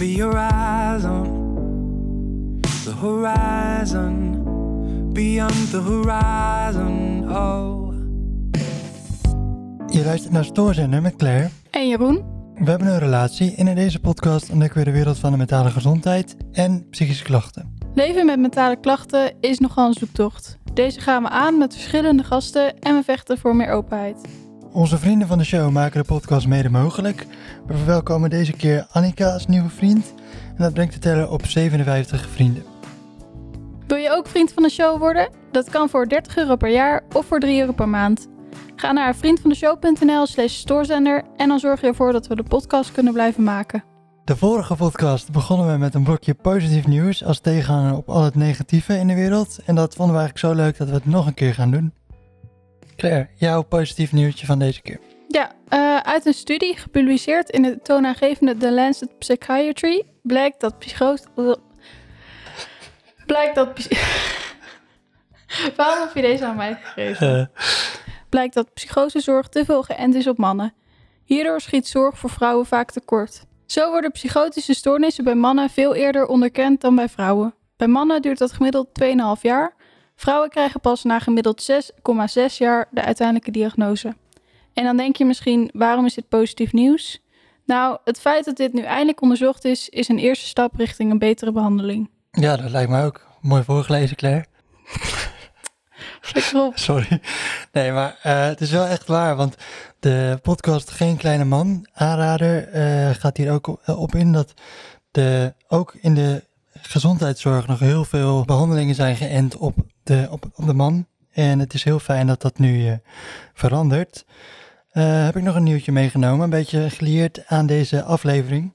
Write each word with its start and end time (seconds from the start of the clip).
be 0.00 0.14
your 0.14 0.36
eyes 0.36 1.04
on 1.04 2.60
the 2.84 2.92
horizon, 3.00 4.42
beyond 5.12 5.70
the 5.70 5.76
horizon. 5.76 7.24
Oh. 7.30 7.92
Je 9.86 10.04
luistert 10.04 10.32
naar 10.32 10.44
Stoorzender 10.44 11.02
met 11.02 11.16
Claire. 11.16 11.48
En 11.70 11.88
Jeroen? 11.88 12.22
We 12.54 12.70
hebben 12.70 12.88
een 12.88 12.98
relatie 12.98 13.54
en 13.54 13.68
in 13.68 13.74
deze 13.74 14.00
podcast 14.00 14.50
ontdekken 14.50 14.78
we 14.78 14.84
de 14.84 14.90
wereld 14.90 15.18
van 15.18 15.30
de 15.30 15.36
mentale 15.36 15.70
gezondheid 15.70 16.36
en 16.52 16.88
psychische 16.90 17.24
klachten. 17.24 17.76
Leven 17.94 18.26
met 18.26 18.38
mentale 18.38 18.80
klachten 18.80 19.32
is 19.40 19.58
nogal 19.58 19.86
een 19.86 19.94
zoektocht. 19.94 20.58
Deze 20.74 21.00
gaan 21.00 21.22
we 21.22 21.28
aan 21.28 21.58
met 21.58 21.74
verschillende 21.74 22.24
gasten 22.24 22.78
en 22.78 22.94
we 22.96 23.02
vechten 23.02 23.38
voor 23.38 23.56
meer 23.56 23.70
openheid. 23.70 24.20
Onze 24.72 24.98
vrienden 24.98 25.28
van 25.28 25.38
de 25.38 25.44
show 25.44 25.70
maken 25.70 26.00
de 26.00 26.06
podcast 26.06 26.46
mede 26.46 26.70
mogelijk. 26.70 27.26
We 27.66 27.76
verwelkomen 27.76 28.30
deze 28.30 28.52
keer 28.52 28.86
Annika 28.90 29.32
als 29.32 29.46
nieuwe 29.46 29.68
vriend 29.68 30.14
en 30.48 30.62
dat 30.62 30.72
brengt 30.72 30.94
de 30.94 31.00
teller 31.00 31.30
op 31.30 31.46
57 31.46 32.28
vrienden. 32.28 32.62
Wil 33.86 33.96
je 33.96 34.10
ook 34.10 34.26
vriend 34.26 34.52
van 34.52 34.62
de 34.62 34.70
show 34.70 34.98
worden? 34.98 35.28
Dat 35.52 35.70
kan 35.70 35.88
voor 35.88 36.08
30 36.08 36.36
euro 36.36 36.56
per 36.56 36.70
jaar 36.70 37.02
of 37.12 37.26
voor 37.26 37.40
3 37.40 37.60
euro 37.60 37.72
per 37.72 37.88
maand. 37.88 38.28
Ga 38.76 38.92
naar 38.92 39.16
vriendvandeshow.nl 39.16 40.26
slash 40.26 40.54
stoorzender 40.54 41.24
en 41.36 41.48
dan 41.48 41.58
zorg 41.58 41.80
je 41.80 41.86
ervoor 41.86 42.12
dat 42.12 42.26
we 42.26 42.36
de 42.36 42.42
podcast 42.42 42.92
kunnen 42.92 43.12
blijven 43.12 43.42
maken. 43.42 43.84
De 44.24 44.36
vorige 44.36 44.74
podcast 44.74 45.32
begonnen 45.32 45.72
we 45.72 45.78
met 45.78 45.94
een 45.94 46.04
blokje 46.04 46.34
positief 46.34 46.86
nieuws 46.86 47.24
als 47.24 47.40
tegenhanger 47.40 47.96
op 47.96 48.08
al 48.08 48.24
het 48.24 48.34
negatieve 48.34 48.98
in 48.98 49.06
de 49.06 49.14
wereld. 49.14 49.58
En 49.64 49.74
dat 49.74 49.94
vonden 49.94 50.14
we 50.14 50.20
eigenlijk 50.20 50.54
zo 50.54 50.62
leuk 50.62 50.78
dat 50.78 50.88
we 50.88 50.94
het 50.94 51.06
nog 51.06 51.26
een 51.26 51.34
keer 51.34 51.54
gaan 51.54 51.70
doen. 51.70 51.92
Claire, 53.00 53.28
jouw 53.34 53.62
positief 53.62 54.12
nieuwtje 54.12 54.46
van 54.46 54.58
deze 54.58 54.82
keer. 54.82 55.00
Ja, 55.28 55.52
uh, 55.70 55.96
uit 55.96 56.26
een 56.26 56.34
studie 56.34 56.76
gepubliceerd 56.76 57.50
in 57.50 57.64
het 57.64 57.84
toonaangevende 57.84 58.56
The 58.56 58.72
Lancet 58.72 59.18
Psychiatry 59.18 60.02
blijkt 60.22 60.60
dat 60.60 60.78
psychose... 60.78 61.58
Blijkt 63.26 63.54
dat... 63.54 63.68
Waarom 65.76 65.98
heb 66.06 66.14
je 66.14 66.22
deze 66.22 66.44
aan 66.44 66.56
mij 66.56 66.78
gegeven? 66.82 67.38
Uh. 67.38 67.62
Blijkt 68.28 68.54
dat 68.54 68.74
psychosezorg 68.74 69.48
te 69.48 69.64
veel 69.64 69.82
geënt 69.82 70.14
is 70.14 70.26
op 70.26 70.38
mannen. 70.38 70.74
Hierdoor 71.24 71.60
schiet 71.60 71.88
zorg 71.88 72.18
voor 72.18 72.30
vrouwen 72.30 72.66
vaak 72.66 72.90
tekort. 72.90 73.44
Zo 73.66 73.90
worden 73.90 74.12
psychotische 74.12 74.74
stoornissen 74.74 75.24
bij 75.24 75.34
mannen 75.34 75.70
veel 75.70 75.94
eerder 75.94 76.26
onderkend 76.26 76.80
dan 76.80 76.94
bij 76.94 77.08
vrouwen. 77.08 77.54
Bij 77.76 77.88
mannen 77.88 78.22
duurt 78.22 78.38
dat 78.38 78.52
gemiddeld 78.52 78.88
2,5 79.02 79.40
jaar. 79.40 79.74
Vrouwen 80.20 80.50
krijgen 80.50 80.80
pas 80.80 81.02
na 81.02 81.18
gemiddeld 81.18 81.70
6,6 81.70 82.56
jaar 82.58 82.88
de 82.90 83.02
uiteindelijke 83.02 83.50
diagnose. 83.50 84.16
En 84.72 84.84
dan 84.84 84.96
denk 84.96 85.16
je 85.16 85.24
misschien, 85.24 85.70
waarom 85.72 86.04
is 86.04 86.14
dit 86.14 86.28
positief 86.28 86.72
nieuws? 86.72 87.20
Nou, 87.66 87.98
het 88.04 88.20
feit 88.20 88.44
dat 88.44 88.56
dit 88.56 88.72
nu 88.72 88.82
eindelijk 88.82 89.22
onderzocht 89.22 89.64
is, 89.64 89.88
is 89.88 90.08
een 90.08 90.18
eerste 90.18 90.46
stap 90.46 90.74
richting 90.76 91.10
een 91.10 91.18
betere 91.18 91.52
behandeling. 91.52 92.10
Ja, 92.30 92.56
dat 92.56 92.70
lijkt 92.70 92.90
mij 92.90 93.04
ook. 93.04 93.26
Mooi 93.40 93.62
voorgelezen, 93.62 94.16
Claire. 94.16 94.44
Sorry. 96.74 97.20
Nee, 97.72 97.92
maar 97.92 98.18
uh, 98.26 98.44
het 98.44 98.60
is 98.60 98.70
wel 98.70 98.86
echt 98.86 99.06
waar, 99.06 99.36
want 99.36 99.56
de 100.00 100.38
podcast 100.42 100.90
Geen 100.90 101.16
Kleine 101.16 101.44
Man, 101.44 101.86
aanrader, 101.92 102.74
uh, 102.74 103.10
gaat 103.10 103.36
hier 103.36 103.52
ook 103.52 103.80
op 103.86 104.14
in 104.14 104.32
dat 104.32 104.54
de, 105.10 105.54
ook 105.68 105.94
in 106.00 106.14
de 106.14 106.44
gezondheidszorg 106.72 107.66
nog 107.66 107.78
heel 107.78 108.04
veel 108.04 108.44
behandelingen 108.44 108.94
zijn 108.94 109.16
geënt 109.16 109.56
op 109.56 109.74
de, 110.10 110.26
op, 110.30 110.50
op 110.54 110.66
de 110.66 110.74
man. 110.74 111.06
En 111.30 111.58
het 111.58 111.74
is 111.74 111.84
heel 111.84 111.98
fijn 111.98 112.26
dat 112.26 112.40
dat 112.40 112.58
nu 112.58 112.86
uh, 112.86 112.92
verandert. 113.54 114.24
heb 114.90 115.36
ik 115.36 115.42
nog 115.42 115.54
een 115.54 115.62
nieuwtje 115.62 115.92
meegenomen, 115.92 116.44
een 116.44 116.50
beetje 116.50 116.90
gelieerd 116.90 117.46
aan 117.46 117.66
deze 117.66 118.02
aflevering. 118.02 118.74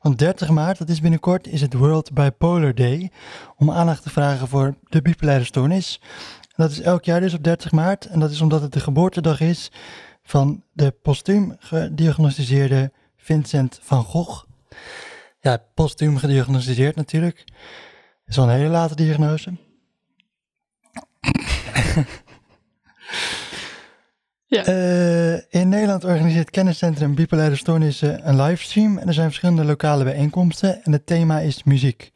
Want 0.00 0.18
30 0.18 0.50
maart, 0.50 0.78
dat 0.78 0.88
is 0.88 1.00
binnenkort, 1.00 1.46
is 1.46 1.60
het 1.60 1.74
World 1.74 2.12
Bipolar 2.12 2.74
Day. 2.74 3.10
Om 3.56 3.70
aandacht 3.70 4.02
te 4.02 4.10
vragen 4.10 4.48
voor 4.48 4.74
de 4.88 5.02
bipolaire 5.02 5.44
stoornis. 5.44 6.00
Dat 6.56 6.70
is 6.70 6.80
elk 6.80 7.04
jaar 7.04 7.20
dus 7.20 7.34
op 7.34 7.44
30 7.44 7.72
maart. 7.72 8.06
En 8.06 8.20
dat 8.20 8.30
is 8.30 8.40
omdat 8.40 8.62
het 8.62 8.72
de 8.72 8.80
geboortedag 8.80 9.40
is 9.40 9.70
van 10.22 10.62
de 10.72 10.90
postuum 10.90 11.56
gediagnosticeerde 11.58 12.92
Vincent 13.16 13.78
van 13.82 14.04
Gogh. 14.04 14.44
Ja, 15.40 15.62
postuum 15.74 16.16
gediagnosticeerd 16.16 16.96
natuurlijk. 16.96 17.44
Dat 17.46 17.56
is 18.26 18.36
wel 18.36 18.44
een 18.44 18.50
hele 18.50 18.68
late 18.68 18.94
diagnose. 18.94 19.69
Ja. 24.46 24.68
Uh, 24.68 25.34
in 25.34 25.68
Nederland 25.68 26.04
organiseert 26.04 26.50
Kenniscentrum 26.50 27.14
Bipolaire 27.14 27.56
Stoornissen 27.56 28.28
een 28.28 28.42
livestream. 28.42 28.98
En 28.98 29.06
er 29.06 29.14
zijn 29.14 29.26
verschillende 29.26 29.64
lokale 29.64 30.04
bijeenkomsten. 30.04 30.82
En 30.82 30.92
het 30.92 31.06
thema 31.06 31.38
is 31.38 31.62
muziek. 31.62 32.10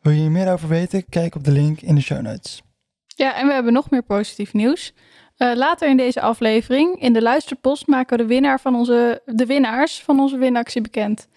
Wil 0.00 0.12
je 0.12 0.20
hier 0.20 0.30
meer 0.30 0.52
over 0.52 0.68
weten? 0.68 1.08
Kijk 1.08 1.34
op 1.34 1.44
de 1.44 1.52
link 1.52 1.80
in 1.80 1.94
de 1.94 2.00
show 2.00 2.20
notes. 2.20 2.62
Ja, 3.06 3.36
en 3.36 3.46
we 3.46 3.52
hebben 3.52 3.72
nog 3.72 3.90
meer 3.90 4.02
positief 4.02 4.52
nieuws. 4.52 4.92
Uh, 5.38 5.54
later 5.54 5.88
in 5.88 5.96
deze 5.96 6.20
aflevering, 6.20 7.00
in 7.00 7.12
de 7.12 7.22
luisterpost, 7.22 7.86
maken 7.86 8.16
we 8.16 8.22
de, 8.22 8.28
winnaar 8.28 8.60
van 8.60 8.74
onze, 8.74 9.22
de 9.24 9.46
winnaars 9.46 10.02
van 10.02 10.20
onze 10.20 10.36
winactie 10.36 10.80
bekend. 10.80 11.28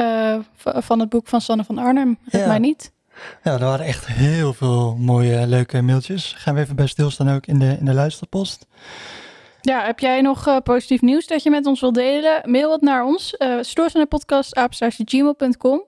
Uh, 0.00 0.38
van 0.56 1.00
het 1.00 1.08
boek 1.08 1.26
van 1.26 1.40
Sanne 1.40 1.64
van 1.64 1.78
Arnhem, 1.78 2.18
Het 2.24 2.40
ja. 2.40 2.46
mij 2.46 2.58
niet. 2.58 2.92
Ja, 3.42 3.52
er 3.52 3.64
waren 3.64 3.86
echt 3.86 4.06
heel 4.06 4.52
veel 4.52 4.96
mooie, 4.98 5.46
leuke 5.46 5.82
mailtjes. 5.82 6.34
Gaan 6.36 6.54
we 6.54 6.60
even 6.60 6.76
bij 6.76 6.86
stilstaan 6.86 7.30
ook 7.30 7.46
in 7.46 7.58
de, 7.58 7.76
in 7.78 7.84
de 7.84 7.94
luisterpost. 7.94 8.66
Ja, 9.60 9.84
heb 9.84 9.98
jij 9.98 10.20
nog 10.20 10.48
uh, 10.48 10.56
positief 10.62 11.00
nieuws 11.00 11.26
dat 11.26 11.42
je 11.42 11.50
met 11.50 11.66
ons 11.66 11.80
wilt 11.80 11.94
delen? 11.94 12.50
Mail 12.50 12.72
het 12.72 12.80
naar 12.80 13.04
ons, 13.04 13.34
uh, 13.38 13.58
stoorzender.podcast.gmail.com 13.60 15.84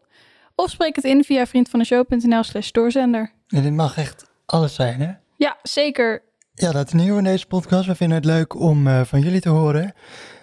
of 0.55 0.71
spreek 0.71 0.97
het 0.97 1.05
in 1.05 1.25
via 1.25 1.47
vriendvandeshow.nl 1.47 2.43
slash 2.43 2.67
stoorzender. 2.67 3.33
En 3.49 3.63
dit 3.63 3.73
mag 3.73 3.97
echt 3.97 4.31
alles 4.47 4.75
zijn, 4.75 5.01
hè? 5.01 5.11
Ja, 5.37 5.57
zeker. 5.63 6.23
Ja, 6.55 6.73
dat 6.73 6.87
is 6.87 6.93
nieuw 6.93 7.19
in 7.19 7.25
deze 7.25 7.47
podcast. 7.47 7.87
We 7.87 7.95
vinden 7.95 8.17
het 8.17 8.27
leuk 8.27 8.61
om 8.61 8.87
uh, 8.87 9.01
van 9.05 9.21
jullie 9.21 9.41
te 9.41 9.49
horen. 9.49 9.95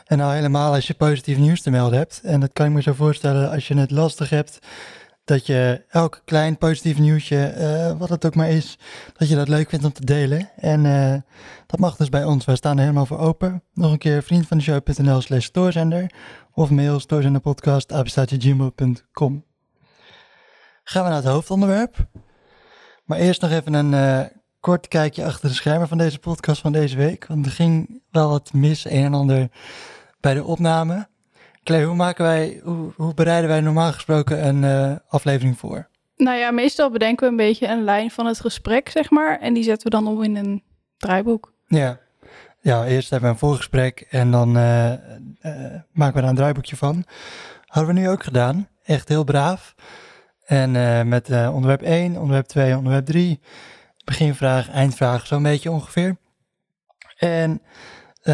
En 0.05 0.17
nou 0.17 0.33
helemaal 0.33 0.73
als 0.73 0.87
je 0.87 0.93
positief 0.93 1.37
nieuws 1.37 1.61
te 1.61 1.69
melden 1.69 1.97
hebt. 1.97 2.21
En 2.23 2.39
dat 2.39 2.49
kan 2.53 2.65
ik 2.65 2.71
me 2.71 2.81
zo 2.81 2.93
voorstellen 2.93 3.51
als 3.51 3.67
je 3.67 3.77
het 3.77 3.91
lastig 3.91 4.29
hebt. 4.29 4.59
Dat 5.25 5.45
je 5.45 5.83
elk 5.89 6.21
klein 6.25 6.57
positief 6.57 6.99
nieuwsje, 6.99 7.55
uh, 7.57 7.99
wat 7.99 8.09
het 8.09 8.25
ook 8.25 8.35
maar 8.35 8.49
is, 8.49 8.77
dat 9.17 9.29
je 9.29 9.35
dat 9.35 9.47
leuk 9.47 9.69
vindt 9.69 9.85
om 9.85 9.93
te 9.93 10.05
delen. 10.05 10.49
En 10.55 10.85
uh, 10.85 11.15
dat 11.65 11.79
mag 11.79 11.95
dus 11.95 12.09
bij 12.09 12.23
ons. 12.23 12.45
Wij 12.45 12.55
staan 12.55 12.75
er 12.75 12.81
helemaal 12.81 13.05
voor 13.05 13.19
open. 13.19 13.63
Nog 13.73 13.91
een 13.91 13.97
keer 13.97 14.23
vriend 14.23 14.47
van 14.47 14.57
de 14.57 14.63
show.nl 14.63 15.21
slash 15.21 15.45
stoorzender. 15.45 16.11
Of 16.53 16.69
mail 16.69 16.99
stoorzenderpodcast 16.99 17.93
gmail.com. 17.93 19.45
Gaan 20.83 21.03
we 21.03 21.09
naar 21.09 21.23
het 21.23 21.31
hoofdonderwerp. 21.31 22.07
Maar 23.03 23.17
eerst 23.17 23.41
nog 23.41 23.51
even 23.51 23.73
een 23.73 24.29
kort 24.59 24.87
kijkje 24.87 25.25
achter 25.25 25.49
de 25.49 25.55
schermen 25.55 25.87
van 25.87 25.97
deze 25.97 26.19
podcast 26.19 26.61
van 26.61 26.71
deze 26.71 26.97
week. 26.97 27.27
Want 27.27 27.45
er 27.45 27.51
ging 27.51 28.01
wel 28.11 28.29
wat 28.29 28.53
mis, 28.53 28.85
een 28.85 29.03
en 29.03 29.13
ander 29.13 29.49
bij 30.19 30.33
de 30.33 30.43
opname. 30.43 31.07
Claire, 31.65 31.87
hoe, 31.87 31.95
maken 31.95 32.23
wij, 32.23 32.61
hoe, 32.63 32.91
hoe 32.95 33.13
bereiden 33.13 33.49
wij 33.49 33.61
normaal 33.61 33.93
gesproken 33.93 34.47
een 34.47 34.63
uh, 34.63 34.95
aflevering 35.07 35.57
voor? 35.57 35.87
Nou 36.15 36.37
ja, 36.37 36.51
meestal 36.51 36.91
bedenken 36.91 37.25
we 37.25 37.31
een 37.31 37.47
beetje 37.49 37.67
een 37.67 37.83
lijn 37.83 38.11
van 38.11 38.25
het 38.25 38.39
gesprek, 38.39 38.89
zeg 38.89 39.09
maar. 39.09 39.39
En 39.39 39.53
die 39.53 39.63
zetten 39.63 39.83
we 39.83 39.97
dan 39.97 40.07
om 40.07 40.23
in 40.23 40.35
een 40.35 40.63
draaiboek. 40.97 41.53
Ja, 41.67 41.99
ja 42.61 42.85
eerst 42.85 43.09
hebben 43.09 43.29
we 43.29 43.33
een 43.35 43.39
voorgesprek 43.39 44.07
en 44.09 44.31
dan 44.31 44.57
uh, 44.57 44.91
uh, 44.91 44.97
maken 45.91 46.15
we 46.15 46.21
daar 46.21 46.29
een 46.29 46.35
draaiboekje 46.35 46.75
van. 46.75 47.03
Hadden 47.65 47.93
we 47.93 47.99
nu 47.99 48.09
ook 48.09 48.23
gedaan. 48.23 48.67
Echt 48.83 49.07
heel 49.07 49.23
braaf. 49.23 49.75
En 50.45 50.71
met 51.07 51.29
onderwerp 51.29 51.81
1, 51.81 52.15
onderwerp 52.15 52.45
2, 52.45 52.77
onderwerp 52.77 53.05
3 53.05 53.39
beginvraag, 54.03 54.69
eindvraag, 54.69 55.27
zo'n 55.27 55.43
beetje 55.43 55.71
ongeveer. 55.71 56.17
En 57.17 57.61
uh, 58.25 58.33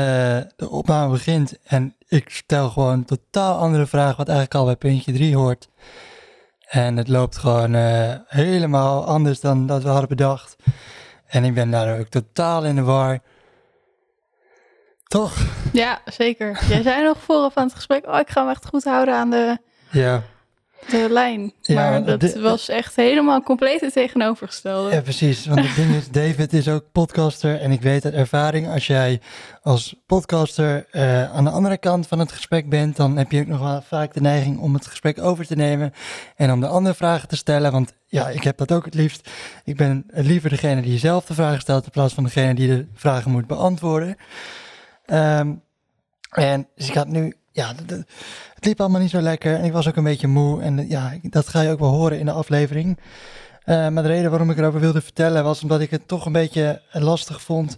de 0.55 0.69
opname 0.69 1.11
begint 1.11 1.57
en 1.63 1.95
ik 2.07 2.29
stel 2.29 2.69
gewoon 2.69 2.93
een 2.93 3.05
totaal 3.05 3.57
andere 3.57 3.85
vraag, 3.85 4.15
wat 4.15 4.27
eigenlijk 4.27 4.57
al 4.57 4.65
bij 4.65 4.75
puntje 4.75 5.13
3 5.13 5.35
hoort. 5.35 5.69
En 6.67 6.97
het 6.97 7.07
loopt 7.07 7.37
gewoon 7.37 7.73
uh, 7.73 8.13
helemaal 8.27 9.05
anders 9.05 9.39
dan 9.39 9.67
dat 9.67 9.83
we 9.83 9.89
hadden 9.89 10.09
bedacht. 10.09 10.55
En 11.27 11.43
ik 11.43 11.53
ben 11.53 11.71
daar 11.71 11.99
ook 11.99 12.07
totaal 12.07 12.65
in 12.65 12.75
de 12.75 12.81
war. 12.81 13.19
Toch? 15.07 15.37
Ja, 15.73 16.01
zeker. 16.05 16.65
Jij 16.67 16.81
zei 16.81 17.03
nog 17.03 17.17
vooraf 17.17 17.53
van 17.53 17.63
het 17.63 17.73
gesprek, 17.73 18.07
oh, 18.07 18.19
ik 18.19 18.29
ga 18.29 18.43
me 18.43 18.49
echt 18.49 18.65
goed 18.65 18.83
houden 18.83 19.15
aan 19.15 19.29
de... 19.29 19.57
Ja 19.91 20.23
de 20.89 21.07
lijn. 21.09 21.53
maar 21.67 22.03
dat 22.03 22.33
was 22.33 22.69
echt 22.69 22.95
helemaal 22.95 23.41
compleet 23.41 23.81
het 23.81 23.93
tegenovergestelde. 23.93 24.91
Ja, 24.91 25.01
precies. 25.01 25.45
Want 25.45 25.59
het 25.59 25.75
ding 25.75 25.95
is, 25.95 26.09
David 26.09 26.53
is 26.53 26.67
ook 26.67 26.83
podcaster. 26.91 27.59
En 27.59 27.71
ik 27.71 27.81
weet 27.81 28.05
uit 28.05 28.13
ervaring, 28.13 28.69
als 28.69 28.87
jij 28.87 29.21
als 29.61 29.95
podcaster 30.05 30.87
uh, 30.91 31.31
aan 31.33 31.43
de 31.43 31.49
andere 31.49 31.77
kant 31.77 32.07
van 32.07 32.19
het 32.19 32.31
gesprek 32.31 32.69
bent, 32.69 32.95
dan 32.95 33.17
heb 33.17 33.31
je 33.31 33.41
ook 33.41 33.47
nog 33.47 33.59
wel 33.59 33.81
vaak 33.81 34.13
de 34.13 34.21
neiging 34.21 34.59
om 34.59 34.73
het 34.73 34.87
gesprek 34.87 35.21
over 35.21 35.45
te 35.45 35.55
nemen. 35.55 35.93
En 36.35 36.51
om 36.51 36.59
de 36.59 36.67
andere 36.67 36.95
vragen 36.95 37.27
te 37.27 37.35
stellen. 37.35 37.71
Want 37.71 37.93
ja, 38.07 38.29
ik 38.29 38.43
heb 38.43 38.57
dat 38.57 38.71
ook 38.71 38.85
het 38.85 38.93
liefst. 38.93 39.29
Ik 39.63 39.75
ben 39.75 40.03
liever 40.07 40.49
degene 40.49 40.81
die 40.81 40.99
zelf 40.99 41.25
de 41.25 41.33
vragen 41.33 41.61
stelt, 41.61 41.85
in 41.85 41.91
plaats 41.91 42.13
van 42.13 42.23
degene 42.23 42.53
die 42.53 42.67
de 42.67 42.87
vragen 42.93 43.31
moet 43.31 43.47
beantwoorden. 43.47 44.15
Um, 45.05 45.61
en 46.31 46.67
dus 46.75 46.87
ik 46.87 46.93
had 46.93 47.07
nu 47.07 47.35
ja, 47.51 47.73
het 48.61 48.69
liep 48.69 48.79
allemaal 48.79 49.01
niet 49.01 49.09
zo 49.09 49.21
lekker. 49.21 49.55
En 49.55 49.63
ik 49.63 49.71
was 49.71 49.87
ook 49.87 49.95
een 49.95 50.03
beetje 50.03 50.27
moe. 50.27 50.61
En 50.61 50.79
eh, 50.79 50.89
ja, 50.89 51.13
dat 51.21 51.47
ga 51.47 51.61
je 51.61 51.71
ook 51.71 51.79
wel 51.79 51.89
horen 51.89 52.19
in 52.19 52.25
de 52.25 52.31
aflevering. 52.31 52.99
Eh, 53.63 53.87
maar 53.87 54.03
de 54.03 54.09
reden 54.09 54.29
waarom 54.29 54.49
ik 54.49 54.57
erover 54.57 54.79
wilde 54.79 55.01
vertellen 55.01 55.43
was 55.43 55.61
omdat 55.61 55.81
ik 55.81 55.89
het 55.89 56.07
toch 56.07 56.25
een 56.25 56.31
beetje 56.31 56.81
lastig 56.91 57.41
vond. 57.41 57.77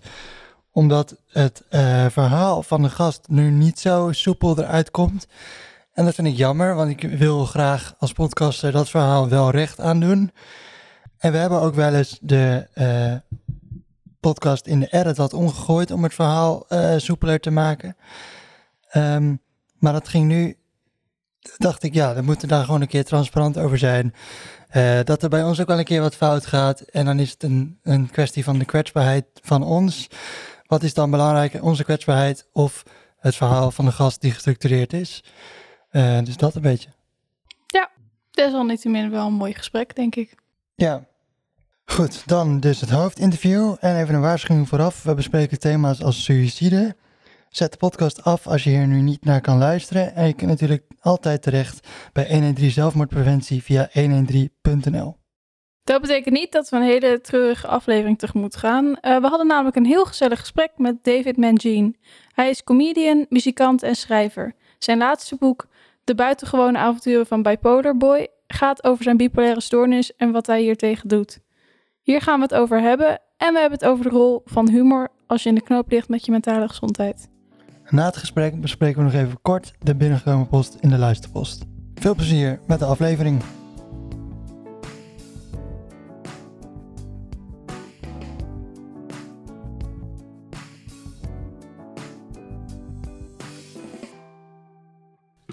Omdat 0.72 1.16
het 1.28 1.64
eh, 1.70 2.06
verhaal 2.10 2.64
van 2.64 2.82
de 2.82 2.90
gast 2.90 3.28
nu 3.28 3.50
niet 3.50 3.80
zo 3.80 4.12
soepel 4.12 4.60
eruit 4.60 4.92
komt. 4.92 5.28
En 5.94 6.06
dat 6.06 6.16
vind 6.16 6.28
ik 6.28 6.36
jammer, 6.36 6.76
want 6.76 6.90
ik 6.90 7.02
wil 7.02 7.46
graag 7.46 7.96
als 8.00 8.14
podcaster 8.14 8.72
dat 8.72 8.90
verhaal 8.90 9.30
wel 9.30 9.50
recht 9.52 9.80
aandoen. 9.80 10.32
En 11.18 11.32
we 11.32 11.38
hebben 11.38 11.62
ook 11.62 11.76
wel 11.76 11.94
eens 11.94 12.18
de 12.22 12.68
eh, 12.74 13.16
podcast 14.20 14.68
in 14.68 14.80
de 14.80 14.88
edit 14.92 15.18
wat 15.18 15.34
omgegooid 15.34 15.92
om 15.92 16.04
het 16.04 16.14
verhaal 16.14 16.66
eh, 16.68 16.94
soepeler 16.98 17.40
te 17.40 17.52
maken. 17.52 17.96
Ehm, 18.90 19.36
maar 19.80 19.94
dat 19.94 20.08
ging 20.08 20.28
nu, 20.28 20.58
dacht 21.58 21.84
ik, 21.84 21.94
ja, 21.94 22.16
we 22.16 22.22
moeten 22.22 22.48
daar 22.48 22.66
gewoon 22.66 22.82
een 22.82 22.88
keer 22.88 23.06
transparant 23.06 23.58
over 23.58 23.78
zijn. 23.78 24.14
Eh, 24.70 25.00
dat 25.04 25.24
er 25.24 25.30
bij 25.30 25.44
ons 25.44 25.62
ook 25.62 25.68
wel 25.68 25.80
een 25.80 25.84
keer 25.84 26.02
wat 26.02 26.16
fout 26.16 26.46
gaat. 26.46 26.80
En 26.80 27.06
dan 27.06 27.20
is 27.20 27.32
het 27.32 27.44
een, 27.44 27.80
een 27.84 28.10
kwestie 28.10 28.44
van 28.44 28.60
de 28.60 28.66
kwetsbaarheid 28.66 29.26
van 29.42 29.64
ons. 29.64 30.08
Wat 30.66 30.84
is 30.84 30.94
dan 30.94 31.12
belangrijker, 31.12 31.64
onze 31.64 31.84
kwetsbaarheid 31.84 32.48
of 32.52 32.84
het 33.20 33.36
verhaal 33.36 33.72
van 33.72 33.86
de 33.86 33.92
gast 33.92 34.22
die 34.22 34.32
gestructureerd 34.32 34.94
is? 34.94 35.24
Eh, 35.90 36.20
dus 36.24 36.38
dat 36.38 36.56
een 36.56 36.62
beetje. 36.62 36.90
Desalniettemin 38.34 39.10
wel 39.10 39.28
een 39.28 39.34
mooi 39.34 39.54
gesprek, 39.54 39.96
denk 39.96 40.16
ik. 40.16 40.36
Ja. 40.76 41.06
Goed, 41.86 42.28
dan 42.28 42.60
dus 42.60 42.82
het 42.82 42.90
hoofdinterview. 42.90 43.76
En 43.80 44.02
even 44.02 44.16
een 44.16 44.22
waarschuwing 44.22 44.68
vooraf. 44.68 45.04
We 45.04 45.14
bespreken 45.14 45.60
thema's 45.60 46.04
als 46.04 46.24
suïcide. 46.24 46.96
Zet 47.56 47.72
de 47.72 47.78
podcast 47.78 48.24
af 48.24 48.48
als 48.48 48.64
je 48.64 48.70
hier 48.70 48.88
nu 48.88 49.02
niet 49.02 49.26
naar 49.26 49.42
kan 49.42 49.58
luisteren. 49.58 50.16
En 50.16 50.28
je 50.28 50.34
kunt 50.34 50.50
natuurlijk 50.50 50.84
altijd 51.00 51.42
terecht 51.42 51.88
bij 52.14 52.28
113 52.30 52.72
zelfmoordpreventie 52.72 53.64
via 53.64 53.90
113.nl. 53.90 55.18
Dat 55.84 56.02
betekent 56.02 56.34
niet 56.36 56.52
dat 56.52 56.70
we 56.70 56.76
een 56.76 56.82
hele 56.82 57.22
treurige 57.22 57.68
aflevering 57.68 58.20
tegemoet 58.20 58.56
gaan. 58.56 59.00
Eh, 59.00 59.22
we 59.22 59.28
hadden 59.28 59.48
namelijk 59.48 59.76
een 59.76 59.86
heel 59.86 60.06
gezellig 60.06 60.40
gesprek 60.40 60.72
met 60.78 61.04
David 61.04 61.38
Mangine. 61.38 61.94
Hij 62.32 62.50
is 62.50 62.64
comedian, 62.64 63.26
muzikant 63.30 63.84
en 63.84 63.96
schrijver. 63.96 64.56
Zijn 64.78 64.98
laatste 64.98 65.36
boek, 65.36 65.68
De 66.04 66.16
buitengewone 66.16 66.78
avonturen 66.78 67.26
van 67.26 67.42
Bipolar 67.42 67.98
Boy, 67.98 68.28
gaat 68.48 68.84
over 68.84 69.04
zijn 69.04 69.18
bipolaire 69.18 69.62
stoornis 69.62 70.16
en 70.16 70.32
wat 70.32 70.48
hij 70.48 70.62
hiertegen 70.62 71.08
doet. 71.08 71.40
Hier 72.02 72.22
gaan 72.22 72.38
we 72.38 72.44
het 72.44 72.54
over 72.54 72.82
hebben 72.82 73.20
en 73.38 73.54
we 73.54 73.60
hebben 73.60 73.80
het 73.80 73.88
over 73.88 74.04
de 74.04 74.10
rol 74.10 74.42
van 74.46 74.70
humor 74.70 75.10
als 75.28 75.44
je 75.44 75.50
in 75.50 75.56
de 75.56 75.62
knoop 75.62 75.92
ligt 75.92 76.10
met 76.10 76.26
je 76.26 76.32
mentale 76.32 76.68
gezondheid. 76.68 77.32
Na 77.90 78.06
het 78.06 78.18
gesprek 78.18 78.62
bespreken 78.62 78.98
we 78.98 79.04
nog 79.04 79.22
even 79.22 79.42
kort 79.42 79.74
de 79.80 79.96
binnengekomen 79.96 80.48
post 80.48 80.78
in 80.80 80.90
de 80.90 80.98
luisterpost. 80.98 81.66
Veel 81.96 82.16
plezier 82.16 82.60
met 82.68 82.80
de 82.80 82.86
aflevering. 82.86 83.42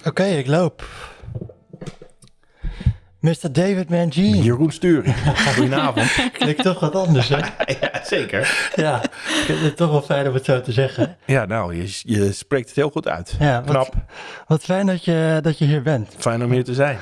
Oké, 0.05 0.25
ik 0.25 0.47
loop. 0.47 0.89
Mr. 3.21 3.53
David 3.53 3.91
Mangine. 3.91 4.43
Jeroen 4.43 4.73
Sturing. 4.73 5.15
Goedenavond. 5.55 6.31
Klinkt 6.33 6.63
toch 6.63 6.81
wat 6.81 6.95
anders, 6.95 7.29
hè? 7.29 7.37
ja, 7.81 8.01
zeker. 8.05 8.71
Ja, 8.75 9.03
ik 9.03 9.43
vind 9.47 9.61
het 9.61 9.77
toch 9.77 9.91
wel 9.91 10.03
fijn 10.03 10.29
om 10.29 10.35
het 10.35 10.45
zo 10.45 10.61
te 10.61 10.73
zeggen. 10.73 11.17
Ja, 11.27 11.45
nou, 11.45 11.75
je, 11.77 12.01
je 12.03 12.33
spreekt 12.33 12.67
het 12.67 12.77
heel 12.77 12.91
goed 12.91 13.09
uit. 13.09 13.37
Ja, 13.39 13.63
wat, 13.63 13.71
Knap. 13.71 13.95
Wat 14.47 14.63
fijn 14.63 14.87
dat 14.87 15.05
je, 15.05 15.39
dat 15.43 15.59
je 15.59 15.65
hier 15.65 15.83
bent. 15.83 16.15
Fijn 16.19 16.45
om 16.45 16.51
hier 16.51 16.65
te 16.65 16.75
zijn. 16.75 16.99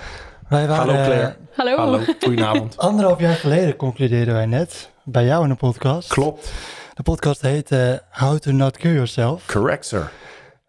Wij 0.48 0.66
waren, 0.66 0.86
Hallo 0.86 1.04
Claire. 1.04 1.36
Hallo. 1.54 1.76
Hallo, 1.76 2.00
goedenavond. 2.20 2.76
Anderhalf 2.88 3.20
jaar 3.20 3.34
geleden 3.34 3.76
concludeerden 3.76 4.34
wij 4.34 4.46
net 4.46 4.90
bij 5.04 5.24
jou 5.24 5.42
in 5.42 5.48
de 5.48 5.54
podcast. 5.54 6.08
Klopt. 6.08 6.52
De 6.94 7.02
podcast 7.02 7.40
heet 7.40 7.70
eh, 7.70 7.92
How 8.10 8.38
to 8.38 8.50
Not 8.50 8.76
Kill 8.76 8.92
Yourself. 8.92 9.46
Correct, 9.46 9.86
sir. 9.86 10.10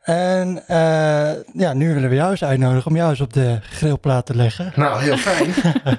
En 0.10 0.68
eh, 0.68 1.32
ja, 1.54 1.74
nu 1.74 1.94
willen 1.94 2.10
we 2.10 2.16
jou 2.16 2.32
eens 2.32 2.44
uitnodigen 2.44 2.92
om 2.92 2.96
jou 2.96 3.10
eens 3.10 3.22
op 3.22 3.34
de 3.34 3.60
grillplaat 3.62 4.26
te 4.26 4.36
leggen. 4.36 4.72
Nou, 4.76 5.02
heel 5.02 5.18
fijn. 5.18 5.54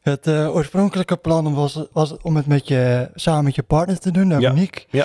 Het 0.00 0.26
eh, 0.26 0.54
oorspronkelijke 0.54 1.16
plan 1.16 1.54
was, 1.54 1.84
was 1.92 2.16
om 2.22 2.36
het 2.36 2.46
met 2.46 2.68
je, 2.68 3.10
samen 3.14 3.44
met 3.44 3.54
je 3.54 3.62
partner 3.62 3.98
te 3.98 4.10
doen, 4.10 4.28
Dominique. 4.28 4.84
Ja. 4.90 5.04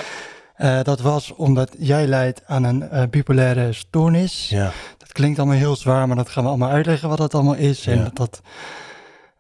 Eh, 0.56 0.80
dat 0.84 1.02
was 1.02 1.34
omdat 1.36 1.76
jij 1.78 2.08
leidt 2.08 2.42
aan 2.46 2.64
een 2.64 3.10
bipolaire 3.10 3.74
stoornis. 3.74 4.50
Ja. 4.50 4.72
Dat 4.98 5.12
klinkt 5.12 5.40
allemaal 5.40 5.58
heel 5.58 5.76
zwaar, 5.76 6.08
maar 6.08 6.16
dat 6.16 6.30
gaan 6.30 6.44
we 6.44 6.50
allemaal 6.50 6.70
uitleggen 6.70 7.10
wat 7.10 7.18
dat 7.18 7.34
allemaal 7.34 7.56
is. 7.56 7.88
En, 7.88 8.04
dat, 8.04 8.16
dat, 8.16 8.42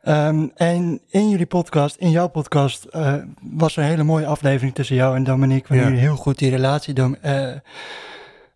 Ehm, 0.04 0.48
en 0.56 1.02
in 1.10 1.30
jullie 1.30 1.46
podcast, 1.46 1.96
in 1.96 2.10
jouw 2.10 2.28
podcast, 2.28 2.88
was 3.42 3.76
er 3.78 3.84
een 3.84 3.90
hele 3.90 4.04
mooie 4.04 4.26
aflevering 4.26 4.76
tussen 4.76 4.96
jou 4.96 5.16
en 5.16 5.24
Dominique. 5.24 5.68
Waar 5.68 5.78
Ja. 5.78 5.84
jullie 5.84 6.00
heel 6.00 6.16
goed 6.16 6.38
die 6.38 6.50
relatie 6.50 6.94
doen. 6.94 7.18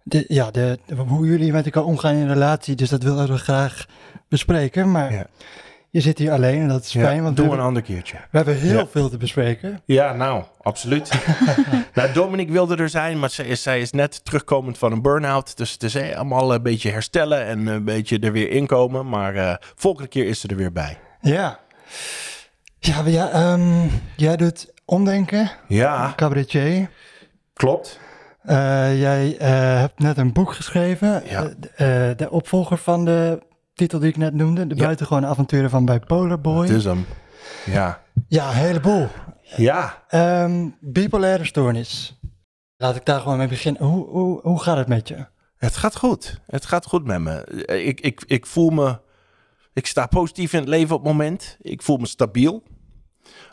De, 0.04 0.26
ja, 0.28 0.52
de, 0.52 0.80
hoe 1.08 1.26
jullie 1.28 1.52
met 1.52 1.66
elkaar 1.66 1.84
omgaan 1.84 2.14
in 2.14 2.22
een 2.22 2.28
relatie. 2.34 2.76
Dus 2.76 2.90
dat 2.90 3.04
willen 3.04 3.28
we 3.28 3.38
graag 3.38 3.86
bespreken. 4.28 4.92
Maar 4.92 5.12
Ja. 5.14 5.26
je 5.90 6.02
zit 6.02 6.18
hier 6.18 6.32
alleen 6.32 6.62
en 6.62 6.68
dat 6.68 6.84
is 6.84 6.94
Ja, 6.94 7.02
fijn. 7.02 7.24
Want 7.24 7.30
we 7.30 7.36
Doe 7.36 7.44
een 7.44 7.50
hebben, 7.50 7.68
ander 7.68 7.82
keertje. 7.84 8.18
we 8.32 8.38
hebben 8.38 8.56
heel 8.58 8.78
Ja. 8.78 8.88
veel 8.88 9.10
te 9.10 9.18
bespreken. 9.18 9.82
Ja, 9.86 10.14
nou, 10.14 10.44
absoluut. 10.62 11.10
nou, 11.94 12.12
Dominique 12.14 12.52
wilde 12.54 12.76
er 12.76 12.90
zijn, 12.90 13.20
maar 13.20 13.30
zij 13.30 13.46
is, 13.46 13.64
zij 13.64 13.82
is 13.82 13.92
net 13.92 14.26
terugkomend 14.26 14.78
van 14.78 14.92
een 14.92 15.02
burn-out. 15.02 15.58
Dus 15.58 15.72
het 15.72 15.84
is 15.84 15.96
eh, 15.96 16.16
allemaal 16.16 16.54
een 16.54 16.64
beetje 16.64 16.92
herstellen 16.92 17.46
en 17.46 17.68
een 17.68 17.84
beetje 17.84 18.20
er 18.20 18.32
weer 18.32 18.50
inkomen. 18.52 19.10
Maar 19.10 19.36
eh, 19.36 19.56
volgende 19.76 20.10
keer 20.10 20.28
is 20.28 20.40
ze 20.40 20.48
er 20.48 20.56
weer 20.56 20.72
bij. 20.72 20.98
Ja. 21.22 21.60
Ja, 22.80 23.02
ja 23.06 23.30
ehm, 23.32 23.88
jij 24.16 24.36
doet 24.38 24.74
omdenken, 24.86 25.52
Ja, 25.68 26.14
cabaretier. 26.16 26.90
klopt. 27.54 28.00
Eh, 28.42 29.00
jij 29.00 29.38
eh, 29.38 29.50
hebt 29.80 30.00
net 30.00 30.18
een 30.18 30.34
boek 30.34 30.54
geschreven. 30.54 31.24
Ja. 31.26 31.44
Eh, 31.76 32.18
de 32.18 32.28
opvolger 32.30 32.78
van 32.78 33.06
de 33.06 33.40
titel 33.74 34.00
die 34.00 34.10
ik 34.10 34.18
net 34.18 34.34
noemde. 34.34 34.68
De 34.68 34.76
Ja. 34.76 34.84
buitengewone 34.84 35.28
avonturen 35.28 35.70
van 35.70 35.86
Bipolar 35.86 36.42
Boy. 36.42 36.68
Het 36.68 36.76
is 36.76 36.84
hem. 36.84 37.06
Ja. 37.66 38.02
Ja, 38.28 38.50
een 38.50 38.56
heleboel. 38.56 39.08
Ja. 39.56 40.04
Ehm 40.08 40.68
bipolaire 40.80 41.46
stoornis. 41.46 42.20
Laat 42.78 42.96
ik 42.96 43.06
daar 43.06 43.20
gewoon 43.20 43.38
mee 43.38 43.48
beginnen. 43.48 43.82
Hoe, 43.84 44.08
hoe, 44.08 44.40
hoe 44.42 44.62
gaat 44.62 44.78
het 44.78 44.88
met 44.88 45.08
je? 45.08 45.26
Het 45.58 45.76
gaat 45.76 45.96
goed. 45.96 46.40
Het 46.48 46.66
gaat 46.66 46.86
goed 46.86 47.06
met 47.06 47.20
me. 47.20 47.46
Ik, 47.86 48.02
ik, 48.02 48.24
ik 48.28 48.46
voel 48.46 48.70
me. 48.70 49.00
Ik 49.74 49.86
sta 49.86 50.06
positief 50.06 50.54
in 50.54 50.60
het 50.60 50.68
leven 50.70 50.96
op 50.96 51.04
het 51.04 51.12
moment. 51.12 51.58
Ik 51.62 51.82
voel 51.82 51.98
me 51.98 52.08
stabiel. 52.08 52.64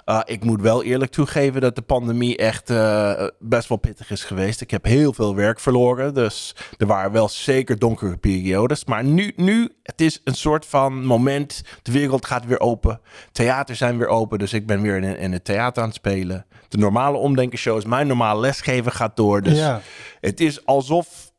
Uh, 0.07 0.21
ik 0.25 0.45
moet 0.45 0.61
wel 0.61 0.83
eerlijk 0.83 1.11
toegeven 1.11 1.61
dat 1.61 1.75
de 1.75 1.83
pandemie 1.83 2.37
echt 2.37 2.71
uh, 2.71 3.27
best 3.39 3.69
wel 3.69 3.79
pittig 3.79 4.11
is 4.11 4.25
geweest. 4.25 4.61
Ik 4.61 4.71
heb 4.71 4.85
heel 4.85 5.13
veel 5.13 5.35
werk 5.35 5.61
verloren. 5.61 6.15
Dus 6.15 6.57
er 6.77 6.87
waren 6.87 7.13
wel 7.13 7.29
zeker 7.29 7.79
donkere 7.79 8.17
periodes. 8.17 8.85
Maar 8.85 9.05
nu, 9.05 9.33
nu 9.37 9.73
het 9.83 10.01
is 10.01 10.21
een 10.25 10.35
soort 10.35 10.67
van 10.67 11.05
moment. 11.05 11.63
De 11.83 11.93
wereld 11.93 12.27
gaat 12.27 12.47
weer 12.47 12.61
open. 12.61 13.01
Theaters 13.33 13.79
zijn 13.79 13.99
weer 13.99 14.09
open. 14.09 14.39
Dus 14.39 14.53
ik 14.53 14.67
ben 14.67 14.83
weer 14.83 14.97
in, 14.97 15.19
in 15.19 15.33
het 15.33 15.45
theater 15.45 15.83
aan 15.83 15.89
het 15.89 15.97
spelen. 15.97 16.47
De 16.69 16.79
normale 16.79 17.17
omdenkenshows, 17.17 17.85
mijn 17.85 18.07
normale 18.07 18.41
lesgeven 18.41 18.93
gaat 18.93 19.17
door. 19.17 19.43
Dus 19.43 19.59
ja. 19.59 19.81
het 20.21 20.41
is 20.41 20.67
alsof 20.67 21.33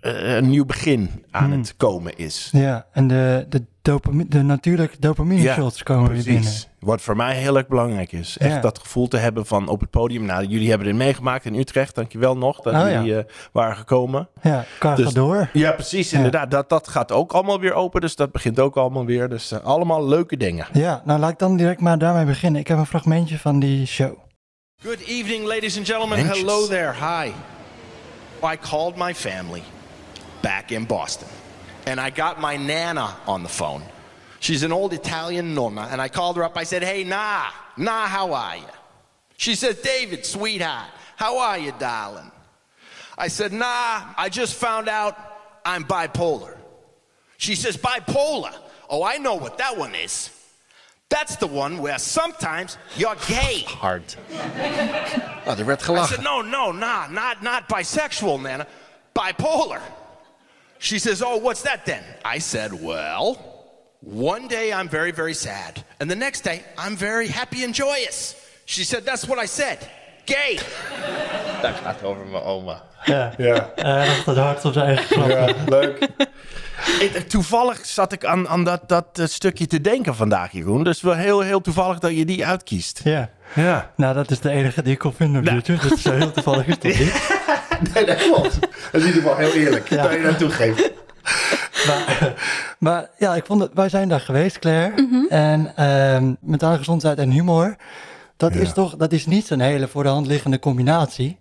uh, 0.00 0.34
een 0.36 0.50
nieuw 0.50 0.64
begin 0.64 1.24
aan 1.30 1.50
Hmm. 1.50 1.60
het 1.60 1.76
komen 1.76 2.16
is. 2.16 2.48
Ja, 2.52 2.86
en 2.92 3.08
de, 3.08 3.46
de, 3.48 3.66
dopamine, 3.92 4.28
de 4.28 4.42
natuurlijke 4.42 4.96
dopamine 4.98 5.42
Ja, 5.42 5.54
shots 5.54 5.82
komen 5.82 6.12
weer 6.12 6.22
binnen. 6.24 6.42
Precies. 6.42 6.68
Wat 6.80 7.00
voor 7.00 7.16
mij 7.16 7.36
heel 7.36 7.56
erg 7.56 7.66
belangrijk 7.66 8.12
is. 8.12 8.38
Echt 8.38 8.54
Ja. 8.54 8.60
dat 8.60 8.78
gevoel 8.78 9.08
te 9.08 9.16
hebben 9.16 9.46
van 9.46 9.68
op 9.68 9.80
het 9.80 9.90
podium. 9.90 10.24
Nou, 10.24 10.44
jullie 10.44 10.68
hebben 10.68 10.86
dit 10.86 10.96
meegemaakt 10.96 11.44
in 11.44 11.54
Utrecht. 11.54 11.94
Dankjewel 11.94 12.36
nog 12.36 12.60
dat 12.60 12.74
Oh, 12.74 12.80
ja. 12.80 12.88
jullie 12.90 13.16
eh, 13.18 13.24
waren 13.52 13.76
gekomen. 13.76 14.28
Ja, 14.42 14.64
kan 14.78 14.94
Dus- 14.94 15.12
door. 15.12 15.48
Ja, 15.52 15.72
precies. 15.72 16.10
Ja. 16.10 16.16
Inderdaad. 16.16 16.50
Dat, 16.50 16.68
dat 16.68 16.88
gaat 16.88 17.12
ook 17.12 17.32
allemaal 17.32 17.60
weer 17.60 17.72
open. 17.72 18.00
Dus 18.00 18.16
dat 18.16 18.32
begint 18.32 18.60
ook 18.60 18.76
allemaal 18.76 19.04
weer. 19.04 19.28
Dus 19.28 19.50
eh, 19.52 19.60
allemaal 19.60 20.08
leuke 20.08 20.36
dingen. 20.36 20.66
Ja, 20.72 21.02
nou 21.04 21.20
laat 21.20 21.30
ik 21.30 21.38
dan 21.38 21.56
direct 21.56 21.80
maar 21.80 21.98
daarmee 21.98 22.24
beginnen. 22.24 22.60
Ik 22.60 22.68
heb 22.68 22.78
een 22.78 22.86
fragmentje 22.86 23.38
van 23.38 23.58
die 23.58 23.86
show. 23.86 24.18
Good 24.82 25.00
evening, 25.06 25.46
ladies 25.46 25.76
and 25.76 25.86
gentlemen. 25.86 26.26
Hello 26.26 26.66
there. 26.66 26.92
Hi. 26.92 27.30
I 28.52 28.56
called 28.70 28.96
my 28.96 29.14
family 29.14 29.62
back 30.40 30.70
in 30.70 30.86
Boston, 30.86 31.28
and 31.88 31.98
I 31.98 32.10
got 32.10 32.38
my 32.38 32.56
nana 32.56 33.16
on 33.26 33.42
the 33.42 33.48
phone. 33.48 33.82
She's 34.40 34.62
an 34.62 34.72
old 34.72 34.92
Italian 34.92 35.54
nonna, 35.54 35.88
and 35.90 36.02
I 36.02 36.08
called 36.08 36.36
her 36.36 36.44
up. 36.44 36.56
I 36.56 36.64
said, 36.64 36.82
Hey, 36.84 37.02
Na, 37.02 37.46
Na, 37.78 38.06
how 38.06 38.34
are 38.34 38.56
you? 38.56 38.62
She 39.38 39.54
says, 39.54 39.80
David, 39.80 40.26
sweetheart, 40.26 40.90
how 41.16 41.38
are 41.38 41.58
you, 41.58 41.72
darling? 41.78 42.30
I 43.16 43.28
said, 43.28 43.52
Nah, 43.52 44.02
I 44.16 44.28
just 44.30 44.54
found 44.54 44.88
out 44.88 45.16
I'm 45.64 45.84
bipolar. 45.84 46.56
She 47.38 47.54
says, 47.54 47.76
Bipolar? 47.76 48.54
Oh, 48.90 49.02
I 49.02 49.16
know 49.16 49.36
what 49.36 49.58
that 49.58 49.76
one 49.76 49.94
is. 49.94 50.30
That's 51.08 51.36
the 51.36 51.46
one 51.46 51.78
where 51.78 51.98
sometimes 51.98 52.76
you're 52.96 53.16
gay. 53.26 53.64
Hard. 53.66 54.14
Oh, 55.46 55.56
er 55.58 55.64
werd 55.64 55.88
I 55.88 56.06
said, 56.06 56.22
no, 56.22 56.42
no, 56.42 56.70
nah, 56.70 57.06
not, 57.06 57.42
not 57.42 57.66
bisexual, 57.68 58.42
Nana. 58.42 58.66
Bipolar. 59.16 59.80
She 60.78 60.98
says, 60.98 61.22
Oh, 61.22 61.42
what's 61.42 61.62
that 61.62 61.84
then? 61.84 62.02
I 62.36 62.40
said, 62.40 62.72
Well, 62.82 63.36
one 64.00 64.46
day 64.48 64.70
I'm 64.72 64.88
very, 64.88 65.12
very 65.14 65.34
sad. 65.34 65.84
And 65.98 66.10
the 66.10 66.16
next 66.16 66.42
day 66.44 66.62
I'm 66.76 66.96
very 66.96 67.28
happy 67.28 67.64
and 67.64 67.74
joyous. 67.74 68.34
She 68.64 68.84
said, 68.84 69.04
That's 69.04 69.24
what 69.26 69.44
I 69.44 69.46
said. 69.46 69.78
Gay. 70.24 70.58
Dat 71.62 71.74
gaat 71.82 72.02
over 72.02 72.24
mijn 72.26 72.42
oma. 72.42 72.82
Ja, 73.04 73.32
Ja. 73.36 73.70
uh, 73.76 74.08
echt 74.16 74.26
het 74.26 74.36
hart 74.36 74.64
op 74.64 74.72
zijn 74.72 74.86
eigen 74.86 75.04
grap. 75.06 75.28
Ja, 75.30 75.54
leuk. 75.66 75.98
Ik- 77.00 77.28
toevallig 77.28 77.86
zat 77.86 78.12
ik 78.12 78.24
aan, 78.24 78.48
aan 78.48 78.64
dat, 78.64 78.88
dat 78.88 79.06
eh, 79.18 79.26
stukje 79.26 79.66
te 79.66 79.80
denken 79.80 80.14
vandaag, 80.14 80.52
Jeroen. 80.52 80.84
Dus 80.84 81.00
wel 81.00 81.14
heel, 81.14 81.40
heel 81.40 81.60
toevallig 81.60 81.98
dat 81.98 82.16
je 82.16 82.24
die 82.24 82.46
uitkiest. 82.46 83.00
Ja. 83.04 83.30
Ja. 83.54 83.90
Nou, 83.96 84.14
dat 84.14 84.30
is 84.30 84.40
de 84.40 84.50
enige 84.50 84.82
die 84.82 84.92
ik 84.92 84.98
kon 84.98 85.12
vinden 85.12 85.38
op 85.38 85.44
Nou. 85.44 85.56
YouTube. 85.56 85.88
Dat 85.88 85.96
is 85.98 86.02
zo 86.02 86.12
heel 86.12 86.30
toevallig 86.30 86.66
is 86.66 86.78
dat 86.78 86.98
niet. 86.98 87.38
Nee, 87.94 88.04
dat 88.06 88.16
klopt. 88.16 88.60
Dat 88.60 88.70
is 88.92 89.00
in 89.02 89.06
ieder 89.06 89.22
geval 89.22 89.36
heel 89.36 89.52
eerlijk. 89.52 89.88
Ja. 89.88 90.02
Dat 90.02 90.12
je 90.12 90.22
dat 90.22 90.38
toegeeft. 90.38 90.90
Maar, 91.86 92.32
maar 92.78 93.08
ja, 93.18 93.34
ik 93.34 93.46
vond 93.46 93.60
het, 93.60 93.70
wij 93.74 93.88
zijn 93.88 94.08
daar 94.08 94.20
geweest, 94.20 94.58
Claire. 94.58 95.26
En 95.28 95.72
ehm 95.76 96.34
mentale 96.40 96.78
gezondheid 96.78 97.18
en 97.18 97.30
humor, 97.30 97.76
dat 98.36 98.54
Ja. 98.54 98.60
is 98.60 98.72
toch, 98.72 98.96
dat 98.96 99.12
is 99.12 99.26
niet 99.26 99.46
zo'n 99.46 99.60
hele 99.60 99.88
voor 99.88 100.02
de 100.02 100.08
hand 100.08 100.26
liggende 100.26 100.58
combinatie. 100.58 101.38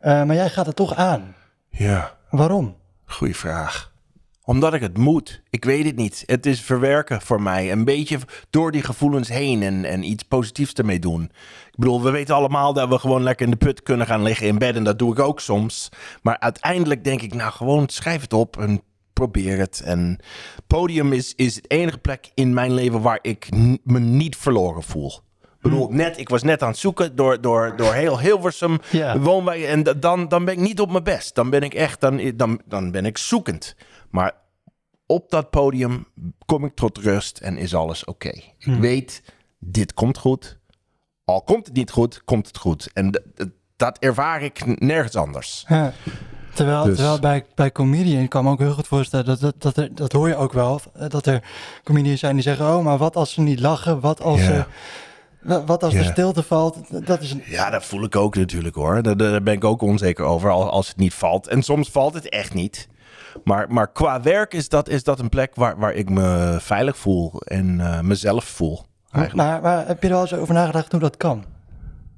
Eh, 0.00 0.22
maar 0.24 0.36
jij 0.36 0.48
gaat 0.48 0.66
het 0.66 0.76
toch 0.76 0.94
aan. 0.94 1.34
Ja, 1.68 2.12
Waarom? 2.30 2.76
goeie 3.06 3.36
vraag. 3.36 3.87
Omdat 4.48 4.74
ik 4.74 4.80
het 4.80 4.96
moet. 4.98 5.42
Ik 5.50 5.64
weet 5.64 5.84
het 5.84 5.96
niet. 5.96 6.22
Het 6.26 6.46
is 6.46 6.60
verwerken 6.60 7.20
voor 7.20 7.42
mij. 7.42 7.72
Een 7.72 7.84
beetje 7.84 8.18
door 8.50 8.72
die 8.72 8.82
gevoelens 8.82 9.28
heen 9.28 9.62
en, 9.62 9.84
en 9.84 10.02
iets 10.02 10.22
positiefs 10.22 10.72
ermee 10.72 10.98
doen. 10.98 11.22
Ik 11.66 11.74
bedoel, 11.76 12.02
we 12.02 12.10
weten 12.10 12.34
allemaal 12.34 12.72
dat 12.72 12.88
we 12.88 12.98
gewoon 12.98 13.22
lekker 13.22 13.44
in 13.44 13.50
de 13.50 13.56
put 13.58 13.82
kunnen 13.82 14.06
gaan 14.06 14.22
liggen 14.22 14.46
in 14.46 14.58
bed. 14.58 14.76
En 14.76 14.84
dat 14.84 14.98
doe 14.98 15.12
ik 15.12 15.18
ook 15.18 15.40
soms. 15.40 15.88
Maar 16.22 16.38
uiteindelijk 16.38 17.04
denk 17.04 17.22
ik, 17.22 17.34
nou 17.34 17.52
gewoon 17.52 17.88
schrijf 17.88 18.20
het 18.20 18.32
op 18.32 18.56
en 18.58 18.82
probeer 19.12 19.58
het. 19.58 19.80
En 19.84 20.18
podium 20.66 21.12
is, 21.12 21.32
is 21.36 21.54
het 21.54 21.70
enige 21.70 21.98
plek 21.98 22.30
in 22.34 22.54
mijn 22.54 22.72
leven 22.74 23.00
waar 23.00 23.18
ik 23.22 23.48
me 23.84 23.98
niet 23.98 24.36
verloren 24.36 24.82
voel. 24.82 25.12
Ik 25.42 25.64
bedoel, 25.64 25.88
net, 25.90 26.18
ik 26.18 26.28
was 26.28 26.42
net 26.42 26.62
aan 26.62 26.68
het 26.68 26.78
zoeken 26.78 27.16
door, 27.16 27.40
door, 27.40 27.76
door 27.76 27.92
heel 27.94 28.20
Hilversum, 28.20 28.78
Ja. 28.90 29.18
woonwijk. 29.18 29.62
En 29.62 29.82
da- 29.82 29.92
dan, 29.94 30.28
dan 30.28 30.44
ben 30.44 30.54
ik 30.54 30.60
niet 30.60 30.80
op 30.80 30.90
mijn 30.90 31.04
best. 31.04 31.34
Dan 31.34 31.50
ben 31.50 31.62
ik 31.62 31.74
echt, 31.74 32.00
dan, 32.00 32.32
dan, 32.36 32.60
dan 32.66 32.90
ben 32.90 33.06
ik 33.06 33.18
zoekend. 33.18 33.74
Maar 34.10 34.32
op 35.06 35.30
dat 35.30 35.50
podium 35.50 36.06
kom 36.46 36.64
ik 36.64 36.74
tot 36.74 36.98
rust 36.98 37.38
en 37.38 37.56
is 37.56 37.74
alles 37.74 38.04
oké. 38.04 38.28
Ik 38.58 38.74
weet, 38.80 39.22
dit 39.58 39.94
komt 39.94 40.18
goed. 40.18 40.58
Al 41.24 41.42
komt 41.42 41.66
het 41.66 41.74
niet 41.76 41.90
goed, 41.90 42.24
komt 42.24 42.46
het 42.46 42.58
goed. 42.58 42.90
En 42.92 43.22
dat 43.76 43.98
ervaar 43.98 44.42
ik 44.42 44.80
nergens 44.80 45.16
anders. 45.16 45.64
Ja. 45.68 45.92
Terwijl, 46.54 46.84
Dus- 46.84 46.96
terwijl 46.96 47.18
bij, 47.18 47.44
bij 47.54 47.72
comedian 47.72 48.22
ik 48.22 48.28
kan 48.30 48.44
me 48.44 48.50
ook 48.50 48.58
heel 48.58 48.72
goed 48.72 48.86
voorstellen, 48.86 49.24
dat, 49.26 49.40
dat, 49.40 49.54
dat, 49.58 49.76
er, 49.76 49.94
dat 49.94 50.12
hoor 50.12 50.28
je 50.28 50.36
ook 50.36 50.52
wel, 50.52 50.80
dat 51.08 51.26
er 51.26 51.42
comedians 51.84 52.20
zijn 52.20 52.34
die 52.34 52.42
zeggen, 52.42 52.66
oh, 52.66 52.84
maar 52.84 52.98
wat 52.98 53.16
als 53.16 53.32
ze 53.32 53.40
niet 53.40 53.60
lachen? 53.60 54.00
Wat 54.00 54.20
als, 54.22 54.40
er, 54.40 54.66
wat 55.66 55.82
als 55.82 55.94
er 55.94 56.04
stilte 56.04 56.42
valt? 56.42 57.06
Dat 57.06 57.20
is 57.22 57.30
een, 57.30 57.42
Ja, 57.46 57.70
dat 57.70 57.84
voel 57.84 58.04
ik 58.04 58.16
ook 58.16 58.36
natuurlijk 58.36 58.74
hoor. 58.74 59.02
Daar, 59.02 59.16
daar 59.16 59.42
ben 59.42 59.54
ik 59.54 59.64
ook 59.64 59.82
onzeker 59.82 60.24
over 60.24 60.50
al- 60.50 60.70
als 60.70 60.88
het 60.88 60.96
niet 60.96 61.14
valt. 61.14 61.46
En 61.48 61.62
soms 61.62 61.90
valt 61.90 62.14
het 62.14 62.28
echt 62.28 62.54
niet. 62.54 62.88
Maar, 63.44 63.72
maar 63.72 63.92
qua 63.92 64.20
werk 64.20 64.54
is 64.54 64.68
dat, 64.68 64.88
is 64.88 65.04
dat 65.04 65.18
een 65.18 65.28
plek 65.28 65.54
waar, 65.54 65.78
waar 65.78 65.92
ik 65.92 66.10
me 66.10 66.56
veilig 66.60 66.96
voel 66.96 67.40
en 67.40 67.80
eh, 67.80 68.00
mezelf 68.00 68.44
voel. 68.44 68.86
Eigenlijk. 69.10 69.48
maar, 69.48 69.62
maar 69.62 69.86
heb 69.86 70.02
je 70.02 70.08
er 70.08 70.12
wel 70.14 70.22
eens 70.22 70.34
over 70.34 70.54
nagedacht 70.54 70.90
hoe 70.92 71.00
dat 71.00 71.16
kan? 71.16 71.44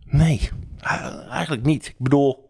Nee, 0.04 0.50
eh, 0.80 1.30
eigenlijk 1.30 1.64
niet. 1.64 1.86
Ik 1.86 1.98
bedoel, 1.98 2.49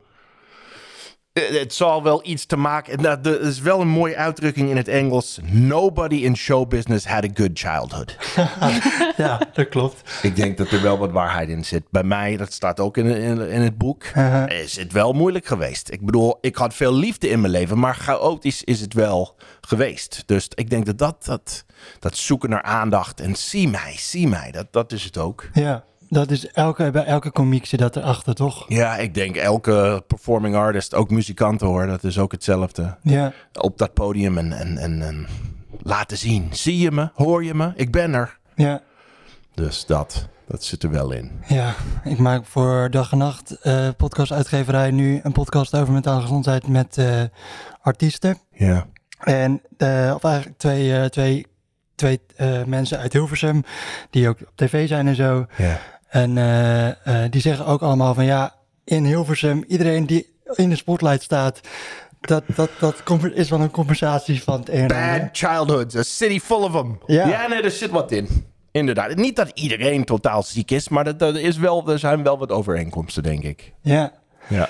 het 1.33 1.75
zal 1.75 2.03
wel 2.03 2.21
iets 2.25 2.47
te 2.47 2.57
maken. 2.57 2.97
en 2.97 3.03
Dat 3.03 3.27
is 3.41 3.61
wel 3.61 3.81
een 3.81 3.89
mooie 3.89 4.17
uitdrukking 4.17 4.71
in 4.71 4.77
het 4.77 4.89
Engels. 4.89 5.39
Nobody 5.43 6.17
in 6.17 6.37
show 6.37 6.69
business 6.69 7.07
had 7.07 7.25
a 7.25 7.29
good 7.35 7.51
childhood. 7.59 8.17
Ja, 9.17 9.41
dat 9.53 9.69
klopt. 9.69 10.03
Ik 10.23 10.37
denk 10.37 10.59
dat 10.59 10.71
er 10.71 10.83
wel 10.83 10.99
wat 10.99 11.11
waarheid 11.11 11.49
in 11.49 11.65
zit. 11.65 11.83
Bij 11.91 12.03
mij, 12.03 12.37
dat 12.37 12.53
staat 12.53 12.81
ook 12.81 12.97
in, 12.97 13.07
in, 13.07 13.49
in 13.49 13.61
het 13.61 13.79
boek, 13.79 14.05
is 14.49 14.77
het 14.77 14.93
wel 14.93 15.13
moeilijk 15.13 15.47
geweest. 15.47 15.91
Ik 15.91 16.05
bedoel, 16.05 16.39
ik 16.41 16.57
had 16.57 16.75
veel 16.75 16.95
liefde 16.95 17.29
in 17.29 17.41
mijn 17.41 17.53
leven, 17.53 17.79
maar 17.79 17.95
chaotisch 17.95 18.65
is 18.65 18.81
het 18.81 18.95
wel 18.95 19.37
geweest. 19.61 20.23
Dus 20.27 20.49
ik 20.55 20.71
denk 20.71 20.87
dat 20.87 20.99
dat, 20.99 21.25
dat, 21.25 21.65
dat 21.99 22.17
zoeken 22.17 22.51
naar 22.51 22.63
aandacht 22.63 23.21
en 23.21 23.37
zie 23.37 23.69
mij, 23.69 23.95
zie 23.97 24.29
mij, 24.29 24.51
dat, 24.51 24.67
dat 24.71 24.93
is 24.93 25.05
het 25.05 25.19
ook. 25.19 25.49
Ja, 25.53 25.85
dat 26.11 26.31
is 26.31 26.47
elke, 26.47 26.91
bij 26.91 27.05
elke 27.05 27.31
komiek 27.31 27.67
zit 27.67 27.79
dat 27.81 27.97
erachter, 27.97 28.35
toch? 28.35 28.65
Ja, 28.69 28.97
ik 28.97 29.15
denk 29.15 29.37
elke 29.37 30.03
performing 30.07 30.55
artist, 30.57 30.95
ook 30.95 31.11
muzikanten 31.11 31.67
hoor, 31.67 31.87
dat 31.87 32.05
is 32.05 32.19
ook 32.19 32.33
hetzelfde. 32.33 32.97
Ja, 33.03 33.33
Op 33.61 33.79
dat 33.79 33.95
podium 33.95 34.39
en, 34.39 34.53
en, 34.53 34.79
en, 34.79 35.03
en 35.03 35.27
laten 35.83 36.17
zien. 36.17 36.49
Zie 36.51 36.79
je 36.79 36.91
me? 36.91 37.11
Hoor 37.15 37.45
je 37.45 37.55
me? 37.55 37.73
Ik 37.75 37.91
ben 37.93 38.15
er. 38.15 38.39
ja, 38.55 38.83
Dus 39.55 39.87
dat, 39.87 40.29
dat 40.47 40.65
zit 40.65 40.83
er 40.83 40.91
wel 40.91 41.11
in. 41.13 41.31
ja. 41.47 41.75
Ik 42.05 42.19
maak 42.19 42.45
voor 42.47 42.91
Dag 42.91 43.13
en 43.13 43.19
Nacht 43.19 43.51
eh 43.61 43.89
podcastuitgeverij 43.97 44.91
nu 44.91 45.21
een 45.23 45.33
podcast 45.33 45.75
over 45.77 45.93
mentale 45.93 46.21
gezondheid 46.21 46.69
met 46.69 46.99
eh, 46.99 47.23
artiesten. 47.83 48.39
Ja. 48.53 48.87
En, 49.21 49.61
eh, 49.77 50.13
of 50.15 50.25
eigenlijk 50.25 50.59
twee, 50.59 51.11
twee, 51.11 51.47
twee 51.95 52.21
mensen 52.67 52.99
uit 52.99 53.13
Hilversum, 53.13 53.63
die 54.11 54.29
ook 54.29 54.41
op 54.41 54.53
tv 54.55 54.89
zijn 54.89 55.07
en 55.07 55.15
zo. 55.15 55.47
Ja. 55.57 55.79
En 56.11 56.39
eh, 56.39 56.89
eh, 57.25 57.31
die 57.31 57.41
zeggen 57.41 57.67
ook 57.67 57.83
allemaal 57.83 58.15
van 58.15 58.25
ja, 58.25 58.55
in 58.85 59.05
Hilversum, 59.05 59.65
iedereen 59.69 60.07
die 60.07 60.39
in 60.55 60.69
de 60.69 60.77
spotlight 60.77 61.23
staat, 61.23 61.61
dat, 62.21 62.43
dat, 62.55 62.71
dat 62.79 63.03
is 63.35 63.51
wel 63.51 63.61
een 63.61 63.71
compensatie 63.71 64.43
van 64.43 64.61
het 64.61 64.69
een 64.69 64.89
en. 64.89 65.19
Bad 65.19 65.29
childhoods, 65.33 65.97
a 65.97 66.03
city 66.03 66.41
full 66.41 66.63
of 66.63 66.73
them. 66.73 66.99
Ja. 67.07 67.29
Ja, 67.29 67.47
nee, 67.49 67.63
er 67.63 67.71
zit 67.71 67.91
wat 67.91 68.13
in. 68.13 68.29
Inderdaad. 68.73 69.15
Niet 69.17 69.37
dat 69.37 69.51
iedereen 69.55 70.05
totaal 70.05 70.43
ziek 70.43 70.71
is, 70.71 70.89
maar 70.89 71.05
dat, 71.05 71.19
dat 71.19 71.37
is 71.37 71.57
wel, 71.57 71.91
er 71.91 71.99
zijn 71.99 72.23
wel 72.23 72.39
wat 72.39 72.51
overeenkomsten, 72.51 73.23
denk 73.23 73.43
ik. 73.43 73.73
Ja. 73.83 74.13
Ja. 74.49 74.69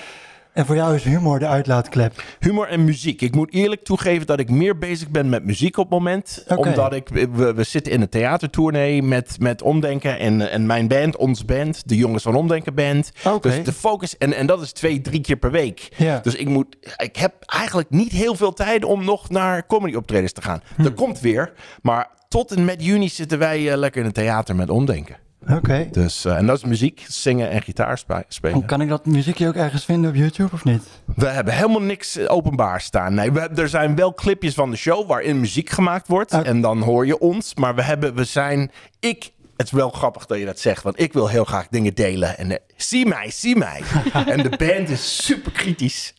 En 0.53 0.65
voor 0.65 0.75
jou 0.75 0.95
is 0.95 1.03
humor 1.03 1.39
de 1.39 1.47
uitlaatklep. 1.47 2.23
Humor 2.39 2.67
en 2.67 2.83
muziek. 2.83 3.21
Ik 3.21 3.35
moet 3.35 3.53
eerlijk 3.53 3.83
toegeven 3.83 4.27
dat 4.27 4.39
ik 4.39 4.49
meer 4.49 4.77
bezig 4.77 5.09
ben 5.09 5.29
met 5.29 5.45
muziek 5.45 5.77
op 5.77 5.83
het 5.83 5.93
moment. 5.93 6.45
Omdat 6.55 6.93
ik, 6.93 7.09
we, 7.09 7.53
we 7.53 7.63
zitten 7.63 7.93
in 7.93 8.01
een 8.01 8.09
theatertournee 8.09 9.03
met, 9.03 9.35
met 9.39 9.61
Omdenken 9.61 10.19
en, 10.19 10.51
en 10.51 10.65
mijn 10.65 10.87
band, 10.87 11.15
ons 11.17 11.45
band, 11.45 11.87
de 11.87 11.95
Jongens 11.95 12.23
van 12.23 12.35
Omdenken 12.35 12.73
band. 12.73 13.11
Oké. 13.25 13.49
Dus 13.49 13.63
de 13.63 13.73
focus, 13.73 14.17
en, 14.17 14.33
en 14.33 14.45
dat 14.45 14.61
is 14.61 14.71
twee, 14.71 15.01
drie 15.01 15.21
keer 15.21 15.37
per 15.37 15.51
week. 15.51 15.89
Ja. 15.97 16.19
Dus 16.19 16.35
ik, 16.35 16.47
moet, 16.47 16.77
ik 16.97 17.15
heb 17.15 17.33
eigenlijk 17.45 17.89
niet 17.89 18.11
heel 18.11 18.35
veel 18.35 18.53
tijd 18.53 18.85
om 18.85 19.05
nog 19.05 19.29
naar 19.29 19.65
comedy 19.67 19.95
optredens 19.95 20.33
te 20.33 20.41
gaan. 20.41 20.61
Hm. 20.75 20.83
Dat 20.83 20.93
komt 20.93 21.19
weer, 21.19 21.53
maar 21.81 22.09
tot 22.27 22.51
en 22.51 22.65
met 22.65 22.85
juni 22.85 23.09
zitten 23.09 23.39
wij 23.39 23.71
eh, 23.71 23.77
lekker 23.77 23.99
in 23.99 24.05
het 24.05 24.15
theater 24.15 24.55
met 24.55 24.69
Omdenken. 24.69 25.15
Oké. 25.49 25.87
Dus, 25.91 26.25
eh, 26.25 26.35
en 26.37 26.45
dat 26.45 26.57
is 26.57 26.63
muziek, 26.63 27.05
zingen 27.07 27.49
en 27.49 27.61
gitaar 27.61 27.97
spe- 27.97 28.23
spelen. 28.27 28.65
Kan 28.65 28.81
ik 28.81 28.89
dat 28.89 29.05
muziekje 29.05 29.47
ook 29.47 29.55
ergens 29.55 29.85
vinden 29.85 30.09
op 30.09 30.15
YouTube 30.15 30.49
of 30.53 30.63
niet? 30.63 30.83
We 31.15 31.27
hebben 31.27 31.53
helemaal 31.53 31.81
niks 31.81 32.17
eh, 32.17 32.31
openbaar 32.31 32.81
staan. 32.81 33.13
Nee, 33.13 33.31
we, 33.31 33.39
hebben- 33.39 33.57
er 33.63 33.69
zijn 33.69 33.95
wel 33.95 34.13
clipjes 34.13 34.53
van 34.53 34.69
de 34.71 34.77
show 34.77 35.07
waarin 35.07 35.39
muziek 35.39 35.69
gemaakt 35.69 36.07
wordt. 36.07 36.31
En 36.31 36.61
dan 36.61 36.81
hoor 36.81 37.05
je 37.05 37.19
ons. 37.19 37.55
Maar 37.55 37.75
we 37.75 37.83
hebben, 37.83 38.15
we 38.15 38.23
zijn, 38.23 38.71
ik, 38.99 39.31
het 39.57 39.65
is 39.65 39.71
wel 39.71 39.89
grappig 39.89 40.25
dat 40.25 40.37
je 40.39 40.45
dat 40.45 40.59
zegt. 40.59 40.83
Want 40.83 40.99
ik 40.99 41.13
wil 41.13 41.27
heel 41.27 41.45
graag 41.45 41.67
dingen 41.69 41.93
delen. 41.93 42.37
En 42.37 42.51
eh, 42.51 42.57
zie 42.75 43.05
mij, 43.05 43.31
zie 43.31 43.55
mij. 43.55 43.81
en 44.25 44.43
de 44.43 44.49
band 44.57 44.89
is 44.89 45.25
super 45.25 45.51
kritisch. 45.51 46.13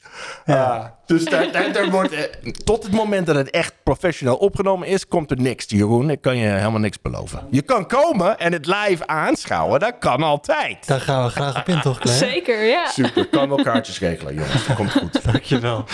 Ah, 0.46 0.84
dus 1.06 1.24
daar, 1.24 1.52
daar, 1.52 1.72
daar 1.72 1.90
wordt, 1.90 2.12
eh, 2.12 2.52
tot 2.64 2.82
het 2.82 2.92
moment 2.92 3.26
dat 3.26 3.36
het 3.36 3.50
echt 3.50 3.74
professioneel 3.82 4.36
opgenomen 4.36 4.88
is, 4.88 5.08
komt 5.08 5.30
er 5.30 5.40
niks, 5.40 5.64
Jeroen. 5.68 6.10
Ik 6.10 6.20
kan 6.20 6.36
je 6.36 6.46
helemaal 6.46 6.80
niks 6.80 7.00
beloven. 7.00 7.46
Je 7.50 7.62
kan 7.62 7.86
komen 7.86 8.38
en 8.38 8.52
het 8.52 8.66
live 8.66 9.06
aanschouwen. 9.06 9.80
Dat 9.80 9.94
kan 9.98 10.22
altijd. 10.22 10.86
Daar 10.86 11.00
gaan 11.00 11.24
we 11.24 11.30
graag 11.30 11.58
op 11.60 11.68
in, 11.68 11.80
toch, 11.80 11.98
Claire? 11.98 12.26
Zeker, 12.26 12.64
ja. 12.64 12.86
Super, 12.86 13.28
kan 13.28 13.48
wel 13.48 13.62
kaartjes 13.62 13.98
regelen, 13.98 14.34
jongens. 14.34 14.66
Dat 14.66 14.76
komt 14.76 14.92
goed. 14.92 15.24
Dankjewel. 15.32 15.84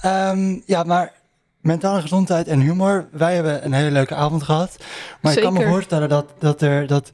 Ehm 0.00 0.58
ja, 0.66 0.82
maar 0.82 1.12
mentale 1.60 2.00
gezondheid 2.00 2.48
en 2.48 2.60
humor. 2.60 3.08
Wij 3.12 3.34
hebben 3.34 3.64
een 3.64 3.72
hele 3.72 3.90
leuke 3.90 4.14
avond 4.14 4.42
gehad. 4.42 4.76
Maar 5.20 5.32
ik 5.36 5.42
kan 5.42 5.52
me 5.52 5.66
voorstellen 5.66 6.08
dat, 6.08 6.26
dat 6.38 6.62
er 6.62 6.86
dat. 6.86 7.10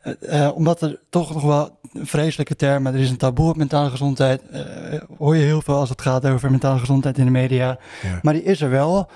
eh, 0.00 0.44
eh, 0.46 0.56
omdat 0.56 0.82
er 0.82 1.00
toch 1.10 1.32
nog 1.34 1.42
wel 1.42 1.78
vreselijke 1.92 2.56
termen, 2.56 2.94
er 2.94 3.00
is 3.00 3.10
een 3.10 3.16
taboe 3.16 3.48
op 3.48 3.56
mentale 3.56 3.90
gezondheid. 3.90 4.42
eh, 4.48 4.62
hoor 5.18 5.36
je 5.36 5.44
heel 5.44 5.62
veel 5.62 5.76
als 5.76 5.88
het 5.88 6.02
gaat 6.02 6.26
over 6.26 6.50
mentale 6.50 6.78
gezondheid 6.78 7.18
in 7.18 7.24
de 7.24 7.30
media. 7.30 7.78
Ja. 8.02 8.18
Maar 8.22 8.32
die 8.32 8.42
is 8.42 8.60
er 8.60 8.70
wel. 8.70 9.08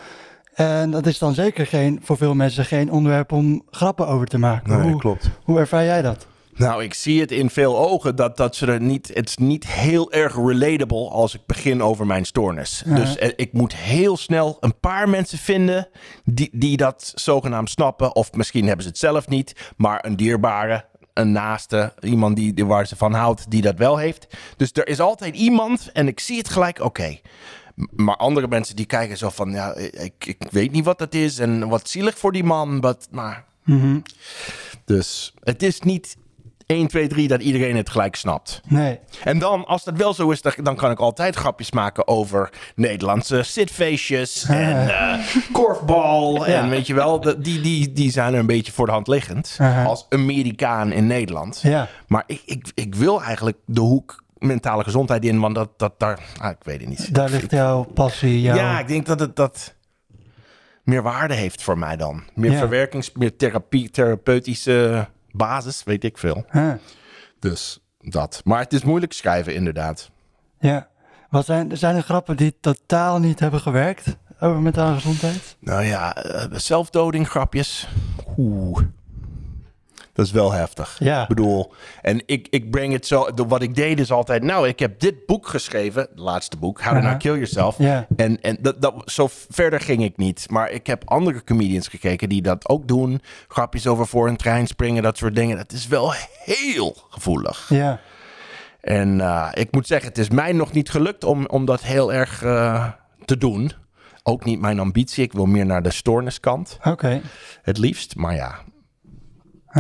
En 0.55 0.91
dat 0.91 1.07
is 1.07 1.19
dan 1.19 1.35
zeker 1.35 1.67
geen, 1.67 2.01
voor 2.03 2.17
veel 2.17 2.35
mensen 2.35 2.65
geen 2.65 2.91
onderwerp 2.91 3.33
om 3.33 3.63
grappen 3.71 4.07
over 4.07 4.27
te 4.27 4.39
maken. 4.39 4.79
Nee, 4.79 4.91
hoe, 4.91 5.01
klopt. 5.01 5.31
hoe 5.45 5.59
ervaar 5.59 5.85
jij 5.85 6.03
dat? 6.03 6.27
Nou, 6.57 6.83
ik 6.83 6.95
zie 6.95 7.21
het 7.21 7.31
in 7.31 7.51
veel 7.51 7.79
ogen 7.79 8.17
dat, 8.17 8.37
dat 8.37 8.57
ze 8.57 8.67
er 8.67 8.81
niet. 8.81 9.11
Het 9.15 9.29
is 9.29 9.37
niet 9.37 9.67
heel 9.67 10.13
erg 10.13 10.37
relatable 10.37 11.09
als 11.09 11.35
ik 11.35 11.41
begin 11.47 11.83
over 11.83 12.07
mijn 12.07 12.25
stoornis. 12.25 12.83
Ja. 12.87 12.95
Dus 12.95 13.17
eh, 13.17 13.31
ik 13.37 13.53
moet 13.53 13.75
heel 13.75 14.17
snel 14.17 14.57
een 14.61 14.79
paar 14.81 15.09
mensen 15.09 15.39
vinden 15.39 15.89
die, 16.25 16.49
die 16.53 16.77
dat 16.77 17.13
zogenaamd 17.15 17.71
snappen. 17.71 18.15
Of 18.15 18.33
misschien 18.33 18.67
hebben 18.67 18.83
ze 18.83 18.89
het 18.89 18.99
zelf 18.99 19.29
niet, 19.29 19.73
maar 19.77 20.05
een 20.05 20.17
dierbare. 20.17 20.85
Een 21.15 21.33
naaste, 21.33 21.95
iemand 22.01 22.37
die, 22.37 22.55
die 22.55 22.67
waar 22.67 22.87
ze 22.87 22.97
van 22.97 23.13
houdt, 23.13 23.51
die 23.51 23.63
dat 23.63 23.79
wel 23.79 23.97
heeft. 23.97 24.27
Dus 24.57 24.71
er 24.73 24.89
is 24.89 25.01
altijd 25.01 25.37
iemand, 25.37 25.91
en 25.93 26.09
ik 26.09 26.21
zie 26.21 26.39
het 26.39 26.49
gelijk, 26.49 26.81
oké. 26.81 27.19
Maar 27.91 28.17
andere 28.17 28.49
mensen 28.49 28.77
die 28.77 28.87
kijken 28.87 29.17
zo 29.17 29.31
van, 29.31 29.51
ja, 29.51 29.75
ik, 29.75 30.27
ik 30.27 30.47
weet 30.51 30.73
niet 30.73 30.85
wat 30.85 30.99
dat 30.99 31.15
is 31.15 31.39
en 31.39 31.69
wat 31.69 31.89
zielig 31.89 32.19
voor 32.19 32.33
die 32.33 32.45
man. 32.45 32.81
But, 32.81 33.09
maar... 33.11 33.45
Mhm. 33.65 34.01
Dus 34.85 35.35
het 35.41 35.63
is 35.63 35.81
niet 35.81 36.17
1, 36.67 36.87
2, 36.87 37.07
3 37.09 37.29
dat 37.29 37.41
iedereen 37.43 37.77
het 37.77 37.91
gelijk 37.91 38.17
snapt. 38.17 38.61
Nee. 38.69 38.99
En 39.25 39.39
dan, 39.39 39.67
als 39.67 39.85
dat 39.85 39.97
wel 39.97 40.15
zo 40.15 40.31
is, 40.31 40.43
dan, 40.43 40.77
kan 40.77 40.91
ik 40.91 40.99
altijd 40.99 41.37
grapjes 41.37 41.73
maken 41.73 42.09
over 42.09 42.51
Nederlandse 42.75 43.43
zitfeestjes 43.43 44.45
en 44.49 44.89
eh, 44.89 45.19
korfbal. 45.53 46.47
En 46.47 46.69
weet 46.69 46.87
je 46.87 46.95
wel, 46.95 47.21
die, 47.21 47.61
die, 47.61 47.93
die 47.93 48.11
zijn 48.11 48.33
er 48.33 48.39
een 48.39 48.47
beetje 48.47 48.73
voor 48.73 48.87
de 48.87 48.93
hand 48.93 49.07
liggend. 49.07 49.59
Als 49.87 50.07
Amerikaan 50.09 50.93
in 50.93 51.07
Nederland. 51.07 51.61
Ja. 51.63 51.89
Maar 52.07 52.25
ik, 52.27 52.43
ik, 52.47 52.71
ik 52.75 52.95
wil 52.95 53.23
eigenlijk 53.23 53.57
de 53.67 53.81
hoek 53.81 54.23
mentale 54.39 54.83
gezondheid 54.85 55.25
in, 55.25 55.41
want 55.41 55.55
dat, 55.55 55.69
dat 55.77 55.93
daar, 55.99 56.19
ah, 56.41 56.51
ik 56.51 56.57
weet 56.63 56.81
het 56.81 56.89
niet. 56.89 57.15
Daar 57.15 57.31
ligt 57.31 57.51
jouw 57.51 57.83
passie, 57.83 58.41
jouw... 58.41 58.57
Ja, 58.57 58.79
ik 58.79 58.89
denk 58.89 59.07
dat 59.07 59.21
het 59.21 59.37
dat 59.37 59.75
meer 60.83 61.03
waarde 61.03 61.35
heeft 61.35 61.63
voor 61.63 61.79
mij 61.79 61.97
dan. 61.97 62.23
Meer 62.35 62.51
Ja. 62.51 62.59
verwerkings, 62.59 63.13
meer 63.13 63.37
therapie, 63.37 63.91
therapeutische 63.91 65.09
basis, 65.37 65.85
weet 65.85 66.05
ik 66.05 66.19
veel. 66.19 66.45
Huh. 66.51 66.73
Dus 67.39 67.79
dat. 67.99 68.41
Maar 68.45 68.61
het 68.61 68.73
is 68.73 68.85
moeilijk 68.85 69.13
schrijven, 69.13 69.55
inderdaad. 69.55 70.11
Ja. 70.59 70.89
Wat 71.31 71.45
zijn, 71.45 71.77
zijn 71.77 71.97
er 71.97 72.03
grappen 72.03 72.37
die 72.37 72.57
totaal 72.61 73.19
niet 73.19 73.41
hebben 73.41 73.61
gewerkt 73.61 74.17
over 74.41 74.61
mentale 74.61 74.95
gezondheid? 74.95 75.57
Nou 75.61 75.85
ja, 75.85 76.15
eh, 76.15 76.59
zelfdoding 76.59 77.29
grapjes. 77.29 77.89
Oeh. 78.37 78.83
Dat 80.15 80.27
is 80.27 80.33
wel 80.33 80.53
heftig. 80.53 80.97
Ja. 80.99 81.23
Ik 81.23 81.29
bedoel, 81.29 81.73
en 82.03 82.23
ik, 82.27 82.47
ik 82.51 82.71
breng 82.71 82.93
het 82.93 83.07
zo... 83.07 83.29
Wat 83.47 83.63
ik 83.63 83.75
deed 83.75 84.01
is 84.01 84.11
altijd... 84.11 84.43
Nou, 84.43 84.69
ik 84.69 84.79
heb 84.79 85.01
dit 85.01 85.27
boek 85.27 85.47
geschreven. 85.47 86.03
Het 86.03 86.19
laatste 86.19 86.57
boek. 86.57 86.81
How 86.81 86.95
to. 86.95 87.09
Not 87.09 87.17
Kill 87.17 87.33
Yourself. 87.33 87.79
Ja. 87.79 88.07
En, 88.17 88.41
en 88.41 88.59
dat, 88.61 88.83
dat, 88.83 88.95
zo 89.05 89.29
verder 89.49 89.81
ging 89.81 90.03
ik 90.03 90.17
niet. 90.17 90.47
Maar 90.51 90.71
ik 90.71 90.87
heb 90.87 91.03
andere 91.05 91.45
comedians 91.45 91.89
gekeken 91.89 92.29
die 92.29 92.43
dat 92.43 92.69
ook 92.69 92.89
doen. 92.89 93.21
Grapjes 93.49 93.87
over 93.87 94.07
voor 94.07 94.29
een 94.29 94.37
trein 94.37 94.67
springen, 94.67 95.03
dat 95.03 95.17
soort 95.17 95.35
dingen. 95.35 95.57
Dat 95.57 95.73
is 95.73 95.87
wel 95.87 96.13
heel 96.45 96.97
gevoelig. 97.11 97.67
Ja. 97.69 98.01
En 98.81 99.21
eh, 99.21 99.49
ik 99.53 99.73
moet 99.73 99.87
zeggen, 99.87 100.09
het 100.09 100.19
is 100.19 100.31
mij 100.31 100.53
nog 100.53 100.73
niet 100.73 100.91
gelukt 100.91 101.25
om, 101.25 101.47
om 101.47 101.65
dat 101.65 101.83
heel 101.83 102.13
erg 102.13 102.43
eh, 102.43 102.89
te 103.25 103.39
doen. 103.39 103.73
Ook 104.23 104.45
niet 104.45 104.61
mijn 104.61 104.79
ambitie. 104.79 105.25
Ik 105.25 105.33
wil 105.33 105.47
meer 105.47 105.67
naar 105.67 105.83
de 105.83 105.93
stoorniskant. 105.93 106.79
Oké. 106.85 107.21
Het 107.63 107.79
liefst. 107.79 108.17
Maar 108.17 108.35
ja, 108.35 108.59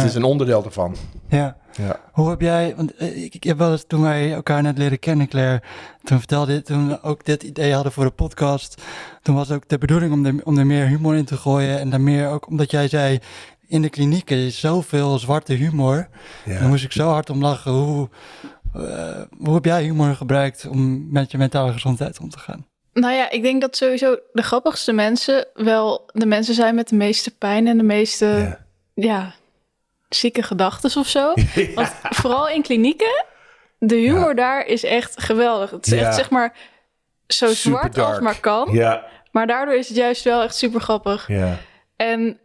het 0.01 0.05
is 0.05 0.15
een 0.15 0.25
onderdeel 0.25 0.65
ervan. 0.65 0.97
Ja. 1.29 1.57
Ja. 1.77 2.01
Hoe 2.13 2.31
heb 2.31 2.41
jij, 2.41 2.75
want 2.77 2.97
eh, 2.97 3.25
ik, 3.25 3.35
ik 3.35 3.45
heb 3.45 3.59
wel 3.59 3.71
eens 3.73 3.85
toen 3.87 4.03
wij 4.03 4.33
elkaar 4.33 4.63
net 4.63 4.79
leren 4.79 4.99
kennen, 4.99 5.29
Claire, 5.29 5.63
toen 6.03 6.19
vertelde 6.19 6.53
je, 6.53 6.63
toen 6.63 6.89
we 6.89 7.03
ook 7.03 7.25
dit 7.25 7.43
idee 7.43 7.73
hadden 7.75 7.93
voor 7.93 8.05
de 8.05 8.11
podcast, 8.11 8.83
toen 9.23 9.35
was 9.35 9.51
ook 9.51 9.69
de 9.69 9.79
bedoeling 9.79 10.13
om 10.13 10.27
er, 10.27 10.35
om 10.45 10.59
er 10.59 10.67
meer 10.67 10.87
humor 10.87 11.17
in 11.17 11.25
te 11.25 11.37
gooien 11.37 11.79
en 11.79 11.91
dan 11.91 12.03
meer 12.03 12.29
ook 12.29 12.47
omdat 12.47 12.71
jij 12.71 12.89
zei, 12.89 13.19
in 13.67 13.83
de 13.83 13.89
klinieken 13.89 14.37
is 14.37 14.61
zoveel 14.61 15.19
zwarte 15.19 15.53
humor. 15.53 16.09
Ja. 16.45 16.59
Daar 16.59 16.69
moest 16.69 16.85
ik 16.85 16.93
zo 16.93 17.09
hard 17.09 17.31
om 17.31 17.41
lachen. 17.41 17.73
Hoe, 17.73 18.09
eh, 18.75 19.23
hoe 19.39 19.55
heb 19.55 19.65
jij 19.65 19.83
humor 19.83 20.15
gebruikt 20.15 20.67
om 20.67 21.13
met 21.13 21.31
je 21.31 21.39
mentale 21.39 21.73
gezondheid 21.73 22.21
om 22.21 22.31
te 22.31 22.39
gaan? 22.39 22.67
Nou 22.93 23.15
ja, 23.15 23.31
ik 23.31 23.43
denk 23.43 23.61
dat 23.61 23.77
sowieso 23.77 24.19
de 24.33 24.43
grappigste 24.43 24.93
mensen 24.93 25.47
wel 25.55 26.11
de 26.13 26.27
mensen 26.27 26.55
zijn 26.55 26.75
met 26.75 26.89
de 26.89 26.97
meeste 26.97 27.37
pijn 27.37 27.67
en 27.67 27.77
de 27.77 27.85
meeste 27.85 28.27
Ja. 28.27 28.59
ja, 28.95 29.35
zieke 30.15 30.43
gedachten 30.43 31.01
of 31.01 31.09
zo. 31.09 31.33
Want 31.75 31.93
vooral 32.11 32.49
in 32.49 32.63
klinieken, 32.63 33.25
de 33.79 33.97
humor 33.97 34.35
daar 34.35 34.67
is 34.67 34.85
echt 34.85 35.23
geweldig. 35.23 35.71
Het 35.71 35.87
is 35.87 35.93
Ja. 35.93 36.07
echt 36.07 36.15
zeg 36.15 36.31
maar 36.31 36.57
zo 37.27 37.47
Super 37.47 37.57
zwart 37.57 37.99
als 37.99 38.21
maar 38.21 38.41
kan. 38.41 38.69
Ja. 38.73 39.05
Maar 39.31 39.47
daardoor 39.47 39.75
is 39.75 39.89
het 39.89 39.97
juist 39.97 40.25
wel 40.25 40.43
echt 40.43 40.57
super 40.57 40.81
grappig. 40.81 41.29
Ja. 41.29 41.57
En 41.97 42.39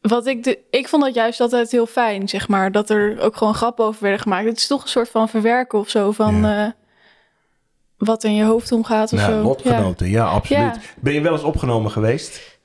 wat 0.00 0.26
ik, 0.26 0.44
de, 0.44 0.58
ik 0.70 0.88
vond 0.88 1.02
dat 1.02 1.14
juist 1.14 1.40
altijd 1.40 1.70
heel 1.70 1.86
fijn, 1.86 2.28
zeg 2.28 2.48
maar. 2.48 2.72
Dat 2.72 2.90
er 2.90 3.20
ook 3.20 3.36
gewoon 3.36 3.54
grappen 3.54 3.84
over 3.84 4.02
werden 4.02 4.20
gemaakt. 4.20 4.46
Het 4.46 4.56
is 4.56 4.66
toch 4.66 4.82
een 4.82 4.88
soort 4.88 5.08
van 5.08 5.28
verwerken 5.28 5.78
of 5.78 5.88
zo 5.88 6.12
van 6.12 6.44
eh, 6.46 6.66
wat 7.96 8.24
in 8.24 8.34
je 8.34 8.44
hoofd 8.44 8.72
omgaat 8.72 9.12
of 9.12 9.20
zo. 9.20 9.42
lotgenoten, 9.42 10.08
ja, 10.08 10.24
absoluut. 10.26 10.78
Ben 11.00 11.12
je 11.12 11.20
wel 11.20 11.32
eens 11.32 11.42
opgenomen 11.42 11.90
geweest? 11.90 12.57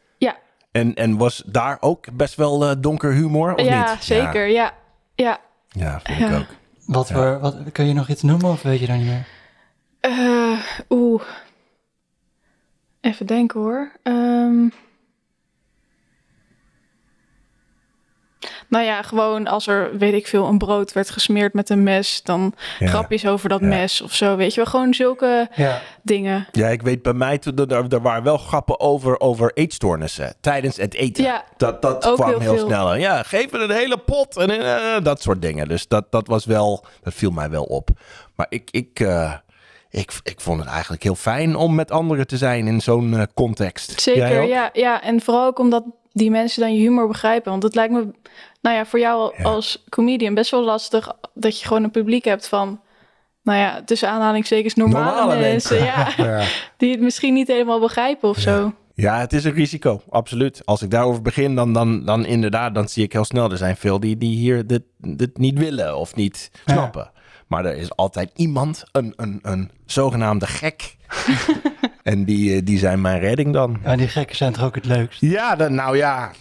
En, 0.74 0.96
en 0.96 1.18
was 1.18 1.44
daar 1.46 1.78
ook 1.80 2.06
best 2.14 2.36
wel 2.36 2.66
eh, 2.66 2.76
donker 2.80 3.12
humor, 3.14 3.56
of 3.56 3.66
ja, 3.66 3.92
niet? 3.92 4.04
zeker. 4.04 4.48
Ja, 4.48 4.74
ja. 5.16 5.40
Ja, 5.70 5.82
ja 5.82 6.00
vind 6.04 6.30
ik 6.30 6.38
ook. 6.38 6.48
Wat 6.86 7.12
voor, 7.12 7.40
wat, 7.40 7.56
kun 7.72 7.86
je 7.86 7.94
nog 7.94 8.10
iets 8.10 8.22
noemen 8.22 8.50
of 8.50 8.62
weet 8.62 8.80
je 8.80 8.88
dat 8.88 8.96
niet 8.98 9.06
meer? 9.06 9.28
Eh, 10.00 10.60
Oeh. 10.90 11.22
Even 13.02 13.26
denken 13.26 13.60
hoor. 13.60 13.92
Ehm. 14.04 14.68
Nou 18.68 18.86
ja, 18.86 19.02
gewoon 19.02 19.48
als 19.48 19.68
er, 19.68 19.98
weet 19.98 20.14
ik 20.14 20.28
veel, 20.28 20.48
een 20.48 20.58
brood 20.58 20.94
werd 20.94 21.10
gesmeerd 21.10 21.54
met 21.54 21.70
een 21.70 21.84
mes, 21.84 22.22
dan 22.24 22.54
Ja. 22.80 22.88
grapjes 22.88 23.28
over 23.28 23.50
dat 23.50 23.60
Ja. 23.60 23.68
mes 23.68 24.02
of 24.02 24.14
zo. 24.14 24.36
Weet 24.36 24.50
je 24.54 24.56
wel, 24.62 24.70
gewoon 24.70 24.94
zulke 24.94 25.50
Ja. 25.56 25.82
dingen. 26.02 26.48
Ja, 26.52 26.68
ik 26.68 26.82
weet 26.82 27.02
bij 27.02 27.14
mij, 27.14 27.38
toen, 27.38 27.56
er, 27.56 27.86
er 27.94 28.02
waren 28.02 28.24
wel 28.24 28.38
grappen 28.38 28.80
over, 28.80 29.20
over 29.20 29.52
eetstoornissen 29.54 30.34
tijdens 30.42 30.78
het 30.78 30.94
eten. 30.94 31.24
Ja, 31.24 31.44
dat 31.58 31.82
dat 31.82 32.06
ook 32.08 32.16
kwam 32.16 32.40
heel 32.40 32.58
snel. 32.58 32.96
Ja, 32.96 33.24
geef 33.24 33.52
het 33.52 33.62
een 33.62 33.72
hele 33.76 33.98
pot 33.98 34.38
en 34.38 34.50
eh, 34.50 35.04
dat 35.04 35.22
soort 35.22 35.42
dingen. 35.42 35.68
Dus 35.68 35.88
dat, 35.88 36.12
dat 36.12 36.28
was 36.28 36.46
wel, 36.46 36.86
dat 37.04 37.14
viel 37.14 37.32
mij 37.32 37.50
wel 37.50 37.64
op. 37.64 37.90
Maar 38.36 38.46
ik, 38.50 38.68
ik, 38.72 39.00
eh, 39.00 39.34
ik, 39.94 40.12
ik 40.24 40.42
vond 40.42 40.60
het 40.60 40.70
eigenlijk 40.70 41.04
heel 41.04 41.16
fijn 41.16 41.56
om 41.56 41.76
met 41.76 41.92
anderen 41.92 42.28
te 42.28 42.38
zijn 42.38 42.68
in 42.68 42.82
zo'n 42.82 43.14
eh, 43.18 43.24
context. 43.34 44.02
Jij 44.06 44.16
zeker. 44.16 44.42
ook? 44.42 44.48
Ja, 44.50 44.70
ja, 44.74 45.02
en 45.02 45.22
vooral 45.22 45.46
ook 45.46 45.60
omdat 45.60 45.84
die 46.12 46.32
mensen 46.32 46.62
dan 46.62 46.74
je 46.74 46.80
humor 46.80 47.08
begrijpen. 47.08 47.52
Want 47.52 47.64
het 47.64 47.76
lijkt 47.76 47.94
me, 47.94 48.08
nou 48.62 48.76
ja, 48.76 48.86
voor 48.86 49.00
jou 49.00 49.34
Ja. 49.38 49.44
als 49.44 49.84
comedian 49.90 50.34
best 50.34 50.52
wel 50.52 50.64
lastig 50.64 51.12
dat 51.34 51.60
je 51.60 51.68
gewoon 51.68 51.84
een 51.84 51.92
publiek 51.92 52.24
hebt 52.26 52.48
van, 52.48 52.82
nou 53.44 53.60
ja, 53.60 53.82
tussen 53.84 54.10
aanhalingstekens 54.10 54.74
normale, 54.74 55.06
Normale 55.06 55.40
mensen. 55.40 55.80
mensen. 55.80 56.16
Ja, 56.26 56.38
Ja. 56.40 56.46
die 56.78 56.92
het 56.92 57.02
misschien 57.02 57.34
niet 57.34 57.48
helemaal 57.48 57.80
begrijpen 57.80 58.30
of 58.30 58.38
zo. 58.38 58.74
Ja, 58.96 59.20
het 59.20 59.34
is 59.34 59.44
een 59.44 59.54
risico, 59.54 60.02
absoluut. 60.10 60.62
Als 60.66 60.82
ik 60.82 60.92
daarover 60.92 61.22
begin, 61.22 61.56
dan, 61.56 61.74
dan, 61.74 62.06
dan 62.06 62.26
inderdaad, 62.26 62.76
dan 62.76 62.88
zie 62.90 63.04
ik 63.04 63.14
heel 63.14 63.26
snel, 63.26 63.52
er 63.52 63.58
zijn 63.58 63.78
veel 63.78 64.00
die, 64.00 64.18
die 64.18 64.38
hier 64.38 64.68
dit, 64.68 64.82
dit 64.98 65.38
niet 65.38 65.58
willen 65.58 65.98
of 65.98 66.16
niet 66.16 66.52
Ja. 66.66 66.74
snappen. 66.74 67.12
Maar 67.54 67.66
er 67.66 67.78
is 67.78 67.96
altijd 67.96 68.32
iemand, 68.36 68.84
een, 68.92 69.14
een, 69.16 69.40
een 69.42 69.72
zogenaamde 69.86 70.48
gek. 70.48 70.96
en 72.04 72.26
die, 72.26 72.56
eh, 72.56 72.62
die 72.66 72.78
zijn 72.78 73.02
mijn 73.02 73.20
redding 73.20 73.54
dan. 73.54 73.80
Ja, 73.84 73.96
die 73.96 74.08
gekken 74.08 74.36
zijn 74.36 74.54
toch 74.54 74.64
ook 74.64 74.76
het 74.76 74.86
leukst? 74.86 75.22
Ja, 75.22 75.56
dan, 75.56 75.76
nou 75.76 75.98
ja, 75.98 76.32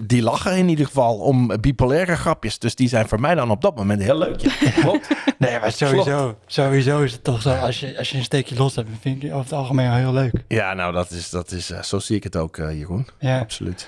die 0.00 0.22
lachen 0.22 0.56
in 0.56 0.68
ieder 0.68 0.86
geval 0.86 1.18
om 1.18 1.60
bipolaire 1.60 2.16
grapjes. 2.16 2.58
Dus 2.58 2.74
die 2.74 2.88
zijn 2.88 3.08
voor 3.08 3.20
mij 3.20 3.34
dan 3.34 3.50
op 3.50 3.60
dat 3.62 3.76
moment 3.76 4.02
heel 4.02 4.18
leuk. 4.18 4.40
Ja, 4.40 4.70
klopt. 4.80 5.08
Nee, 5.38 5.60
maar 5.60 5.72
sowieso, 5.72 6.38
sowieso 6.46 7.02
is 7.02 7.12
het 7.12 7.24
toch 7.24 7.42
zo, 7.42 7.50
als 7.54 7.80
je, 7.80 7.98
als 7.98 8.10
je 8.10 8.16
een 8.16 8.24
steekje 8.24 8.56
los 8.56 8.76
hebt, 8.76 8.88
vind 9.00 9.16
ik 9.16 9.22
het 9.22 9.30
over 9.30 9.44
het 9.44 9.52
algemeen 9.52 9.92
heel 9.92 10.12
leuk. 10.12 10.44
Ja, 10.48 10.74
nou, 10.74 10.92
dat 10.92 11.10
is, 11.10 11.30
dat 11.30 11.50
is, 11.50 11.70
eh, 11.70 11.82
zo 11.82 11.98
zie 11.98 12.16
ik 12.16 12.22
het 12.22 12.36
ook, 12.36 12.56
eh, 12.56 12.78
Jeroen. 12.78 13.06
Ja. 13.18 13.38
Absoluut. 13.38 13.86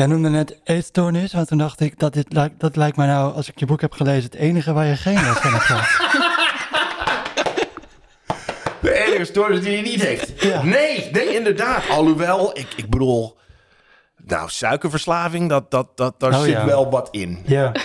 Jij 0.00 0.08
noemde 0.08 0.28
net 0.28 0.56
eetstoornis, 0.64 1.32
want 1.32 1.48
toen 1.48 1.58
dacht 1.58 1.80
ik, 1.80 1.98
dat, 1.98 2.12
dit, 2.12 2.32
lijkt- 2.32 2.60
dat 2.60 2.76
lijkt 2.76 2.96
mij 2.96 3.06
nou, 3.06 3.34
als 3.34 3.48
ik 3.48 3.58
je 3.58 3.66
boek 3.66 3.80
heb 3.80 3.92
gelezen, 3.92 4.22
het 4.30 4.34
enige 4.34 4.72
waar 4.72 4.86
je 4.86 4.96
geen 4.96 5.14
les 5.14 5.38
van 5.38 5.50
hebt 5.52 5.64
gehad. 5.64 5.88
De 8.80 8.92
enige 9.06 9.24
stoornis 9.24 9.60
die 9.60 9.72
hij 9.72 9.82
niet 9.82 10.02
heeft. 10.02 10.42
Ja. 10.42 10.62
Nee, 10.62 11.08
nee, 11.12 11.34
inderdaad. 11.34 11.88
Alhoewel, 11.88 12.58
ik, 12.58 12.66
ik 12.76 12.88
bedoel... 12.90 13.36
Nou, 14.30 14.48
suikerverslaving, 14.48 15.48
dat, 15.48 15.70
dat, 15.70 15.86
dat, 15.94 16.14
daar 16.18 16.32
Oh, 16.32 16.40
zit 16.40 16.50
ja. 16.50 16.64
wel 16.66 16.90
wat 16.90 17.08
in. 17.10 17.38
Ja. 17.46 17.72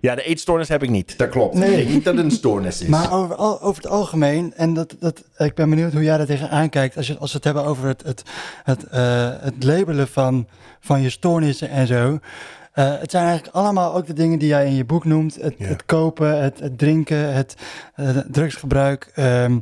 Ja, 0.00 0.14
de 0.14 0.22
eetstoornis 0.22 0.68
heb 0.68 0.82
ik 0.82 0.90
niet. 0.90 1.18
Dat 1.18 1.28
klopt. 1.28 1.54
Nee. 1.54 1.70
Ik 1.70 1.76
denk 1.76 1.88
niet 1.88 2.04
dat 2.04 2.14
het 2.16 2.24
een 2.24 2.30
stoornis 2.30 2.80
is. 2.80 2.88
Maar 2.88 3.12
over, 3.12 3.38
over 3.38 3.82
het 3.82 3.86
algemeen, 3.92 4.52
en 4.56 4.74
dat, 4.74 4.96
dat, 5.00 5.22
ik 5.36 5.54
ben 5.54 5.70
benieuwd 5.70 5.92
hoe 5.92 6.02
jij 6.02 6.16
daar 6.16 6.26
tegenaan 6.26 6.68
kijkt, 6.68 6.96
als, 6.96 7.06
je, 7.06 7.18
als 7.18 7.30
we 7.30 7.36
het 7.36 7.44
hebben 7.44 7.64
over 7.64 7.86
het, 7.86 8.02
het, 8.02 8.22
het, 8.64 8.84
eh, 8.84 9.28
het 9.40 9.64
labelen 9.64 10.08
van, 10.08 10.46
van 10.80 11.02
je 11.02 11.10
stoornissen 11.10 11.68
en 11.70 11.86
zo. 11.86 12.18
Eh, 12.72 12.98
het 12.98 13.10
zijn 13.10 13.24
eigenlijk 13.26 13.56
allemaal 13.56 13.94
ook 13.94 14.06
de 14.06 14.12
dingen 14.12 14.38
die 14.38 14.48
jij 14.48 14.66
in 14.66 14.74
je 14.74 14.84
boek 14.84 15.04
noemt. 15.04 15.34
Het, 15.34 15.54
Ja. 15.58 15.66
het 15.66 15.84
kopen, 15.86 16.42
het, 16.42 16.60
het 16.60 16.78
drinken, 16.78 17.32
het 17.34 17.54
eh, 17.94 18.08
drugsgebruik, 18.30 19.10
ehm, 19.14 19.52
eh, 19.52 19.56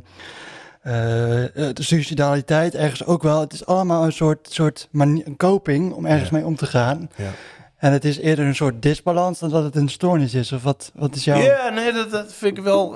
de 0.85 1.73
suicidaliteit 1.83 2.75
ergens 2.75 3.05
ook 3.05 3.23
wel. 3.23 3.39
Het 3.39 3.53
is 3.53 3.65
allemaal 3.65 4.03
een 4.05 4.11
soort, 4.11 4.47
soort 4.51 4.87
een 4.91 5.33
coping 5.37 5.93
om 5.93 6.05
ergens 6.05 6.29
Ja. 6.29 6.35
mee 6.37 6.45
om 6.45 6.55
te 6.55 6.65
gaan. 6.65 7.09
Ja. 7.15 7.31
En 7.77 7.91
het 7.91 8.05
is 8.05 8.17
eerder 8.17 8.45
een 8.45 8.55
soort 8.55 8.81
disbalans 8.81 9.39
dan 9.39 9.49
dat 9.49 9.63
het 9.63 9.75
een 9.75 9.89
stoornis 9.89 10.33
is. 10.33 10.51
Of 10.51 10.63
wat, 10.63 10.91
wat 10.95 11.15
is 11.15 11.23
jouw... 11.23 11.39
Ja, 11.41 11.69
nee, 11.69 11.91
dat, 11.91 12.11
dat 12.11 12.33
vind 12.33 12.57
ik 12.57 12.63
wel. 12.63 12.89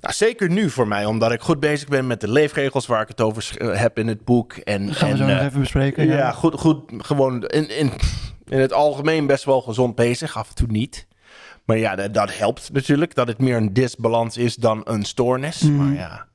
Nou, 0.00 0.14
zeker 0.14 0.50
nu 0.50 0.70
voor 0.70 0.88
mij, 0.88 1.04
omdat 1.04 1.32
ik 1.32 1.40
goed 1.40 1.60
bezig 1.60 1.88
ben 1.88 2.06
met 2.06 2.20
de 2.20 2.30
leefregels 2.30 2.86
waar 2.86 3.02
ik 3.02 3.08
het 3.08 3.20
over 3.20 3.50
eh, 3.56 3.80
heb 3.80 3.98
in 3.98 4.06
het 4.08 4.24
boek. 4.24 4.52
En, 4.52 4.86
Dat 4.86 4.96
gaan 4.96 5.06
we 5.08 5.12
en, 5.12 5.18
zo 5.18 5.26
nog 5.26 5.38
eh, 5.38 5.44
even 5.44 5.60
bespreken. 5.60 6.06
ja, 6.06 6.30
goed, 6.32 6.54
goed. 6.60 6.80
Gewoon 6.98 7.44
in, 7.46 7.68
in, 7.78 7.92
in 8.48 8.58
het 8.58 8.72
algemeen 8.72 9.26
best 9.26 9.44
wel 9.44 9.60
gezond 9.60 9.94
bezig, 9.94 10.36
af 10.36 10.48
en 10.48 10.54
toe 10.54 10.66
niet. 10.70 11.06
Maar 11.64 11.78
ja, 11.78 11.96
dat, 11.96 12.14
dat 12.14 12.36
helpt 12.36 12.72
natuurlijk, 12.72 13.14
dat 13.14 13.26
het 13.28 13.38
meer 13.38 13.56
een 13.56 13.72
disbalans 13.72 14.36
is 14.36 14.54
dan 14.54 14.80
een 14.84 15.04
stoornis. 15.04 15.60
Mhm. 15.62 15.76
Maar 15.76 15.92
ja, 15.94 16.26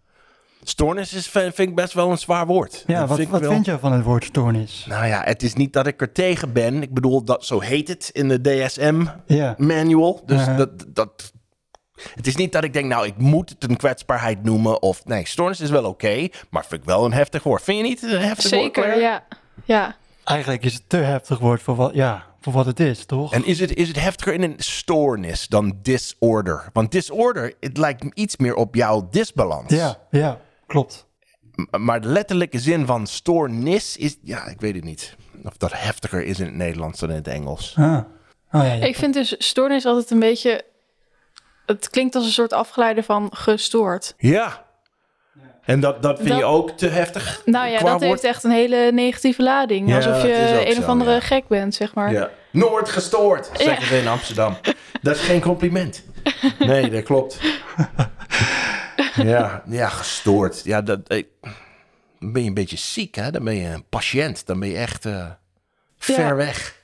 Stoornis 0.63 1.13
is, 1.13 1.28
vind 1.28 1.60
ik 1.60 1.76
best 1.76 1.93
wel 1.93 2.12
een 2.12 2.17
zwaar 2.17 2.45
woord. 2.45 2.84
Ja, 2.88 2.99
Dat 2.99 3.10
wat, 3.10 3.19
ik 3.19 3.30
wat 3.30 3.41
wel- 3.41 3.52
vind 3.52 3.65
je 3.65 3.78
van 3.80 3.91
het 3.93 4.04
woord 4.04 4.23
stoornis? 4.23 4.86
Nou 4.89 5.06
ja, 5.06 5.21
het 5.26 5.43
is 5.43 5.54
niet 5.54 5.73
dat 5.73 5.88
ik 5.88 6.02
er 6.02 6.12
tegen 6.12 6.54
ben. 6.54 6.82
Ik 6.82 6.93
bedoel, 6.93 7.23
dat, 7.23 7.45
zo 7.45 7.60
heet 7.60 7.88
het 7.88 8.10
in 8.13 8.28
de 8.28 8.39
Ja. 8.41 8.67
DSM-manual. 8.67 10.21
Dus 10.26 10.45
dat, 10.58 10.69
dat... 10.88 11.32
Het 12.15 12.28
is 12.28 12.36
niet 12.36 12.52
dat 12.52 12.63
ik 12.63 12.73
denk, 12.73 12.86
nou, 12.88 13.06
ik 13.06 13.17
moet 13.17 13.49
het 13.49 13.63
een 13.69 13.78
kwetsbaarheid 13.78 14.43
noemen. 14.43 14.82
Of 14.82 15.06
nee, 15.06 15.28
stoornis 15.28 15.60
is 15.62 15.69
wel 15.69 15.86
oké, 15.86 16.28
maar 16.49 16.65
vind 16.65 16.82
ik 16.82 16.88
wel 16.88 17.06
een 17.06 17.13
heftig 17.13 17.43
woord. 17.43 17.62
Vind 17.63 17.78
je 17.78 17.84
niet 17.84 18.02
een 18.04 18.10
heftig 18.21 18.49
woord, 18.52 18.62
Zeker, 18.63 18.99
ja. 18.99 19.23
Ja, 19.63 19.95
Eigenlijk 20.23 20.63
is 20.65 20.73
het 20.73 20.84
te 20.88 20.97
heftig 20.97 21.39
woord 21.39 21.62
voor 21.62 21.76
wat, 21.76 21.93
ja, 21.93 22.23
voor 22.41 22.54
wat 22.54 22.65
het 22.65 22.80
is, 22.80 23.06
toch? 23.06 23.34
En 23.34 23.45
is 23.45 23.60
het, 23.60 23.73
is 23.76 23.88
het 23.88 23.99
heftiger 23.99 24.34
in 24.34 24.41
een 24.43 24.54
stoornis 24.58 25.47
dan 25.47 25.78
disorder? 25.82 26.69
Want 26.73 26.91
disorder, 26.91 27.54
het 27.60 27.78
lijkt 27.78 28.04
iets 28.13 28.38
meer 28.38 28.56
op 28.56 28.76
jouw 28.76 29.08
disbalans. 29.12 29.73
ja, 29.73 29.97
ja, 30.12 30.38
klopt. 30.73 31.05
Maar 31.77 32.01
de 32.01 32.07
letterlijke 32.07 32.59
zin 32.59 32.86
van 32.86 33.07
stoornis 33.07 33.97
is, 33.97 34.17
ja, 34.23 34.45
ik 34.47 34.62
weet 34.62 34.75
het 34.75 34.83
niet. 34.83 35.15
Of 35.43 35.57
dat 35.57 35.71
heftiger 35.73 36.23
is 36.23 36.39
in 36.39 36.45
het 36.45 36.55
Nederlands 36.55 36.99
dan 36.99 37.09
in 37.09 37.15
het 37.15 37.27
Engels. 37.27 37.75
Ah. 37.77 37.86
Oh 38.51 38.63
ja, 38.63 38.63
ja. 38.63 38.86
ik 38.86 38.95
vind 38.95 39.13
dus 39.13 39.36
stoornis 39.38 39.86
altijd 39.86 40.12
een 40.12 40.19
beetje... 40.19 40.65
Het 41.65 41.89
klinkt 41.89 42.15
als 42.15 42.25
een 42.25 42.31
soort 42.31 42.53
afgeleide 42.53 43.03
van 43.03 43.29
gestoord. 43.36 44.13
Ja. 44.17 44.65
En 45.65 45.79
dat, 45.79 46.01
dat 46.01 46.17
vind 46.17 46.29
Dat- 46.29 46.38
je 46.38 46.43
ook 46.43 46.69
te 46.71 46.88
heftig? 46.88 47.41
Nou 47.45 47.67
ja, 47.69 47.77
qua 47.77 47.91
dat 47.91 47.99
woord? 47.99 48.12
heeft 48.12 48.23
echt 48.23 48.43
een 48.43 48.51
hele 48.51 48.91
negatieve 48.91 49.43
lading. 49.43 49.89
Ja, 49.89 49.95
alsof 49.95 50.21
je 50.21 50.65
een 50.65 50.73
zo, 50.73 50.81
of 50.81 50.88
andere 50.88 51.12
ja. 51.12 51.19
gek 51.19 51.47
bent, 51.47 51.75
zeg 51.75 51.93
maar. 51.93 52.12
Ja. 52.12 52.29
Noord 52.51 52.89
gestoord, 52.89 53.49
zeggen 53.53 53.81
Ja. 53.81 53.88
ze 53.88 53.97
in 53.97 54.07
Amsterdam. 54.07 54.57
Dat 55.01 55.15
is 55.15 55.21
geen 55.21 55.41
compliment. 55.41 56.03
Nee, 56.59 56.89
dat 56.89 57.03
klopt. 57.03 57.39
Ja, 59.15 59.63
ja 59.67 59.89
gestoord. 59.89 60.63
Ja, 60.63 60.82
dat, 60.82 61.08
eh, 61.08 61.23
dan 62.19 62.32
ben 62.32 62.41
je 62.41 62.47
een 62.47 62.53
beetje 62.53 62.77
ziek, 62.77 63.15
hè? 63.15 63.32
Dan 63.32 63.43
ben 63.43 63.56
je 63.56 63.67
een 63.69 63.86
patiënt. 63.89 64.45
Dan 64.45 64.60
ben 64.60 64.69
je 64.69 64.77
echt 64.77 65.06
eh, 65.06 65.29
ver 65.97 66.19
Ja. 66.25 66.36
weg 66.36 66.82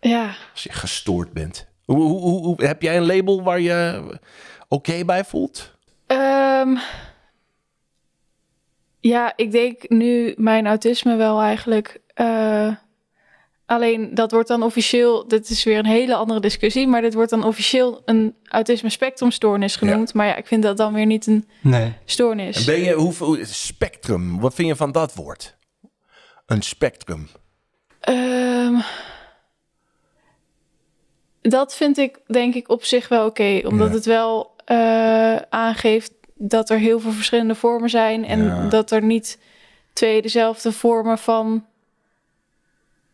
Ja. 0.00 0.34
als 0.52 0.62
je 0.62 0.72
gestoord 0.72 1.32
bent. 1.32 1.66
Hoe, 1.84 1.96
hoe, 2.02 2.20
hoe, 2.20 2.42
hoe- 2.44 2.64
heb 2.64 2.82
jij 2.82 2.96
een 2.96 3.06
label 3.06 3.42
waar 3.42 3.60
je 3.60 4.02
oké 4.68 5.04
bij 5.04 5.24
voelt? 5.24 5.70
Ehm, 6.06 6.76
ja, 9.00 9.32
ik 9.36 9.50
denk 9.52 9.88
nu 9.88 10.34
mijn 10.36 10.66
autisme 10.66 11.16
wel 11.16 11.40
eigenlijk. 11.42 12.00
eh, 12.14 12.68
alleen 13.72 14.14
dat 14.14 14.30
wordt 14.32 14.48
dan 14.48 14.62
officieel, 14.62 15.28
dit 15.28 15.50
is 15.50 15.64
weer 15.64 15.78
een 15.78 15.86
hele 15.86 16.14
andere 16.14 16.40
discussie, 16.40 16.86
maar 16.86 17.00
dit 17.00 17.14
wordt 17.14 17.30
dan 17.30 17.44
officieel 17.44 18.02
een 18.04 18.34
autisme 18.44 18.88
spectrumstoornis 18.90 19.76
genoemd. 19.76 20.14
Maar 20.14 20.26
ja, 20.26 20.36
ik 20.36 20.46
vind 20.46 20.62
dat 20.62 20.76
dan 20.76 20.92
weer 20.92 21.06
niet 21.06 21.26
een 21.26 21.48
Nee. 21.60 21.92
stoornis. 22.04 22.56
En 22.56 22.64
ben 22.64 22.80
je, 22.84 22.92
hoeveel, 22.94 23.36
spectrum, 23.44 24.40
wat 24.40 24.54
vind 24.54 24.68
je 24.68 24.76
van 24.76 24.92
dat 24.92 25.14
woord? 25.14 25.56
Een 26.46 26.62
spectrum. 26.62 27.28
Ehm, 28.00 28.74
dat 31.40 31.74
vind 31.74 31.98
ik 31.98 32.18
denk 32.26 32.54
ik 32.54 32.68
op 32.68 32.84
zich 32.84 33.08
wel 33.08 33.26
oké, 33.26 33.60
omdat 33.64 33.88
Ja. 33.88 33.94
het 33.94 34.04
wel 34.04 34.50
eh, 34.64 35.36
aangeeft 35.36 36.12
dat 36.34 36.70
er 36.70 36.78
heel 36.78 37.00
veel 37.00 37.10
verschillende 37.12 37.54
vormen 37.54 37.90
zijn 37.90 38.24
en 38.24 38.44
Ja. 38.44 38.68
dat 38.68 38.90
er 38.90 39.02
niet 39.02 39.38
twee 39.92 40.22
dezelfde 40.22 40.72
vormen 40.72 41.18
van 41.18 41.66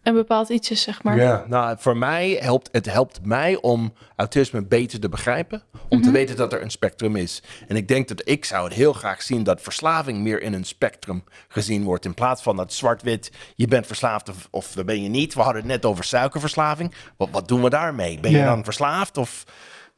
een 0.03 0.15
bepaald 0.15 0.49
iets 0.49 0.71
is, 0.71 0.83
zeg 0.83 1.03
maar. 1.03 1.17
Ja, 1.17 1.45
nou, 1.49 1.77
voor 1.79 1.97
mij 1.97 2.39
helpt 2.41 2.69
het 2.73 2.87
helpt 2.87 3.21
mij 3.25 3.57
om 3.61 3.93
autisme 4.17 4.63
beter 4.65 5.01
te 5.01 5.09
begrijpen. 5.09 5.63
Om 5.89 6.03
te 6.03 6.11
weten 6.11 6.37
dat 6.37 6.53
er 6.53 6.63
een 6.63 6.71
spectrum 6.71 7.17
is. 7.17 7.43
En 7.69 7.77
ik 7.77 7.89
denk 7.89 8.09
dat 8.09 8.29
ik 8.29 8.45
zou 8.45 8.65
het 8.65 8.75
heel 8.75 8.93
graag 8.93 9.23
zien 9.23 9.43
dat 9.43 9.61
verslaving 9.63 10.19
meer 10.19 10.43
in 10.43 10.53
een 10.53 10.65
spectrum 10.65 11.25
gezien 11.49 11.85
wordt. 11.85 12.05
In 12.05 12.15
plaats 12.15 12.43
van 12.43 12.57
dat 12.57 12.73
zwart-wit, 12.73 13.33
je 13.55 13.67
bent 13.67 13.87
verslaafd 13.87 14.29
of, 14.29 14.49
of 14.51 14.75
ben 14.85 15.03
je 15.03 15.09
niet. 15.09 15.35
We 15.35 15.41
hadden 15.41 15.63
het 15.63 15.71
net 15.71 15.85
over 15.85 16.05
suikerverslaving. 16.05 16.95
Wat, 17.17 17.29
wat 17.31 17.49
doen 17.49 17.63
we 17.63 17.71
daarmee? 17.71 18.21
Ben 18.21 18.31
je 18.31 18.37
Ja. 18.37 18.45
dan 18.45 18.65
verslaafd? 18.65 19.17
Of... 19.17 19.45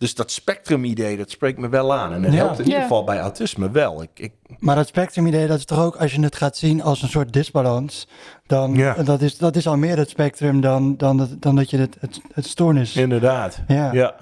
Dus 0.01 0.15
dat 0.15 0.31
spectrum-idee, 0.31 1.17
dat 1.17 1.31
spreekt 1.31 1.59
me 1.59 1.69
wel 1.69 1.95
aan. 1.95 2.13
En 2.13 2.23
het 2.23 2.33
Ja. 2.33 2.39
helpt 2.39 2.59
in 2.59 2.65
ieder 2.65 2.81
geval 2.83 3.05
bij 3.05 3.19
autisme 3.19 3.71
wel. 3.71 4.03
Ik, 4.03 4.11
ik, 4.15 4.33
Maar 4.59 4.77
dat 4.77 4.87
spectrum-idee, 4.87 5.47
dat 5.47 5.59
is 5.59 5.65
toch 5.65 5.79
ook, 5.85 5.97
als 5.97 6.13
je 6.15 6.21
het 6.23 6.37
gaat 6.37 6.57
zien 6.57 6.83
als 6.83 7.03
een 7.03 7.09
soort 7.09 7.33
disbalans, 7.33 8.09
dan 8.47 8.75
Ja. 8.75 8.95
dat, 8.95 9.21
is, 9.21 9.39
dat 9.39 9.57
is 9.57 9.67
al 9.67 9.77
meer 9.77 9.97
het 9.97 10.09
spectrum 10.09 10.61
dan, 10.61 10.97
dan, 10.97 11.17
dat, 11.17 11.29
dan 11.39 11.57
dat 11.57 11.71
je 11.71 11.79
het, 11.79 11.97
het, 12.01 12.21
het 12.33 12.47
stoornis... 12.47 12.97
inderdaad. 12.97 13.61
Ja. 13.69 13.93
ja. 13.93 14.15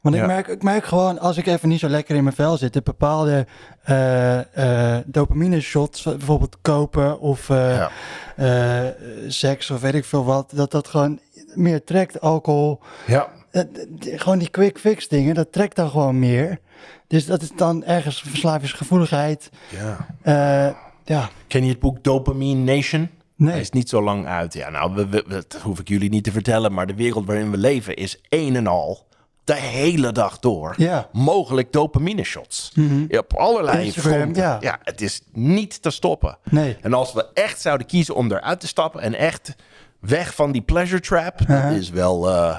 Want 0.00 0.14
ik, 0.14 0.26
merk, 0.26 0.46
ik 0.48 0.62
merk 0.62 0.84
gewoon, 0.84 1.18
als 1.18 1.36
ik 1.36 1.46
even 1.46 1.68
niet 1.68 1.80
zo 1.80 1.88
lekker 1.88 2.16
in 2.16 2.22
mijn 2.22 2.34
vel 2.34 2.56
zit, 2.56 2.72
de 2.72 2.80
bepaalde 2.82 3.46
eh, 3.82 4.96
eh, 4.96 5.02
dopamine 5.06 5.60
shots, 5.60 6.02
bijvoorbeeld 6.02 6.56
kopen 6.62 7.20
of 7.20 7.50
eh, 7.50 7.76
Ja. 7.76 7.90
eh, 8.36 8.92
seks 9.28 9.70
of 9.70 9.80
weet 9.80 9.94
ik 9.94 10.04
veel 10.04 10.24
wat, 10.24 10.50
dat 10.54 10.70
dat 10.70 10.88
gewoon 10.88 11.20
meer 11.54 11.84
trekt, 11.84 12.20
alcohol. 12.20 12.80
ja. 13.06 13.28
Eh, 13.58 13.64
d- 13.64 14.00
d- 14.00 14.20
gewoon 14.20 14.38
die 14.38 14.48
quick 14.50 14.78
fix 14.78 15.08
dingen, 15.08 15.34
dat 15.34 15.52
trekt 15.52 15.76
dan 15.76 15.90
gewoon 15.90 16.18
meer. 16.18 16.58
Dus 17.06 17.26
dat 17.26 17.42
is 17.42 17.50
dan 17.56 17.84
ergens 17.84 18.22
verslavingsgevoeligheid. 18.22 19.50
ja. 19.78 20.06
Eh, 20.22 20.74
ja, 21.04 21.30
Ken 21.46 21.62
je 21.64 21.70
het 21.70 21.78
boek 21.80 22.04
Dopamine 22.04 22.74
Nation? 22.74 23.00
Hij 23.00 23.46
nee. 23.46 23.60
is 23.60 23.70
niet 23.70 23.88
zo 23.88 24.02
lang 24.02 24.26
uit. 24.26 24.54
Ja, 24.54 24.70
nou, 24.70 24.94
we, 24.94 25.08
we- 25.08 25.24
dat 25.28 25.56
hoef 25.62 25.78
ik 25.80 25.88
jullie 25.88 26.10
niet 26.10 26.24
te 26.24 26.32
vertellen, 26.32 26.72
maar 26.72 26.86
de 26.86 26.94
wereld 26.94 27.26
waarin 27.26 27.50
we 27.50 27.56
leven 27.56 27.94
is 27.96 28.20
een 28.28 28.56
en 28.56 28.66
al 28.66 29.06
de 29.44 29.54
hele 29.54 30.12
dag 30.12 30.38
door. 30.38 30.74
Ja. 30.76 31.08
Mogelijk 31.12 31.72
dopamine 31.72 32.22
shots. 32.24 32.72
Ja, 33.08 33.18
op 33.18 33.34
allerlei 33.34 33.84
Instagram, 33.84 34.12
fronten. 34.20 34.42
ja. 34.42 34.56
ja, 34.60 34.78
het 34.82 35.00
is 35.00 35.22
niet 35.32 35.82
te 35.82 35.90
stoppen. 35.90 36.38
Nee. 36.50 36.76
En 36.80 36.94
als 36.94 37.12
we 37.12 37.26
echt 37.34 37.60
zouden 37.60 37.86
kiezen 37.86 38.14
om 38.14 38.32
eruit 38.32 38.60
te 38.60 38.66
stappen 38.66 39.00
en 39.00 39.14
echt 39.14 39.54
weg 40.00 40.34
van 40.34 40.52
die 40.52 40.62
pleasure 40.62 41.00
trap, 41.00 41.38
dat 41.38 41.48
Uh-huh. 41.48 41.76
is 41.76 41.90
wel 41.90 42.28
eh, 42.30 42.58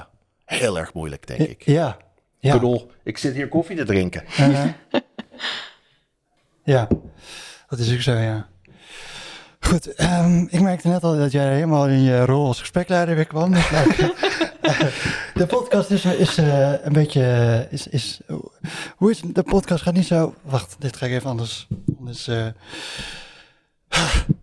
heel 0.58 0.78
erg 0.78 0.94
moeilijk, 0.94 1.26
denk 1.26 1.40
ik. 1.40 1.62
Ja. 1.64 1.96
Ja. 2.38 2.54
Ik 2.54 2.60
bedoel, 2.60 2.90
ik 3.04 3.18
zit 3.18 3.34
hier 3.34 3.48
koffie 3.48 3.76
te 3.76 3.84
drinken. 3.84 4.24
Ja, 6.64 6.88
dat 7.68 7.78
is 7.78 7.92
ook 7.92 8.00
zo, 8.00 8.12
ja. 8.12 8.48
Goed, 9.60 9.94
ehm, 9.94 10.46
ik 10.48 10.60
merkte 10.60 10.88
net 10.88 11.02
al 11.02 11.16
dat 11.16 11.32
jij 11.32 11.54
helemaal 11.54 11.88
in 11.88 12.02
je 12.02 12.24
rol 12.24 12.46
als 12.46 12.60
gesprekleider 12.60 13.14
weer 13.14 13.26
kwam. 13.26 13.52
Dus 13.52 13.70
nou, 13.70 13.92
de 15.34 15.46
podcast 15.46 15.90
is, 15.90 16.04
is 16.04 16.38
eh, 16.38 16.84
een 16.84 16.92
beetje... 16.92 17.66
Is, 17.70 17.86
is, 17.86 18.20
hoe 18.96 19.10
is 19.10 19.20
de 19.20 19.42
podcast? 19.42 19.82
Gaat 19.82 19.94
niet 19.94 20.06
zo... 20.06 20.34
Wacht, 20.42 20.76
dit 20.78 20.96
ga 20.96 21.06
ik 21.06 21.12
even 21.12 21.30
anders... 21.30 21.68
anders 21.98 22.28
eh, 22.28 22.46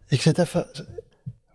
ik 0.08 0.22
zit 0.22 0.38
even... 0.38 0.68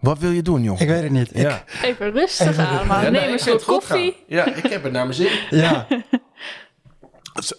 Wat 0.03 0.19
wil 0.19 0.31
je 0.31 0.43
doen, 0.43 0.63
joh? 0.63 0.81
Ik 0.81 0.89
weet 0.89 1.03
het 1.03 1.11
niet. 1.13 1.37
Ik-. 1.39 1.65
Even 1.83 2.11
rustig 2.13 2.49
Even- 2.49 2.67
aan, 2.67 2.87
maar 2.87 3.05
Ja, 3.05 3.11
neem 3.11 3.23
ik 3.23 3.33
een 3.33 3.39
soort 3.39 3.65
koffie. 3.65 4.17
Ja, 4.27 4.47
ik 4.55 4.67
heb 4.67 4.83
het 4.83 4.93
naar 4.93 5.03
mijn 5.05 5.15
zin. 5.15 5.31
ja. 5.51 5.87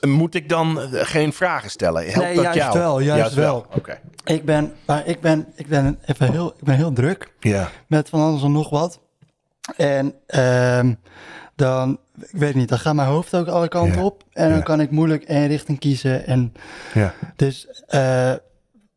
Moet 0.02 0.36
ik 0.36 0.50
dan 0.50 0.82
eh, 0.82 0.88
geen 1.06 1.34
vragen 1.34 1.70
stellen? 1.70 2.04
Helpt 2.04 2.18
Nee, 2.20 2.36
dat 2.36 2.44
juist 2.44 2.58
jou? 2.60 2.78
wel, 2.80 3.00
juist 3.02 3.34
wel. 3.34 3.66
Oké. 3.76 4.00
ik 4.26 4.46
ben... 4.46 4.74
Maar 4.86 5.08
ik 5.08 5.22
ben, 5.22 5.48
ik 5.56 5.68
ben 5.68 6.00
even 6.06 6.32
heel... 6.32 6.48
Ik 6.58 6.64
ben 6.64 6.76
heel 6.76 6.94
druk. 6.94 7.32
Ja. 7.40 7.70
met 7.88 8.10
van 8.10 8.20
alles 8.22 8.44
en 8.44 8.52
nog 8.52 8.70
wat. 8.70 9.00
En 9.76 10.14
ehm, 10.28 10.94
dan, 11.56 11.98
ik 12.20 12.28
weet 12.40 12.56
niet, 12.56 12.70
dan 12.70 12.80
gaat 12.80 12.94
mijn 12.96 13.08
hoofd 13.08 13.36
ook 13.36 13.48
alle 13.48 13.68
kanten 13.68 13.98
Ja, 14.00 14.06
op. 14.06 14.24
En 14.34 14.50
dan 14.50 14.64
kan 14.64 14.80
ik 14.82 14.92
moeilijk 14.92 15.24
één 15.24 15.48
richting 15.48 15.80
kiezen. 15.80 16.26
En 16.26 16.54
ja. 16.94 17.14
dus 17.36 17.68
eh, 17.88 18.34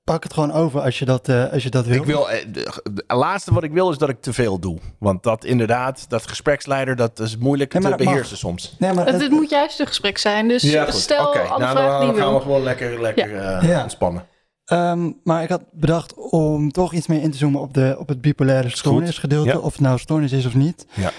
pak 0.07 0.23
het 0.23 0.33
gewoon 0.33 0.53
over 0.53 0.81
als 0.81 0.99
je 0.99 1.05
dat, 1.05 1.29
eh, 1.29 1.53
als 1.53 1.63
je 1.63 1.71
dat 1.71 1.87
wil. 1.87 1.97
Ik 2.01 2.05
wil, 2.05 2.31
eh, 2.31 2.45
de- 2.53 2.81
de 2.93 3.05
laatste 3.15 3.55
wat 3.55 3.63
ik 3.63 3.73
wil 3.73 3.91
is 3.91 3.99
dat 3.99 4.09
ik 4.09 4.21
te 4.21 4.33
veel 4.33 4.59
doe. 4.59 4.79
Want 4.99 5.23
dat 5.23 5.45
inderdaad, 5.45 6.05
dat 6.11 6.29
gespreksleider, 6.29 6.97
dat 6.97 7.19
is 7.19 7.37
moeilijk 7.37 7.73
Nee, 7.73 7.83
maar 7.83 7.97
te 7.97 8.03
mag. 8.03 8.13
beheersen 8.13 8.37
soms. 8.37 8.77
Nee, 8.79 8.93
maar 8.93 9.05
Het, 9.05 9.13
het- 9.13 9.23
dit 9.23 9.31
moet 9.31 9.51
juist 9.51 9.81
een 9.81 9.87
gesprek 9.87 10.19
zijn, 10.19 10.49
dus 10.49 10.63
Ja, 10.63 10.91
stel 10.91 11.27
Oké, 11.29 11.39
alle 11.41 11.59
nou, 11.65 11.77
vragen 11.77 12.01
dan 12.07 12.15
die 12.15 12.23
gaan 12.23 12.35
we 12.35 12.41
gewoon 12.41 12.63
lekker, 12.63 13.01
lekker 13.01 13.37
eh, 13.37 13.69
Ja. 13.69 13.83
ontspannen. 13.83 14.27
ehm, 14.65 15.11
maar 15.25 15.43
ik 15.43 15.49
had 15.49 15.63
bedacht 15.73 16.15
om 16.31 16.73
toch 16.73 16.93
iets 16.93 17.07
meer 17.07 17.23
in 17.23 17.31
te 17.31 17.37
zoomen 17.39 17.61
op, 17.61 17.75
de, 17.75 17.97
op 17.99 18.09
het 18.09 18.21
bipolaire 18.21 18.69
stoornisgedeelte. 18.77 19.49
Ja. 19.49 19.59
Of 19.59 19.73
het 19.73 19.81
nou 19.81 19.99
stoornis 19.99 20.33
is 20.33 20.47
of 20.47 20.55
niet. 20.55 20.87
Ja. 20.95 21.11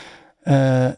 Eh, 0.41 0.91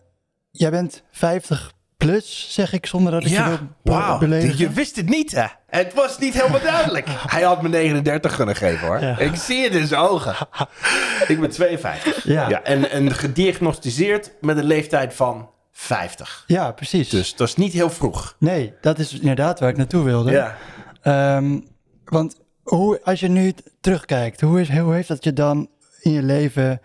jij 0.51 0.71
bent 0.71 1.03
50 1.11 1.71
plus, 2.05 2.47
zeg 2.49 2.73
ik, 2.73 2.85
zonder 2.85 3.11
dat 3.11 3.23
ik 3.23 3.29
je 3.29 3.57
wil 3.83 4.17
beledigen. 4.17 4.57
Je 4.57 4.69
wist 4.69 4.95
het 4.95 5.09
niet, 5.09 5.31
hè? 5.31 5.45
Het 5.67 5.93
was 5.93 6.19
niet 6.19 6.33
helemaal 6.33 6.61
duidelijk. 6.61 7.07
Hij 7.35 7.41
had 7.41 7.61
me 7.61 7.69
39 7.69 8.35
kunnen 8.35 8.55
geven, 8.55 8.87
hoor. 8.87 8.99
Ja. 8.99 9.17
Ik 9.17 9.35
zie 9.35 9.63
het 9.63 9.73
in 9.73 9.87
zijn 9.87 10.01
ogen. 10.01 10.35
ik 11.27 11.39
ben 11.39 11.49
52. 11.49 12.23
Ja. 12.23 12.63
en, 12.63 12.89
en 12.89 13.13
gediagnosticeerd 13.13 14.31
met 14.41 14.57
een 14.57 14.65
leeftijd 14.65 15.13
van 15.13 15.49
50. 15.71 16.43
Ja, 16.47 16.71
precies. 16.71 17.09
Dus 17.09 17.35
dat 17.35 17.47
is 17.47 17.55
niet 17.55 17.73
heel 17.73 17.89
vroeg. 17.89 18.35
Nee, 18.37 18.73
dat 18.81 18.99
is 18.99 19.13
inderdaad 19.13 19.59
waar 19.59 19.69
ik 19.69 19.77
naartoe 19.77 20.03
wilde. 20.03 20.31
Ja. 20.31 20.57
Ehm, 21.01 21.59
want 22.05 22.39
hoe, 22.63 22.99
als 23.03 23.19
je 23.19 23.27
nu 23.27 23.53
terugkijkt, 23.81 24.41
hoe, 24.41 24.61
is, 24.61 24.69
hoe 24.69 24.93
heeft 24.93 25.07
dat 25.07 25.23
je 25.23 25.33
dan 25.33 25.69
in 25.99 26.11
je 26.11 26.23
leven... 26.23 26.81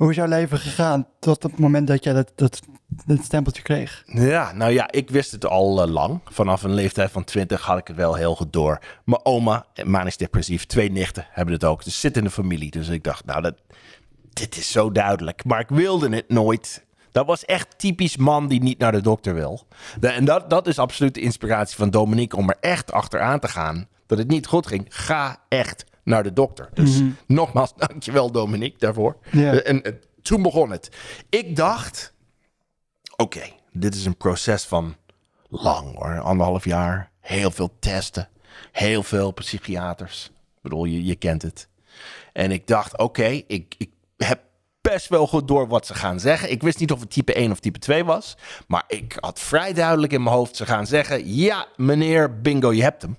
Hoe 0.00 0.10
is 0.10 0.16
jouw 0.16 0.26
leven 0.26 0.58
gegaan 0.58 1.06
tot 1.18 1.42
het 1.42 1.58
moment 1.58 1.86
dat 1.86 2.04
jij 2.04 2.12
dat, 2.12 2.32
dat, 2.34 2.60
dat 3.06 3.24
stempeltje 3.24 3.62
kreeg? 3.62 4.02
Ja, 4.06 4.52
nou 4.52 4.72
ja, 4.72 4.90
ik 4.90 5.10
wist 5.10 5.30
het 5.30 5.46
al 5.46 5.82
eh, 5.82 5.90
lang. 5.90 6.20
Vanaf 6.24 6.62
een 6.62 6.74
leeftijd 6.74 7.10
van 7.10 7.24
20 7.24 7.62
had 7.62 7.78
ik 7.78 7.86
het 7.86 7.96
wel 7.96 8.14
heel 8.14 8.34
goed 8.34 8.52
door. 8.52 8.78
Mijn 9.04 9.24
oma, 9.24 9.66
eh, 9.74 9.84
manisch 9.84 10.16
depressief, 10.16 10.66
twee 10.66 10.90
nichten 10.90 11.26
hebben 11.30 11.54
het 11.54 11.64
ook. 11.64 11.84
Dus 11.84 12.00
zit 12.00 12.16
in 12.16 12.24
de 12.24 12.30
familie. 12.30 12.70
Dus 12.70 12.88
ik 12.88 13.04
dacht, 13.04 13.24
nou, 13.24 13.42
dat, 13.42 13.54
dit 14.32 14.56
is 14.56 14.70
zo 14.70 14.92
duidelijk. 14.92 15.44
Maar 15.44 15.60
ik 15.60 15.68
wilde 15.68 16.08
het 16.16 16.28
nooit. 16.28 16.84
Dat 17.12 17.26
was 17.26 17.44
echt 17.44 17.78
typisch 17.78 18.16
man 18.16 18.48
die 18.48 18.62
niet 18.62 18.78
naar 18.78 18.92
de 18.92 19.02
dokter 19.02 19.34
wil. 19.34 19.66
En 20.00 20.24
dat, 20.24 20.50
dat 20.50 20.66
is 20.66 20.78
absoluut 20.78 21.14
de 21.14 21.20
inspiratie 21.20 21.76
van 21.76 21.90
Dominique 21.90 22.38
om 22.38 22.48
er 22.48 22.58
echt 22.60 22.92
achteraan 22.92 23.40
te 23.40 23.48
gaan. 23.48 23.88
Dat 24.06 24.18
het 24.18 24.28
niet 24.28 24.46
goed 24.46 24.66
ging. 24.66 24.86
Ga 24.88 25.36
echt 25.48 25.84
naar 26.04 26.22
de 26.22 26.32
dokter. 26.32 26.68
Dus 26.74 27.00
nogmaals, 27.26 27.72
dankjewel 27.88 28.30
Dominique 28.30 28.78
daarvoor. 28.78 29.16
Eh, 29.30 29.68
En, 29.68 29.82
en 29.82 30.00
toen 30.22 30.42
begon 30.42 30.70
het. 30.70 30.90
Ik 31.28 31.56
dacht, 31.56 32.14
oké, 33.16 33.42
dit 33.72 33.94
is 33.94 34.04
een 34.04 34.16
proces 34.16 34.64
van 34.64 34.96
lang 35.48 35.96
hoor. 35.96 36.20
Anderhalf 36.20 36.64
jaar. 36.64 37.10
Heel 37.20 37.50
veel 37.50 37.76
testen. 37.78 38.28
Heel 38.72 39.02
veel 39.02 39.32
psychiaters. 39.32 40.30
Ik 40.34 40.62
bedoel, 40.62 40.84
je, 40.84 41.04
je 41.04 41.14
kent 41.16 41.42
het. 41.42 41.68
En 42.32 42.50
ik 42.50 42.66
dacht, 42.66 42.98
oké, 42.98 43.24
ik, 43.46 43.74
ik 43.78 43.90
heb 44.16 44.40
best 44.80 45.08
wel 45.08 45.26
goed 45.26 45.48
door 45.48 45.68
wat 45.68 45.86
ze 45.86 45.94
gaan 45.94 46.20
zeggen. 46.20 46.50
Ik 46.50 46.62
wist 46.62 46.78
niet 46.78 46.92
of 46.92 47.00
het 47.00 47.10
type 47.10 47.34
1 47.34 47.50
of 47.50 47.60
type 47.60 47.78
2 47.78 48.04
was. 48.04 48.36
Maar 48.66 48.84
ik 48.88 49.16
had 49.20 49.40
vrij 49.40 49.72
duidelijk 49.72 50.12
in 50.12 50.22
mijn 50.22 50.34
hoofd 50.36 50.56
ze 50.56 50.66
gaan 50.66 50.86
zeggen... 50.86 51.34
ja, 51.34 51.66
meneer, 51.76 52.40
bingo, 52.40 52.72
je 52.72 52.82
hebt 52.82 53.02
hem. 53.02 53.16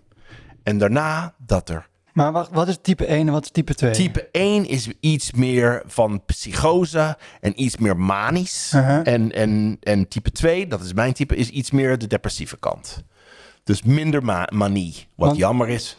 En 0.64 0.78
daarna 0.78 1.36
dat 1.38 1.70
er 1.70 1.90
Maar 2.14 2.32
wacht, 2.32 2.50
wat 2.52 2.68
is 2.68 2.78
type 2.82 3.06
1 3.06 3.28
en 3.28 3.34
wat 3.34 3.44
is 3.44 3.52
type 3.52 3.74
2? 3.76 3.92
Type 3.92 4.28
1 4.32 4.66
is 4.68 4.88
iets 5.00 5.32
meer 5.32 5.84
van 5.86 6.26
psychose 6.26 7.18
en 7.42 7.62
iets 7.62 7.78
meer 7.78 7.98
manisch. 7.98 8.72
Uh-huh. 8.76 9.08
en, 9.08 9.32
en, 9.32 9.78
en 9.82 10.08
type 10.08 10.32
2, 10.32 10.68
dat 10.68 10.82
is 10.82 10.94
mijn 10.94 11.14
type, 11.14 11.36
is 11.36 11.50
iets 11.50 11.72
meer 11.72 11.98
de 11.98 12.08
depressieve 12.08 12.58
kant. 12.58 13.04
Dus 13.64 13.84
minder 13.84 14.24
ma- 14.24 14.48
manie. 14.54 15.08
Wat 15.16 15.28
Want- 15.28 15.40
jammer 15.40 15.70
is. 15.70 15.98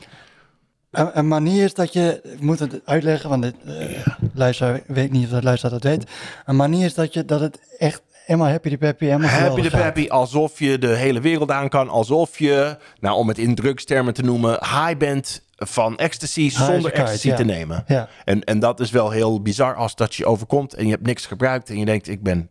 Een, 0.90 1.18
een 1.18 1.28
manier 1.28 1.64
is 1.64 1.74
dat 1.74 1.92
je, 1.92 2.20
ik 2.22 2.40
moet 2.40 2.58
het 2.58 2.80
uitleggen, 2.84 3.28
want 3.28 3.42
dit, 3.42 3.54
eh 3.64 4.06
luisteraar 4.34 4.82
weet 4.86 5.12
niet 5.12 5.24
of 5.24 5.30
de 5.30 5.42
luisteraar 5.42 5.80
dat 5.80 5.90
weet. 5.90 6.10
Een 6.46 6.56
manier 6.56 6.84
is 6.84 6.94
dat, 6.94 7.14
je, 7.14 7.24
dat 7.24 7.40
het 7.40 7.60
echt 7.78 8.02
helemaal 8.24 8.48
happy 8.50 8.68
de 8.68 8.76
peppy, 8.78 9.04
helemaal 9.04 9.28
Happy 9.28 9.62
de 9.62 9.70
peppy, 9.70 10.08
alsof 10.08 10.58
je 10.58 10.78
de 10.78 10.96
hele 10.96 11.20
wereld 11.20 11.50
aan 11.50 11.68
kan. 11.68 11.88
Alsof 11.88 12.38
je, 12.38 12.76
nou 13.00 13.16
om 13.16 13.28
het 13.28 13.38
in 13.38 13.54
drugstermen 13.54 14.14
te 14.14 14.22
noemen, 14.22 14.50
high 14.50 14.96
bent 14.98 15.42
van 15.66 15.96
ecstasy 15.96 16.46
as 16.46 16.60
a 16.60 16.64
zonder 16.64 16.92
ecstasy 16.92 17.28
ja. 17.28 17.36
te 17.36 17.44
nemen. 17.44 17.84
Ja. 17.86 18.08
En, 18.24 18.44
en 18.44 18.58
dat 18.58 18.80
is 18.80 18.90
wel 18.90 19.10
heel 19.10 19.42
bizar 19.42 19.74
als 19.74 19.94
dat 19.94 20.14
je 20.14 20.26
overkomt 20.26 20.74
en 20.74 20.84
je 20.84 20.90
hebt 20.90 21.06
niks 21.06 21.26
gebruikt 21.26 21.70
en 21.70 21.78
je 21.78 21.84
denkt 21.84 22.08
ik 22.08 22.22
ben 22.22 22.50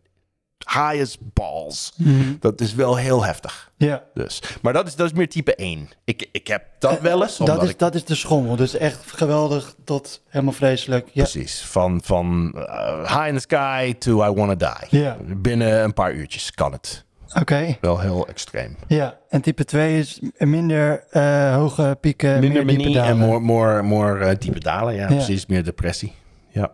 high 0.65 1.02
as 1.02 1.17
balls. 1.34 1.93
Mhm. 1.95 2.34
Dat 2.39 2.62
is 2.62 2.74
wel 2.74 2.95
heel 2.95 3.24
heftig. 3.24 3.71
Ja. 3.78 4.04
Dus. 4.13 4.41
Maar 4.62 4.74
dat 4.74 4.88
is, 4.88 4.95
dat 4.95 5.06
is 5.06 5.13
meer 5.13 5.30
type 5.30 5.56
1. 5.56 5.89
Ik, 6.04 6.30
ik 6.32 6.47
heb 6.47 6.63
dat 6.80 7.00
wel 7.00 7.21
eens. 7.21 7.38
Dat 7.38 7.63
is, 7.63 7.69
ik, 7.69 7.80
dat 7.80 7.95
is 7.95 8.06
de 8.06 8.15
schommel, 8.15 8.56
dus 8.56 8.76
echt 8.76 9.12
geweldig 9.12 9.76
tot 9.84 10.21
helemaal 10.28 10.54
vreselijk. 10.54 11.10
Ja. 11.12 11.24
Precies. 11.24 11.62
Van, 11.62 12.02
van 12.04 12.54
eh, 12.56 13.17
high 13.17 13.28
in 13.28 13.34
the 13.34 13.39
sky 13.39 13.93
to 13.93 14.24
I 14.24 14.32
wanna 14.32 14.56
die. 14.56 15.02
Ja. 15.02 15.17
Binnen 15.38 15.84
een 15.84 15.93
paar 15.93 16.13
uurtjes 16.13 16.52
kan 16.52 16.71
het. 16.71 17.06
Oké, 17.39 17.78
Wel 17.82 18.00
heel 18.00 18.28
extreem. 18.28 18.76
ja. 18.88 19.20
En 19.30 19.41
type 19.41 19.65
2 19.65 19.98
is 20.00 20.20
minder 20.38 21.04
eh, 21.10 21.56
hoge 21.56 21.98
pieken, 22.02 22.39
Minder 22.39 22.65
meer 22.65 22.78
diepe 22.78 22.89
manie 22.94 23.10
en 23.10 23.17
dalen. 23.17 23.28
more, 23.28 23.39
more, 23.39 23.82
more 23.82 24.26
eh, 24.26 24.36
diepe 24.39 24.60
dalen. 24.60 24.94
Ja, 24.96 25.02
Ja. 25.02 25.08
precies. 25.15 25.46
Meer 25.46 25.63
depressie. 25.63 26.13
Ja. 26.50 26.72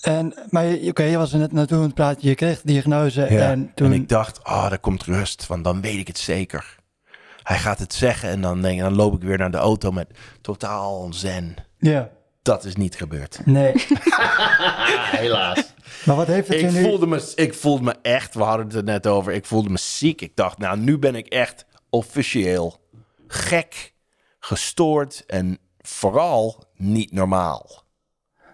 En, 0.00 0.34
maar 0.50 0.64
oké, 0.82 1.02
je 1.02 1.16
was 1.16 1.32
er 1.32 1.38
net 1.38 1.52
naartoe 1.52 1.76
aan 1.78 1.82
het 1.84 1.94
praten, 1.94 2.28
je 2.28 2.34
kreeg 2.34 2.60
de 2.60 2.72
diagnose 2.72 3.20
ja. 3.30 3.50
en 3.50 3.72
toen... 3.74 3.92
ik 3.92 4.08
dacht, 4.08 4.38
oh, 4.44 4.68
daar 4.68 4.78
komt 4.78 5.02
rust. 5.04 5.46
Want 5.46 5.64
dan 5.64 5.80
weet 5.80 5.98
ik 5.98 6.06
het 6.06 6.18
zeker. 6.18 6.76
Hij 7.42 7.58
gaat 7.58 7.78
het 7.78 7.94
zeggen 7.94 8.28
en 8.28 8.40
dan, 8.40 8.62
denk 8.62 8.80
dan 8.80 8.94
loop 8.94 9.14
ik 9.14 9.22
weer 9.22 9.38
naar 9.38 9.50
de 9.50 9.56
auto 9.56 9.90
met 9.92 10.06
totaal 10.40 11.08
zen. 11.12 11.54
Ja, 11.78 12.08
Dat 12.46 12.64
is 12.64 12.76
niet 12.76 12.94
gebeurd. 12.96 13.40
nee. 13.44 13.72
Helaas. 15.20 15.72
maar 16.04 16.16
wat 16.16 16.26
heeft 16.26 16.48
het 16.48 16.56
Ik 16.56 16.62
je 16.70 16.70
nu... 16.78 16.82
voelde, 16.82 17.06
me, 17.06 17.32
ik 17.34 17.54
voelde 17.54 17.82
me 17.84 17.94
echt, 18.02 18.34
we 18.34 18.42
hadden 18.42 18.66
het 18.66 18.74
er 18.74 18.84
net 18.84 19.06
over, 19.06 19.32
ik 19.32 19.46
voelde 19.46 19.68
me 19.70 19.78
ziek. 19.78 20.20
Ik 20.20 20.36
dacht, 20.36 20.58
nou, 20.58 20.78
nu 20.78 20.98
ben 20.98 21.14
ik 21.14 21.26
echt 21.26 21.64
officieel 21.90 22.80
gek, 23.26 23.94
gestoord 24.38 25.24
en 25.26 25.58
vooral 25.80 26.64
niet 26.76 27.12
normaal. 27.12 27.84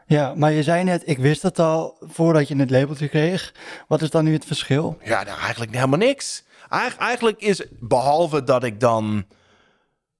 Ja, 0.06 0.34
maar 0.34 0.52
je 0.52 0.62
zei 0.62 0.84
net, 0.84 1.02
ik 1.08 1.18
wist 1.18 1.42
het 1.42 1.58
al 1.58 1.96
voordat 2.00 2.48
je 2.48 2.56
het 2.56 2.70
labeltje 2.70 3.08
kreeg. 3.08 3.54
Wat 3.88 4.02
is 4.02 4.10
dan 4.10 4.24
nu 4.24 4.32
het 4.32 4.44
verschil? 4.44 4.98
Ja, 5.04 5.22
nou, 5.22 5.38
eigenlijk 5.40 5.74
helemaal 5.74 5.98
niks. 5.98 6.44
Eig- 6.68 6.96
eigenlijk 6.96 7.40
is, 7.40 7.62
behalve 7.80 8.44
dat 8.44 8.64
ik 8.64 8.80
dan 8.80 9.24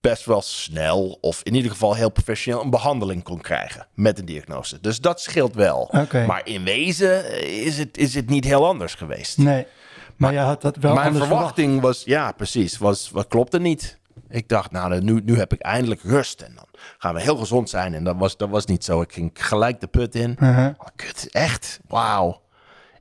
best 0.03 0.25
wel 0.25 0.43
snel, 0.43 1.19
of 1.21 1.41
in 1.43 1.55
ieder 1.55 1.71
geval 1.71 1.95
heel 1.95 2.11
professioneel, 2.11 2.63
een 2.63 2.71
behandeling 2.71 3.23
kon 3.23 3.41
krijgen 3.41 3.87
met 3.95 4.19
een 4.19 4.25
diagnose. 4.25 4.81
Dus 4.81 5.01
dat 5.01 5.21
scheelt 5.21 5.55
wel. 5.55 5.91
Maar 6.27 6.41
in 6.45 6.65
wezen 6.65 7.43
is 7.65 7.79
het, 7.79 7.97
is 7.97 8.15
het 8.15 8.29
niet 8.29 8.45
heel 8.45 8.67
anders 8.67 8.95
geweest. 8.95 9.39
Nee, 9.39 9.67
maar 10.17 10.33
je 10.33 10.39
had 10.39 10.63
dat 10.63 10.77
wel 10.77 10.95
Mijn 10.95 11.15
verwachting 11.15 11.81
was, 11.81 12.03
ja, 12.05 12.33
precies, 12.33 12.79
was, 12.79 13.11
wat 13.11 13.29
klopte 13.29 13.61
niet. 13.61 13.99
Ik 14.29 14.49
dacht, 14.49 14.71
nou, 14.71 15.01
nu, 15.01 15.21
nu 15.25 15.39
heb 15.39 15.53
ik 15.53 15.61
eindelijk 15.61 16.03
rust 16.03 16.41
en 16.41 16.53
dan 16.55 16.67
gaan 16.99 17.15
we 17.15 17.21
heel 17.21 17.37
gezond 17.37 17.71
zijn. 17.71 17.95
En 17.95 18.05
dat 18.05 18.17
was, 18.17 18.37
dat 18.37 18.49
was 18.49 18.67
niet 18.67 18.85
zo. 18.85 19.01
Ik 19.01 19.13
ging 19.13 19.31
gelijk 19.35 19.81
de 19.81 19.87
put 19.87 20.15
in. 20.15 20.37
Oh, 20.41 20.87
kut, 20.97 21.29
echt? 21.31 21.81
Wauw. 21.89 22.43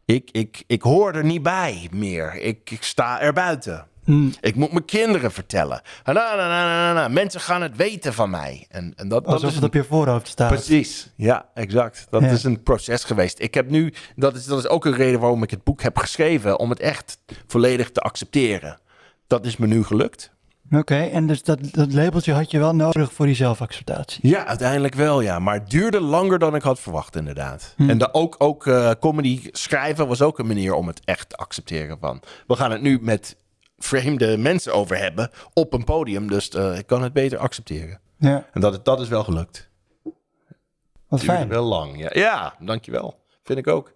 Ik, 0.05 0.29
ik, 0.31 0.63
ik 0.67 0.81
hoor 0.81 1.13
er 1.13 1.23
niet 1.23 1.43
bij 1.43 1.87
meer. 1.91 2.35
Ik, 2.35 2.71
ik 2.71 2.83
sta 2.83 3.21
er 3.21 3.33
buiten. 3.33 3.87
Hmm. 4.11 4.33
Ik 4.41 4.55
moet 4.55 4.71
mijn 4.71 4.85
kinderen 4.85 5.31
vertellen. 5.31 5.81
Na, 6.03 6.13
na, 6.13 6.35
na, 6.35 6.65
na, 6.65 6.93
na. 6.93 7.07
Mensen 7.07 7.41
gaan 7.41 7.61
het 7.61 7.75
weten 7.75 8.13
van 8.13 8.29
mij. 8.29 8.65
En, 8.69 8.93
en 8.95 9.07
dat, 9.07 9.23
dat 9.23 9.33
Alsof 9.33 9.49
is 9.49 9.55
het 9.55 9.63
op 9.63 9.73
je 9.73 9.83
voorhoofd 9.83 10.27
staat. 10.27 10.49
Precies, 10.49 11.09
ja, 11.15 11.45
exact. 11.53 12.07
Dat 12.09 12.21
Ja. 12.21 12.27
is 12.27 12.43
een 12.43 12.63
proces 12.63 13.03
geweest. 13.03 13.39
Ik 13.39 13.53
heb 13.53 13.69
nu, 13.69 13.93
dat 14.15 14.35
is, 14.35 14.45
dat 14.45 14.59
is 14.59 14.67
ook 14.67 14.85
een 14.85 14.93
reden 14.95 15.19
waarom 15.19 15.43
ik 15.43 15.49
het 15.51 15.63
boek 15.63 15.81
heb 15.81 15.97
geschreven, 15.97 16.59
om 16.59 16.69
het 16.69 16.79
echt 16.79 17.17
volledig 17.47 17.91
te 17.91 17.99
accepteren. 18.01 18.79
Dat 19.27 19.45
is 19.45 19.57
me 19.57 19.67
nu 19.67 19.83
gelukt. 19.83 20.31
Oké, 20.71 20.95
en 20.95 21.27
dus 21.27 21.43
dat, 21.43 21.59
dat 21.71 21.93
labeltje 21.93 22.33
had 22.33 22.51
je 22.51 22.59
wel 22.59 22.75
nodig 22.75 23.13
voor 23.13 23.25
die 23.25 23.35
zelfacceptatie. 23.35 24.27
Ja, 24.27 24.45
uiteindelijk 24.45 24.93
wel, 24.95 25.21
ja. 25.21 25.39
Maar 25.39 25.53
het 25.53 25.69
duurde 25.69 26.01
langer 26.01 26.39
dan 26.39 26.55
ik 26.55 26.61
had 26.61 26.79
verwacht, 26.79 27.15
inderdaad. 27.15 27.73
En 27.77 27.97
da, 27.97 28.09
ook, 28.11 28.35
ook 28.37 28.67
eh, 28.67 28.91
comedy 28.99 29.49
schrijven 29.51 30.07
was 30.07 30.21
ook 30.21 30.39
een 30.39 30.47
manier 30.47 30.73
om 30.73 30.87
het 30.87 31.01
echt 31.05 31.29
te 31.29 31.35
accepteren 31.35 31.97
van. 31.99 32.21
We 32.47 32.55
gaan 32.55 32.71
het 32.71 32.81
nu 32.81 32.99
met 33.01 33.35
vreemde 33.83 34.37
mensen 34.37 34.73
over 34.73 34.97
hebben 34.97 35.29
op 35.53 35.73
een 35.73 35.83
podium, 35.83 36.27
dus 36.29 36.49
eh, 36.49 36.77
ik 36.77 36.87
kan 36.87 37.03
het 37.03 37.13
beter 37.13 37.37
accepteren. 37.37 37.99
Ja, 38.17 38.45
En 38.53 38.61
dat, 38.61 38.85
dat 38.85 39.01
is 39.01 39.07
wel 39.07 39.23
gelukt. 39.23 39.69
wat 40.03 41.19
Duurde 41.19 41.25
fijn. 41.35 41.47
wel 41.47 41.63
lang, 41.63 41.99
ja. 41.99 42.09
Ja, 42.13 42.55
dankjewel. 42.59 43.19
Vind 43.43 43.59
ik 43.59 43.67
ook. 43.67 43.93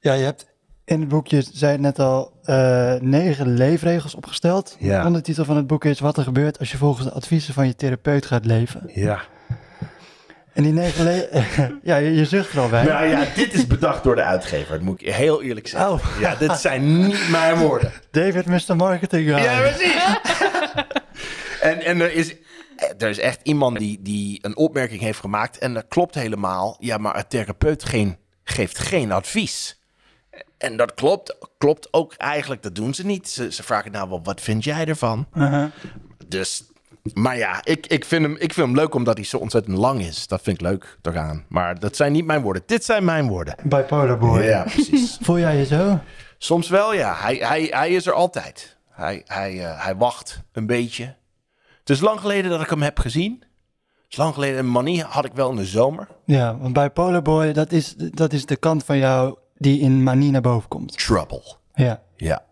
Ja, 0.00 0.12
je 0.12 0.24
hebt 0.24 0.46
in 0.84 1.00
het 1.00 1.08
boekje, 1.08 1.42
zei 1.52 1.72
het 1.72 1.80
net 1.80 1.98
al, 1.98 2.32
eh, 2.42 2.94
negen 2.94 3.48
leefregels 3.54 4.14
opgesteld. 4.14 4.76
Ja. 4.78 5.00
De 5.00 5.06
ondertitel 5.06 5.44
van 5.44 5.56
het 5.56 5.66
boek 5.66 5.84
is 5.84 6.00
Wat 6.00 6.16
er 6.16 6.22
gebeurt 6.22 6.58
als 6.58 6.70
je 6.70 6.76
volgens 6.76 7.06
de 7.06 7.12
adviezen 7.12 7.54
van 7.54 7.66
je 7.66 7.74
therapeut 7.74 8.26
gaat 8.26 8.44
leven. 8.44 8.90
Ja. 8.94 9.20
En 10.56 10.62
die 10.62 10.72
negen 10.72 11.28
ja, 11.82 11.96
je, 11.96 12.14
je 12.14 12.24
zucht 12.24 12.52
er 12.52 12.60
al 12.60 12.68
bij. 12.68 12.84
Nou 12.84 13.06
ja, 13.06 13.24
dit 13.34 13.54
is 13.54 13.66
bedacht 13.66 14.02
door 14.02 14.14
de 14.14 14.22
uitgever. 14.22 14.72
Dat 14.72 14.82
moet 14.82 15.00
ik 15.00 15.14
heel 15.14 15.42
eerlijk 15.42 15.68
zeggen. 15.68 15.90
Oh. 15.90 16.20
Ja, 16.20 16.34
dit 16.34 16.52
zijn 16.52 17.06
niet 17.06 17.28
mijn 17.28 17.56
woorden. 17.58 17.92
David, 18.10 18.46
Mr. 18.46 18.76
Marketing 18.76 19.28
Guy. 19.28 19.42
Ja, 19.42 19.60
precies. 19.60 20.02
en, 21.60 21.84
en 21.84 22.00
er 22.00 22.12
is... 22.12 22.34
Er 22.98 23.08
is 23.08 23.18
echt 23.18 23.40
iemand 23.42 23.78
die, 23.78 24.02
die 24.02 24.38
een 24.42 24.56
opmerking 24.56 25.00
heeft 25.00 25.20
gemaakt 25.20 25.58
en 25.58 25.74
dat 25.74 25.84
klopt 25.88 26.14
helemaal. 26.14 26.76
Ja, 26.78 26.98
maar 26.98 27.16
een 27.16 27.26
therapeut 27.28 27.84
geen, 27.84 28.16
geeft 28.44 28.78
geen 28.78 29.12
advies. 29.12 29.80
En 30.58 30.76
dat 30.76 30.94
klopt, 30.94 31.36
klopt 31.58 31.92
ook 31.92 32.14
eigenlijk, 32.14 32.62
dat 32.62 32.74
doen 32.74 32.94
ze 32.94 33.06
niet. 33.06 33.28
Ze, 33.28 33.52
ze 33.52 33.62
vragen 33.62 33.92
nou, 33.92 34.08
wel, 34.08 34.20
wat 34.22 34.40
vind 34.40 34.64
jij 34.64 34.86
ervan? 34.86 35.26
Uh-huh. 35.34 35.70
Dus, 36.26 36.64
maar 37.14 37.36
ja, 37.36 37.60
ik, 37.64 37.86
ik, 37.86 38.04
vind 38.04 38.22
hem, 38.22 38.32
ik 38.32 38.52
vind 38.52 38.66
hem 38.66 38.76
leuk 38.76 38.94
omdat 38.94 39.16
hij 39.16 39.24
zo 39.24 39.36
ontzettend 39.36 39.76
lang 39.76 40.00
is. 40.00 40.26
Dat 40.26 40.42
vind 40.42 40.60
ik 40.60 40.66
leuk 40.66 40.98
eraan. 41.02 41.44
Maar 41.48 41.78
dat 41.78 41.96
zijn 41.96 42.12
niet 42.12 42.24
mijn 42.24 42.42
woorden. 42.42 42.62
Dit 42.66 42.84
zijn 42.84 43.04
mijn 43.04 43.28
woorden. 43.28 43.54
Bipolar 43.62 44.18
boy. 44.18 44.42
Ja, 44.42 44.62
precies. 44.62 45.18
Voel 45.22 45.38
jij 45.38 45.56
je 45.56 45.66
zo? 45.66 45.98
Soms 46.38 46.68
wel, 46.68 46.94
ja. 46.94 47.14
Hij, 47.14 47.36
hij, 47.36 47.66
hij 47.70 47.90
is 47.90 48.06
er 48.06 48.12
altijd. 48.12 48.76
Hij, 48.90 49.22
hij, 49.24 49.64
eh, 49.64 49.84
hij 49.84 49.96
wacht 49.96 50.42
een 50.52 50.66
beetje. 50.66 51.04
Het 51.78 51.90
is 51.90 52.00
lang 52.00 52.20
geleden 52.20 52.50
dat 52.50 52.60
ik 52.60 52.70
hem 52.70 52.82
heb 52.82 52.98
gezien. 52.98 53.32
Het 53.40 54.12
is 54.14 54.16
lang 54.16 54.34
geleden. 54.34 54.58
Een 54.58 54.70
manie 54.70 55.02
had 55.02 55.24
ik 55.24 55.32
wel 55.34 55.50
in 55.50 55.56
de 55.56 55.64
zomer. 55.64 56.08
Ja, 56.24 56.58
want 56.58 56.72
bipolar 56.72 57.22
boy, 57.22 57.52
dat 57.52 57.72
is, 57.72 57.94
dat 57.96 58.32
is 58.32 58.46
de 58.46 58.56
kant 58.56 58.84
van 58.84 58.98
jou 58.98 59.36
die 59.56 59.80
in 59.80 60.02
manie 60.02 60.30
naar 60.30 60.40
boven 60.40 60.68
komt. 60.68 60.98
Trouble. 60.98 61.42
Ja. 61.74 62.02
Ja. 62.16 62.44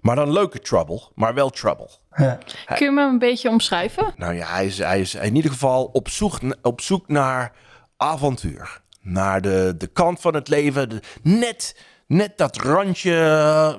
Maar 0.00 0.16
dan 0.16 0.32
leuke 0.32 0.58
trouble, 0.60 1.02
maar 1.14 1.34
wel 1.34 1.50
trouble. 1.50 1.88
ja. 2.16 2.38
Kun 2.66 2.86
je 2.86 2.90
me 2.92 3.02
een 3.02 3.18
beetje 3.18 3.48
omschrijven? 3.48 4.12
Nou 4.16 4.34
ja, 4.34 4.46
hij 4.46 4.66
is, 4.66 4.78
hij 4.78 5.00
is 5.00 5.14
in 5.14 5.36
ieder 5.36 5.50
geval 5.50 5.84
op 5.84 6.08
zoek, 6.08 6.38
op 6.62 6.80
zoek 6.80 7.08
naar 7.08 7.52
avontuur. 7.96 8.80
naar 9.00 9.40
de, 9.40 9.74
de 9.78 9.86
kant 9.86 10.20
van 10.20 10.34
het 10.34 10.48
leven. 10.48 10.88
De- 10.88 11.00
net, 11.22 11.76
net 12.06 12.38
dat 12.38 12.56
randje, 12.56 13.14
eh, 13.20 13.74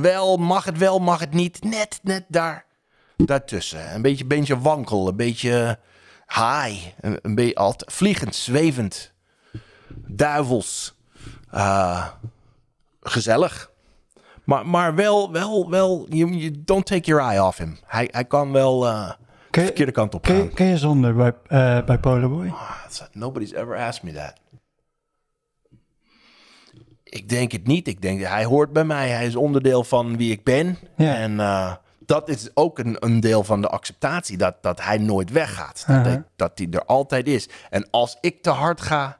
wel, 0.00 0.36
mag 0.36 0.64
het 0.64 0.78
wel, 0.78 0.98
mag 0.98 1.20
het 1.20 1.32
niet. 1.32 1.62
Net, 1.64 2.00
net 2.02 2.24
daar, 2.28 2.64
daartussen. 3.16 3.94
Een 3.94 4.02
beetje, 4.02 4.24
beetje 4.26 4.58
wankel, 4.60 5.08
een 5.08 5.16
beetje 5.16 5.78
high. 6.26 6.86
Een, 7.00 7.18
een 7.22 7.34
beetje 7.34 7.54
altijd 7.54 7.92
vliegend, 7.92 8.34
zwevend. 8.34 9.12
Duivels. 10.06 10.94
Eh, 11.50 12.06
gezellig. 13.00 13.70
Maar, 14.44 14.66
maar 14.66 14.94
wel, 14.94 15.32
wel, 15.32 15.70
wel, 15.70 16.06
you, 16.08 16.30
you 16.34 16.52
don't 16.64 16.86
take 16.86 17.06
your 17.10 17.22
eye 17.30 17.42
off 17.44 17.58
him. 17.58 17.78
Hij, 17.86 18.08
hij 18.12 18.24
kan 18.24 18.52
wel 18.52 18.86
eh, 18.86 19.08
de 19.08 19.14
Kun 19.50 19.60
je, 19.62 19.66
verkeerde 19.68 19.92
kant 19.92 20.14
op 20.14 20.26
gaan. 20.26 20.36
je, 20.36 20.48
kun 20.48 20.66
je 20.66 20.78
zonder 20.78 21.14
bij, 21.14 21.32
eh 21.46 21.84
bij 21.84 21.98
Polarboy? 21.98 22.48
Ah, 22.48 22.70
Nobody's 23.12 23.52
ever 23.52 23.76
asked 23.76 24.02
me 24.02 24.12
that. 24.12 24.32
Ik 27.04 27.28
denk 27.28 27.52
het 27.52 27.66
niet. 27.66 27.88
Ik 27.88 28.00
denk 28.02 28.20
hij 28.22 28.44
hoort 28.44 28.72
bij 28.72 28.84
mij. 28.84 29.08
Hij 29.08 29.26
is 29.26 29.36
onderdeel 29.36 29.84
van 29.84 30.16
wie 30.16 30.32
ik 30.32 30.44
ben. 30.44 30.78
Ja. 30.96 31.14
En 31.14 31.40
eh, 31.40 31.74
dat 32.06 32.28
is 32.28 32.50
ook 32.54 32.78
een, 32.78 32.96
een 32.98 33.20
deel 33.20 33.44
van 33.44 33.60
de 33.60 33.68
acceptatie. 33.68 34.36
Dat, 34.36 34.54
dat 34.62 34.82
hij 34.82 34.98
nooit 34.98 35.30
weggaat. 35.30 35.84
Dat, 35.86 35.96
Uh-huh. 35.96 36.22
dat 36.36 36.52
hij 36.54 36.68
er 36.70 36.84
altijd 36.84 37.26
is. 37.26 37.48
En 37.70 37.88
als 37.90 38.18
ik 38.20 38.42
te 38.42 38.50
hard 38.50 38.80
ga, 38.80 39.18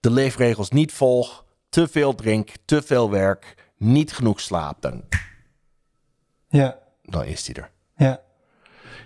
de 0.00 0.10
leefregels 0.10 0.70
niet 0.70 0.92
volg, 0.92 1.44
te 1.68 1.88
veel 1.88 2.14
drink, 2.14 2.50
te 2.64 2.82
veel 2.82 3.10
werk, 3.10 3.57
niet 3.78 4.12
genoeg 4.12 4.40
slaap, 4.40 4.76
dan, 4.82 5.02
Ja, 6.48 6.78
dan 7.02 7.24
is 7.24 7.46
hij 7.46 7.54
er. 7.56 7.70
ja. 7.96 8.20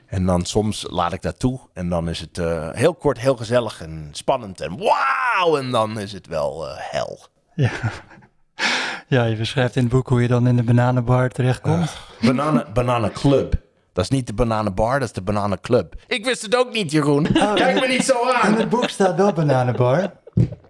En 0.06 0.26
dan 0.26 0.44
soms 0.44 0.87
laat 0.90 1.12
ik 1.12 1.22
dat 1.22 1.38
toe. 1.38 1.61
En 1.72 1.88
dan 1.88 2.08
is 2.08 2.20
het 2.20 2.38
eh, 2.38 2.68
heel 2.72 2.94
kort, 2.94 3.18
heel 3.18 3.37
gezellig 3.37 3.80
en 3.80 4.08
spannend. 4.12 4.61
En 4.61 4.76
wauw! 4.78 5.56
En 5.58 5.70
dan 5.70 5.98
is 5.98 6.12
het 6.12 6.26
wel 6.26 6.68
eh, 6.68 6.74
hel. 6.78 7.18
Ja. 7.54 7.70
ja, 9.08 9.24
je 9.24 9.37
beschrijft 9.37 9.76
in 9.76 9.82
het 9.82 9.92
boek 9.92 10.08
hoe 10.08 10.22
je 10.22 10.28
dan 10.28 10.46
in 10.46 10.56
de 10.56 10.62
bananenbar 10.62 11.28
terechtkomt. 11.30 11.96
Banana, 12.20 12.66
banana 12.72 13.11
Club. 13.11 13.54
Dat 13.92 14.04
is 14.04 14.11
niet 14.11 14.26
de 14.26 14.32
Bananenbar, 14.32 14.98
dat 14.98 15.08
is 15.08 15.14
de 15.14 15.22
Banana 15.22 15.56
Club. 15.61 15.94
Ik 16.06 16.24
wist 16.24 16.42
het 16.42 16.56
ook 16.56 16.72
niet, 16.72 16.90
Jeroen. 16.90 17.22
Kijk 17.54 17.80
me 17.80 17.87
niet 17.88 18.04
zo 18.04 18.20
In 18.28 18.35
aan. 18.35 18.54
het 18.54 18.68
boek 18.68 18.88
staat 18.88 19.16
wel 19.16 19.32
bananenbar. 19.32 20.12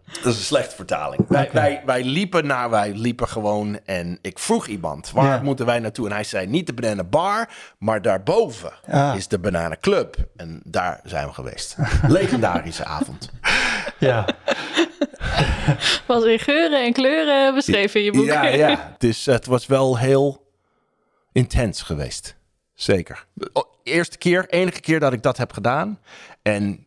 Dat 0.06 0.32
is 0.32 0.38
een 0.38 0.44
slechte 0.44 0.74
vertaling. 0.74 1.24
Wij, 1.28 1.48
wij, 1.52 1.82
wij 1.86 2.04
liepen 2.04 2.46
naar, 2.46 2.70
wij 2.70 2.92
liepen 2.94 3.28
gewoon 3.28 3.78
en 3.84 4.18
ik 4.22 4.38
vroeg 4.38 4.66
iemand, 4.66 5.10
waar 5.10 5.42
moeten 5.42 5.66
wij 5.66 5.78
naartoe? 5.78 6.06
En 6.06 6.12
hij 6.12 6.24
zei, 6.24 6.46
niet 6.46 6.66
de 6.66 6.72
Banana 6.72 7.04
Bar, 7.04 7.48
maar 7.78 8.02
daarboven 8.02 8.72
Ah. 8.90 9.14
is 9.16 9.28
de 9.28 9.38
Banana 9.38 9.76
Club. 9.80 10.16
En 10.36 10.60
daar 10.64 11.00
zijn 11.04 11.26
we 11.26 11.32
geweest. 11.32 11.76
Legendarische 12.08 12.84
avond. 12.84 13.30
Ja, 13.98 14.26
Was 16.06 16.24
in 16.24 16.38
geuren 16.38 16.84
en 16.84 16.92
kleuren 16.92 17.54
beschreven 17.54 18.00
in 18.00 18.06
je 18.06 18.12
boek. 18.12 18.24
Ja, 18.24 18.44
ja. 18.46 18.90
Het, 18.92 19.04
is, 19.04 19.26
het 19.26 19.46
was 19.46 19.66
wel 19.66 19.98
heel 19.98 20.50
intens 21.32 21.82
geweest. 21.82 22.36
Zeker. 22.74 23.26
De 23.34 23.66
eerste 23.82 24.18
keer, 24.18 24.48
enige 24.48 24.80
keer 24.80 25.00
dat 25.00 25.12
ik 25.12 25.22
dat 25.22 25.36
heb 25.36 25.52
gedaan. 25.52 25.98
En 26.42 26.86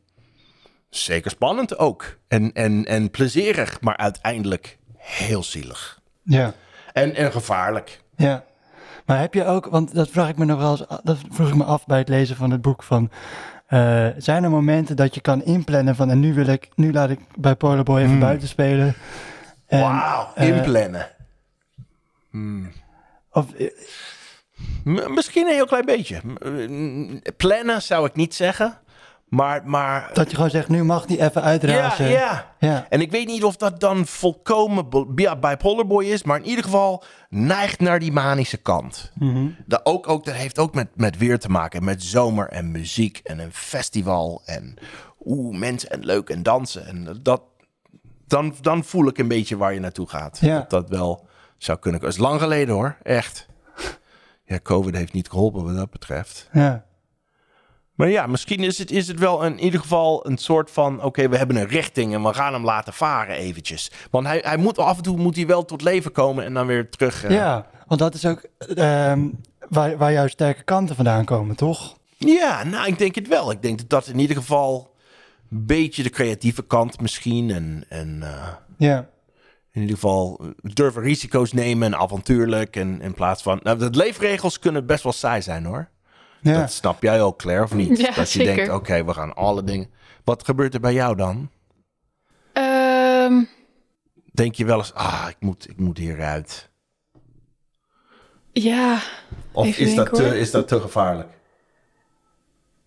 zeker 0.97 1.31
spannend 1.31 1.77
ook. 1.77 2.17
En, 2.27 2.53
en, 2.53 2.85
en 2.85 3.11
plezierig, 3.11 3.81
maar 3.81 3.97
uiteindelijk 3.97 4.77
heel 4.97 5.43
zielig. 5.43 5.99
ja, 6.23 6.53
En, 6.93 7.15
en 7.15 7.31
gevaarlijk. 7.31 8.01
ja. 8.15 8.43
Maar 9.05 9.19
heb 9.19 9.33
je 9.33 9.45
ook, 9.45 9.65
want 9.65 9.93
dat 9.95 10.09
vraag 10.09 10.29
ik 10.29 10.37
me 10.37 10.45
nog 10.45 10.59
wel 10.59 10.71
eens, 10.71 11.01
dat 11.03 11.17
vroeg 11.29 11.47
ik 11.47 11.55
me 11.55 11.63
af 11.63 11.85
bij 11.85 11.97
het 11.97 12.09
lezen 12.09 12.35
van 12.35 12.51
het 12.51 12.61
boek 12.61 12.83
van, 12.83 13.11
eh, 13.67 14.07
zijn 14.17 14.43
er 14.43 14.49
momenten 14.49 14.95
dat 14.95 15.15
je 15.15 15.21
kan 15.21 15.43
inplannen 15.43 15.95
van, 15.95 16.09
en 16.09 16.19
nu 16.19 16.33
wil 16.33 16.47
ik, 16.47 16.69
nu 16.75 16.93
laat 16.93 17.09
ik 17.09 17.19
bij 17.35 17.55
Polarboy 17.55 18.01
even 18.01 18.19
buiten 18.19 18.47
spelen. 18.47 18.95
En, 19.67 19.79
Wauw, 19.79 20.31
eh, 20.35 20.47
inplannen. 20.47 21.07
Of, 23.31 23.53
eh, 23.53 23.69
Misschien 25.09 25.47
een 25.47 25.53
heel 25.53 25.65
klein 25.65 25.85
beetje. 25.85 26.21
Plannen 27.37 27.81
zou 27.81 28.05
ik 28.05 28.15
niet 28.15 28.35
zeggen. 28.35 28.77
Maar, 29.25 29.61
maar 29.65 30.09
dat 30.13 30.29
je 30.29 30.35
gewoon 30.35 30.49
zegt, 30.49 30.69
nu 30.69 30.83
mag 30.83 31.05
die 31.05 31.21
even 31.21 31.41
uitrazen. 31.41 32.07
ja. 32.07 32.53
ja. 32.59 32.85
En 32.89 33.01
ik 33.01 33.11
weet 33.11 33.27
niet 33.27 33.43
of 33.43 33.55
dat 33.55 33.79
dan 33.79 34.05
volkomen 34.05 34.87
ja, 35.15 35.35
bipolar 35.35 35.87
boy 35.87 36.05
is, 36.05 36.23
maar 36.23 36.37
in 36.37 36.45
ieder 36.45 36.63
geval 36.63 37.03
neigt 37.29 37.79
naar 37.79 37.99
die 37.99 38.11
manische 38.11 38.57
kant. 38.57 39.11
Mhm. 39.15 39.47
Dat, 39.65 39.85
ook, 39.85 40.07
ook, 40.07 40.25
dat 40.25 40.33
heeft 40.33 40.59
ook 40.59 40.73
met, 40.73 40.87
met 40.95 41.17
weer 41.17 41.39
te 41.39 41.49
maken, 41.49 41.83
met 41.83 42.03
zomer 42.03 42.47
en 42.47 42.71
muziek 42.71 43.19
en 43.23 43.39
een 43.39 43.53
festival 43.53 44.41
en 44.45 44.77
oeh, 45.25 45.57
mensen 45.57 45.89
en 45.89 46.05
leuk 46.05 46.29
en 46.29 46.43
dansen. 46.43 46.85
En 46.85 47.17
dat, 47.21 47.41
dan, 48.27 48.55
dan 48.61 48.83
voel 48.83 49.07
ik 49.07 49.17
een 49.17 49.27
beetje 49.27 49.57
waar 49.57 49.73
je 49.73 49.79
naartoe 49.79 50.09
gaat. 50.09 50.37
Ja. 50.41 50.57
Dat 50.57 50.69
dat 50.69 50.89
wel 50.89 51.27
zou 51.57 51.79
kunnen. 51.79 52.01
Het 52.01 52.09
is 52.09 52.17
lang 52.17 52.39
geleden 52.39 52.75
hoor, 52.75 52.97
echt. 53.03 53.47
Ja, 54.45 54.59
COVID 54.63 54.95
heeft 54.95 55.13
niet 55.13 55.29
geholpen 55.29 55.63
wat 55.63 55.75
dat 55.75 55.91
betreft. 55.91 56.49
ja. 56.51 56.85
Maar 57.95 58.09
ja, 58.09 58.27
misschien 58.27 58.59
is 58.63 58.77
het, 58.77 58.91
is 58.91 59.07
het 59.07 59.19
wel 59.19 59.43
in 59.43 59.59
ieder 59.59 59.79
geval 59.79 60.27
een 60.27 60.37
soort 60.37 60.71
van... 60.71 61.03
oké, 61.03 61.29
we 61.29 61.37
hebben 61.37 61.55
een 61.55 61.67
richting 61.67 62.13
en 62.13 62.23
we 62.23 62.33
gaan 62.33 62.53
hem 62.53 62.63
laten 62.63 62.93
varen 62.93 63.35
eventjes. 63.35 63.91
Want 64.11 64.25
hij, 64.27 64.41
hij 64.45 64.57
moet 64.57 64.77
af 64.77 64.97
en 64.97 65.03
toe 65.03 65.17
moet 65.17 65.35
hij 65.35 65.47
wel 65.47 65.65
tot 65.65 65.81
leven 65.81 66.11
komen 66.11 66.45
en 66.45 66.53
dan 66.53 66.67
weer 66.67 66.89
terug. 66.89 67.23
eh. 67.23 67.31
Ja, 67.31 67.67
want 67.87 67.99
dat 67.99 68.13
is 68.13 68.25
ook 68.25 68.45
ehm, 68.75 69.27
waar, 69.69 69.97
waar 69.97 70.11
jouw 70.11 70.27
sterke 70.27 70.63
kanten 70.63 70.95
vandaan 70.95 71.25
komen, 71.25 71.55
toch? 71.55 71.97
ja, 72.17 72.63
nou, 72.63 72.87
ik 72.87 72.97
denk 72.97 73.15
het 73.15 73.27
wel. 73.27 73.51
Ik 73.51 73.61
denk 73.61 73.77
dat 73.77 73.89
dat 73.89 74.07
in 74.07 74.19
ieder 74.19 74.35
geval 74.35 74.93
een 75.51 75.65
beetje 75.65 76.03
de 76.03 76.09
creatieve 76.09 76.63
kant 76.63 77.01
misschien... 77.01 77.51
en, 77.51 77.85
en 77.89 78.19
eh, 78.23 78.47
Ja, 78.77 79.09
in 79.71 79.81
ieder 79.81 79.95
geval 79.95 80.41
durven 80.61 81.01
risico's 81.01 81.53
nemen 81.53 81.93
en 81.93 81.99
avontuurlijk... 81.99 82.75
En, 82.75 83.01
in 83.01 83.13
plaats 83.13 83.43
van... 83.43 83.59
Nou, 83.63 83.77
de 83.77 83.89
leefregels 83.89 84.59
kunnen 84.59 84.85
best 84.85 85.03
wel 85.03 85.13
saai 85.13 85.41
zijn, 85.41 85.65
hoor. 85.65 85.89
Ja. 86.53 86.59
Dat 86.59 86.71
snap 86.71 87.01
jij 87.01 87.21
ook, 87.21 87.37
Claire, 87.37 87.63
of 87.63 87.73
niet? 87.73 87.97
Ja, 87.97 88.11
dat 88.11 88.31
je 88.31 88.39
zeker. 88.39 88.55
denkt, 88.55 88.71
oké, 88.73 89.05
we 89.05 89.13
gaan 89.13 89.35
alle 89.35 89.63
dingen... 89.63 89.89
Wat 90.23 90.45
gebeurt 90.45 90.73
er 90.73 90.79
bij 90.79 90.93
jou 90.93 91.15
dan? 91.15 91.49
Ehm, 92.53 93.43
denk 94.31 94.55
je 94.55 94.65
wel 94.65 94.77
eens, 94.77 94.93
ah, 94.93 95.25
ik 95.29 95.35
moet, 95.39 95.69
ik 95.69 95.79
moet 95.79 95.97
hieruit. 95.97 96.69
ja, 98.51 98.99
Of 99.51 99.77
is 99.77 99.95
dat, 99.95 100.05
denken, 100.05 100.29
te, 100.29 100.39
is 100.39 100.51
dat 100.51 100.67
te 100.67 100.79
gevaarlijk? 100.79 101.29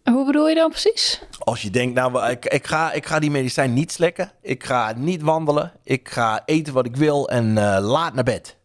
hoe 0.04 0.26
bedoel 0.26 0.48
je 0.48 0.54
dan 0.54 0.70
precies? 0.70 1.22
Als 1.38 1.62
je 1.62 1.70
denkt, 1.70 1.94
nou, 1.94 2.30
ik, 2.30 2.44
ik, 2.44 2.66
ga, 2.66 2.92
ik 2.92 3.06
ga 3.06 3.18
die 3.18 3.30
medicijn 3.30 3.72
niet 3.72 3.92
slikken. 3.92 4.32
Ik 4.42 4.64
ga 4.64 4.92
niet 4.96 5.22
wandelen. 5.22 5.72
Ik 5.84 6.08
ga 6.08 6.42
eten 6.44 6.72
wat 6.74 6.86
ik 6.86 6.96
wil 6.96 7.28
en 7.28 7.58
eh, 7.58 7.78
laat 7.80 8.14
naar 8.14 8.24
bed. 8.24 8.57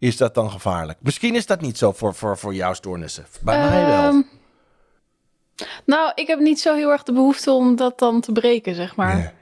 Is 0.00 0.16
dat 0.16 0.34
dan 0.34 0.50
gevaarlijk? 0.50 0.98
Misschien 1.02 1.34
is 1.34 1.46
dat 1.46 1.60
niet 1.60 1.78
zo 1.78 1.92
voor, 1.92 2.14
voor, 2.14 2.38
voor 2.38 2.54
jouw 2.54 2.72
stoornissen. 2.72 3.26
Bij 3.40 3.68
mij 3.68 3.86
wel. 3.86 4.22
Nou, 5.84 6.12
ik 6.14 6.26
heb 6.26 6.38
niet 6.38 6.60
zo 6.60 6.74
heel 6.74 6.90
erg 6.90 7.02
de 7.02 7.12
behoefte 7.12 7.50
om 7.50 7.76
dat 7.76 7.98
dan 7.98 8.20
te 8.20 8.32
breken, 8.32 8.74
zeg 8.74 8.96
maar. 8.96 9.34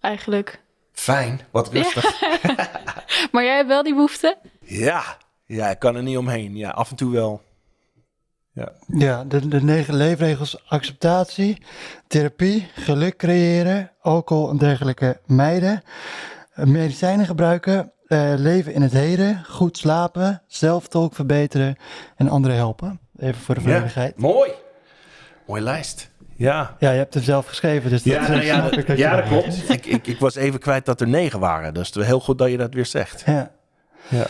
Eigenlijk. 0.00 0.60
Fijn, 0.92 1.40
wat 1.50 1.68
rustig. 1.68 2.04
Maar 3.32 3.44
jij 3.44 3.56
hebt 3.56 3.68
wel 3.68 3.82
die 3.82 3.94
behoefte? 3.94 4.38
Ja. 4.60 5.02
ja, 5.44 5.70
ik 5.70 5.78
kan 5.78 5.96
er 5.96 6.02
niet 6.02 6.16
omheen. 6.16 6.56
Ja, 6.56 6.70
af 6.70 6.90
en 6.90 6.96
toe 6.96 7.12
wel. 7.12 7.42
Ja. 8.52 8.72
ja 8.86 9.24
de, 9.24 9.48
de 9.48 9.62
negen 9.62 9.94
leefregels 9.94 10.68
acceptatie, 10.68 11.62
therapie, 12.06 12.68
geluk 12.74 13.16
creëren, 13.16 13.92
alcohol 14.00 14.50
en 14.50 14.58
dergelijke 14.58 15.20
mijden, 15.26 15.82
eh, 16.52 16.64
medicijnen 16.64 17.26
gebruiken, 17.26 17.92
eh, 18.06 18.32
leven 18.36 18.72
in 18.72 18.82
het 18.82 18.92
heden, 18.92 19.44
goed 19.44 19.78
slapen, 19.78 20.42
zelftolk 20.46 21.14
verbeteren 21.14 21.76
en 22.16 22.28
anderen 22.28 22.56
helpen. 22.56 23.00
Even 23.18 23.40
voor 23.40 23.54
de 23.54 23.60
ja. 23.60 23.66
veiligheid. 23.66 24.16
Mooi. 24.16 24.50
Mooie 25.46 25.62
lijst. 25.62 26.10
Ja. 26.36 26.76
Ja, 26.78 26.90
je 26.90 26.98
hebt 26.98 27.14
hem 27.14 27.22
zelf 27.22 27.46
geschreven, 27.46 27.90
dus 27.90 28.02
dat 28.02 28.12
Ja, 28.12 28.28
nou 28.28 28.42
ja, 28.42 28.64
ik 28.64 28.86
dat, 28.86 28.86
je 28.86 28.96
ja, 28.96 29.16
dat 29.16 29.18
dat 29.18 29.28
klopt. 29.28 29.70
Ik, 29.70 29.86
ik, 29.86 30.06
ik 30.06 30.18
was 30.18 30.34
even 30.34 30.60
kwijt 30.60 30.84
dat 30.84 31.00
er 31.00 31.08
negen 31.08 31.40
waren. 31.40 31.74
Dus 31.74 31.86
het 31.86 31.96
is 31.96 32.06
heel 32.06 32.20
goed 32.20 32.38
dat 32.38 32.50
je 32.50 32.56
dat 32.56 32.74
weer 32.74 32.86
zegt. 32.86 33.22
Ja. 33.26 33.50
Ja. 34.08 34.26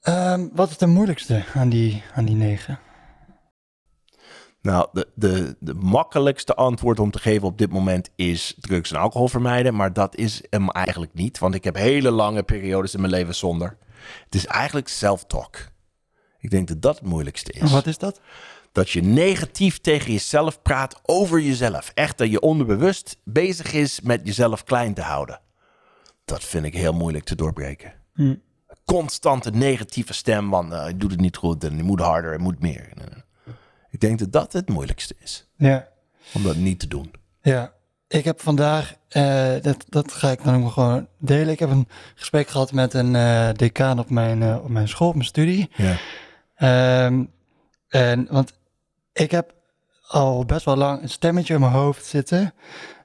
Ehm, 0.00 0.46
wat 0.52 0.70
is 0.70 0.78
de 0.78 0.86
moeilijkste 0.86 1.42
aan 1.54 1.68
die, 1.68 2.02
aan 2.14 2.24
die 2.24 2.34
negen? 2.34 2.78
Nou, 4.62 4.88
de, 4.92 5.08
de, 5.14 5.56
de 5.60 5.74
makkelijkste 5.74 6.54
antwoord 6.54 7.00
om 7.00 7.10
te 7.10 7.18
geven 7.18 7.48
op 7.48 7.58
dit 7.58 7.70
moment 7.70 8.10
is 8.16 8.54
drugs 8.60 8.90
en 8.90 9.00
alcohol 9.00 9.28
vermijden. 9.28 9.74
Maar 9.74 9.92
dat 9.92 10.16
is 10.16 10.42
hem 10.50 10.70
eigenlijk 10.70 11.14
niet. 11.14 11.38
Want 11.38 11.54
ik 11.54 11.64
heb 11.64 11.74
hele 11.74 12.10
lange 12.10 12.42
periodes 12.42 12.94
in 12.94 13.00
mijn 13.00 13.12
leven 13.12 13.34
zonder. 13.34 13.78
Het 14.24 14.34
is 14.34 14.46
eigenlijk 14.46 14.88
self-talk. 14.88 15.56
Ik 16.38 16.50
denk 16.50 16.68
dat 16.68 16.82
dat 16.82 16.98
het 16.98 17.08
moeilijkste 17.08 17.52
is. 17.52 17.70
Wat 17.70 17.86
is 17.86 17.98
dat? 17.98 18.20
Dat 18.72 18.90
je 18.90 19.02
negatief 19.02 19.78
tegen 19.78 20.12
jezelf 20.12 20.62
praat 20.62 21.00
over 21.02 21.40
jezelf. 21.40 21.90
Echt 21.94 22.18
dat 22.18 22.30
je 22.30 22.40
onderbewust 22.40 23.16
bezig 23.24 23.72
is 23.72 24.00
met 24.00 24.20
jezelf 24.24 24.64
klein 24.64 24.94
te 24.94 25.02
houden. 25.02 25.40
Dat 26.24 26.44
vind 26.44 26.64
ik 26.64 26.74
heel 26.74 26.92
moeilijk 26.92 27.24
te 27.24 27.34
doorbreken. 27.34 27.92
Hm. 28.14 28.34
Constante 28.84 29.50
negatieve 29.50 30.14
stem 30.14 30.50
van 30.50 30.72
eh, 30.72 30.88
je 30.88 30.96
doet 30.96 31.10
het 31.10 31.20
niet 31.20 31.36
goed 31.36 31.64
en 31.64 31.76
je 31.76 31.82
moet 31.82 32.00
harder 32.00 32.32
en 32.32 32.40
moet 32.40 32.60
meer. 32.60 32.92
Ik 33.90 34.00
denk 34.00 34.18
dat 34.18 34.32
dat 34.32 34.52
het 34.52 34.68
moeilijkste 34.68 35.14
is. 35.22 35.46
Ja, 35.56 35.88
Om 36.34 36.42
dat 36.42 36.56
niet 36.56 36.80
te 36.80 36.88
doen. 36.88 37.10
ja. 37.42 37.72
ik 38.08 38.24
heb 38.24 38.40
vandaag, 38.40 38.94
eh, 39.08 39.52
dat, 39.62 39.84
dat 39.88 40.12
ga 40.12 40.30
ik 40.30 40.44
dan 40.44 40.64
ook 40.64 40.70
gewoon 40.72 41.06
delen. 41.18 41.48
Ik 41.52 41.58
heb 41.58 41.70
een 41.70 41.88
gesprek 42.14 42.48
gehad 42.48 42.72
met 42.72 42.94
een 42.94 43.14
eh 43.16 43.48
decaan 43.52 43.98
op 43.98 44.10
mijn, 44.10 44.42
eh, 44.42 44.56
op 44.62 44.68
mijn 44.68 44.88
school, 44.88 45.08
op 45.08 45.14
mijn 45.14 45.26
studie. 45.26 45.70
Ja. 45.76 45.96
Ehm, 46.54 47.24
en, 47.88 48.26
want 48.30 48.52
ik 49.12 49.30
heb 49.30 49.54
al 50.08 50.44
best 50.44 50.64
wel 50.64 50.76
lang 50.76 51.02
een 51.02 51.08
stemmetje 51.08 51.54
in 51.54 51.60
mijn 51.60 51.72
hoofd 51.72 52.04
zitten 52.04 52.54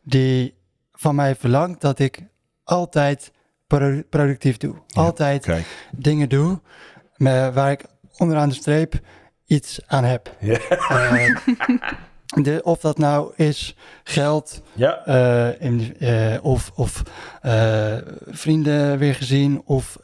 die 0.03 0.53
van 0.91 1.15
mij 1.15 1.35
verlangt 1.35 1.81
dat 1.81 1.99
ik 1.99 2.23
altijd 2.63 3.31
produ- 3.67 4.03
productief 4.03 4.57
doe. 4.57 4.75
Altijd 4.93 5.43
Kijk. 5.45 5.87
dingen 5.91 6.29
doe 6.29 6.59
waar 7.53 7.71
ik 7.71 7.85
onderaan 8.17 8.49
de 8.49 8.55
streep 8.55 8.99
iets 9.53 9.79
aan 9.87 10.03
heb. 10.03 10.35
Ja. 10.39 10.59
Eh, 10.69 11.35
de, 12.43 12.59
of 12.63 12.79
dat 12.79 12.97
nou 12.97 13.33
is 13.35 13.75
geld, 14.03 14.61
Ja. 14.73 15.05
eh, 15.05 15.61
in, 15.61 15.95
eh, 15.99 16.37
of, 16.41 16.71
of 16.75 17.03
vrienden 18.27 18.97
weer 18.97 19.15
gezien. 19.15 19.61
Of, 19.65 19.97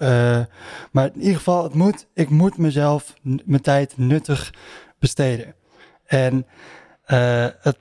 maar 0.92 1.06
in 1.14 1.20
ieder 1.20 1.36
geval, 1.38 1.64
het 1.64 1.74
moet, 1.74 2.08
ik 2.14 2.30
moet 2.30 2.58
mezelf 2.58 3.14
mijn 3.46 3.62
tijd 3.62 3.98
nuttig 3.98 4.54
besteden. 5.00 5.56
En 6.06 6.46
het 7.62 7.78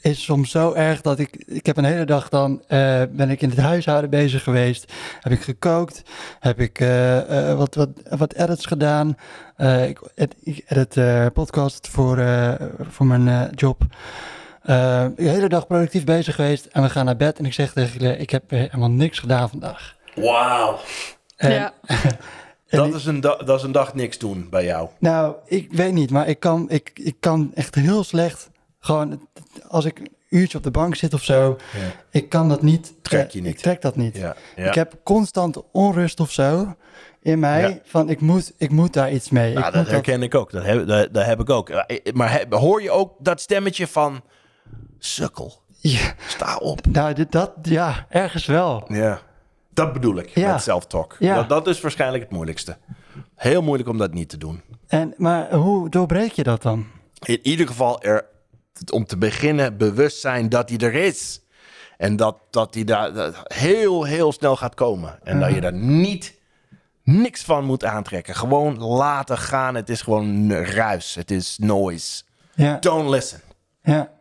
is 0.00 0.22
soms 0.24 0.50
zo 0.50 0.72
erg 0.72 1.00
dat 1.00 1.18
ik, 1.18 1.44
ik 1.46 1.66
heb 1.66 1.76
een 1.76 1.84
hele 1.84 2.04
dag 2.04 2.28
dan, 2.28 2.62
eh, 2.66 3.02
ben 3.10 3.30
ik 3.30 3.42
in 3.42 3.48
het 3.50 3.58
huishouden 3.58 4.10
bezig 4.10 4.42
geweest. 4.42 4.92
Heb 5.20 5.32
ik 5.32 5.40
gekookt, 5.42 6.02
heb 6.40 6.60
ik 6.60 6.80
eh, 6.80 7.50
eh, 7.50 7.56
wat, 7.56 7.74
wat, 7.74 7.88
wat 8.10 8.34
edits 8.34 8.66
gedaan. 8.66 9.16
Eh, 9.56 9.88
ik, 9.88 10.00
ed- 10.14 10.34
ik 10.42 10.64
edit 10.68 10.96
eh, 10.96 11.26
podcast 11.32 11.88
voor, 11.88 12.18
eh, 12.18 12.52
voor 12.90 13.06
mijn 13.06 13.28
eh, 13.28 13.42
job. 13.54 13.82
Eh, 14.62 15.06
de 15.16 15.28
hele 15.28 15.48
dag 15.48 15.66
productief 15.66 16.04
bezig 16.04 16.34
geweest 16.34 16.64
en 16.66 16.82
we 16.82 16.88
gaan 16.90 17.04
naar 17.04 17.16
bed 17.16 17.38
en 17.38 17.44
ik 17.44 17.52
zeg 17.52 17.72
tegen 17.72 17.98
jullie, 18.00 18.16
ik 18.16 18.30
heb 18.30 18.50
helemaal 18.50 18.90
niks 18.90 19.18
gedaan 19.18 19.48
vandaag. 19.50 19.96
Wauw. 20.14 20.78
Ja. 21.36 21.72
Dat 22.70 22.94
is, 22.94 23.06
een 23.06 23.20
da- 23.20 23.36
dat 23.36 23.58
is 23.58 23.62
een 23.64 23.72
dag 23.72 23.94
niks 23.94 24.18
doen 24.18 24.46
bij 24.50 24.64
jou. 24.64 24.88
Nou, 24.98 25.34
ik 25.46 25.72
weet 25.72 25.92
niet, 25.92 26.10
maar 26.10 26.28
ik 26.28 26.40
kan, 26.40 26.66
ik, 26.70 26.90
ik 26.94 27.16
kan 27.20 27.50
echt 27.54 27.74
heel 27.74 28.04
slecht 28.04 28.50
gewoon, 28.80 29.27
als 29.68 29.84
ik 29.84 29.98
een 29.98 30.12
uurtje 30.28 30.58
op 30.58 30.64
de 30.64 30.70
bank 30.70 30.94
zit 30.94 31.14
of 31.14 31.22
zo, 31.22 31.56
Ja. 31.76 31.90
ik 32.10 32.28
kan 32.28 32.48
dat 32.48 32.62
niet. 32.62 32.94
Trek 33.02 33.30
je 33.30 33.40
niet. 33.40 33.52
Ik 33.52 33.58
trek 33.58 33.80
dat 33.82 33.96
niet. 33.96 34.16
Ja. 34.16 34.36
Ik 34.56 34.74
heb 34.74 34.94
constant 35.04 35.62
onrust 35.72 36.20
of 36.20 36.32
zo 36.32 36.74
in 37.22 37.38
mij 37.38 37.80
van 37.84 38.10
ik 38.10 38.20
moet, 38.20 38.52
ik 38.56 38.70
moet 38.70 38.92
daar 38.92 39.12
iets 39.12 39.30
mee. 39.30 39.54
Nou, 39.54 39.66
ik 39.66 39.72
dat 39.72 39.86
herken 39.88 40.22
ik 40.22 40.34
ook. 40.34 40.50
Dat 40.50 40.64
heb, 40.64 40.86
dat, 40.86 41.14
dat 41.14 41.24
heb 41.24 41.40
ik 41.40 41.50
ook. 41.50 41.70
Maar 42.12 42.46
hoor 42.50 42.82
je 42.82 42.90
ook 42.90 43.12
dat 43.18 43.40
stemmetje 43.40 43.86
van... 43.86 44.22
Sukkel, 44.98 45.62
Ja, 45.76 46.14
sta 46.26 46.56
op. 46.56 46.86
nou, 46.86 47.14
dit, 47.14 47.32
dat, 47.32 47.52
ja, 47.62 48.06
ergens 48.08 48.46
wel. 48.46 48.84
Ja. 48.88 49.20
Dat 49.72 49.92
bedoel 49.92 50.16
ik 50.18 50.28
Ja. 50.28 50.52
met 50.52 50.62
self-talk. 50.62 51.16
Ja. 51.18 51.34
Dat, 51.34 51.48
dat 51.48 51.66
is 51.66 51.80
waarschijnlijk 51.80 52.22
het 52.22 52.32
moeilijkste. 52.32 52.76
Heel 53.34 53.62
moeilijk 53.62 53.88
om 53.88 53.98
dat 53.98 54.12
niet 54.12 54.28
te 54.28 54.36
doen. 54.38 54.62
En, 54.88 55.14
maar 55.16 55.52
hoe 55.54 55.88
doorbreek 55.88 56.32
je 56.32 56.42
dat 56.42 56.62
dan? 56.62 56.86
In 57.24 57.38
ieder 57.42 57.66
geval 57.66 58.02
er, 58.02 58.24
om 58.92 59.06
te 59.06 59.16
beginnen 59.16 59.76
bewust 59.76 60.20
zijn 60.20 60.48
dat 60.48 60.68
hij 60.68 60.78
er 60.78 60.94
is. 60.94 61.40
En 61.96 62.16
dat, 62.16 62.36
dat 62.50 62.74
hij 62.74 62.84
daar 62.84 63.12
dat 63.12 63.34
heel, 63.44 64.04
heel 64.04 64.32
snel 64.32 64.56
gaat 64.56 64.74
komen. 64.74 65.18
En 65.22 65.40
dat 65.40 65.54
je 65.54 65.60
daar 65.60 65.72
niet 65.72 66.34
niks 67.02 67.42
van 67.42 67.64
moet 67.64 67.84
aantrekken. 67.84 68.34
Gewoon 68.34 68.78
laten 68.78 69.38
gaan. 69.38 69.74
Het 69.74 69.88
is 69.88 70.02
gewoon 70.02 70.52
ruis. 70.52 71.14
Het 71.14 71.30
is 71.30 71.58
noise. 71.60 72.22
Ja, 72.54 72.76
Don't 72.80 73.08
listen. 73.10 73.40
ja. 73.82 74.16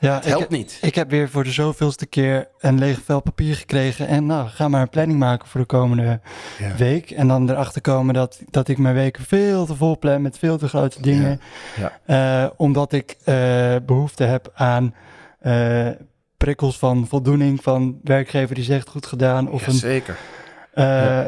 Ja, 0.00 0.14
Het 0.14 0.24
helpt 0.24 0.44
ik, 0.44 0.50
niet. 0.50 0.78
Ik 0.82 0.94
heb 0.94 1.10
weer 1.10 1.28
voor 1.28 1.44
de 1.44 1.50
zoveelste 1.50 2.06
keer 2.06 2.48
een 2.58 2.78
leeg 2.78 3.00
vel 3.04 3.20
papier 3.20 3.54
gekregen. 3.56 4.06
En 4.06 4.26
nou, 4.26 4.48
ga 4.48 4.68
maar 4.68 4.80
een 4.82 4.88
planning 4.88 5.18
maken 5.18 5.48
voor 5.48 5.60
de 5.60 5.66
komende 5.66 6.20
Ja. 6.58 6.76
week. 6.76 7.10
En 7.10 7.28
dan 7.28 7.50
erachter 7.50 7.80
komen 7.80 8.14
dat, 8.14 8.40
dat 8.50 8.68
ik 8.68 8.78
mijn 8.78 8.94
weken 8.94 9.24
veel 9.24 9.66
te 9.66 9.74
vol 9.74 9.98
plan 9.98 10.22
met 10.22 10.38
veel 10.38 10.58
te 10.58 10.68
grote 10.68 11.02
dingen. 11.02 11.40
Ja. 11.76 11.98
Eh, 12.44 12.50
omdat 12.56 12.92
ik 12.92 13.16
eh, 13.24 13.76
behoefte 13.86 14.24
heb 14.24 14.52
aan 14.54 14.94
eh, 15.40 15.88
prikkels 16.36 16.78
van 16.78 17.06
voldoening 17.08 17.62
van 17.62 17.98
werkgever 18.04 18.54
die 18.54 18.64
zegt 18.64 18.88
goed 18.88 19.06
gedaan. 19.06 19.50
Of 19.50 19.66
een, 19.66 19.72
Zeker. 19.72 20.16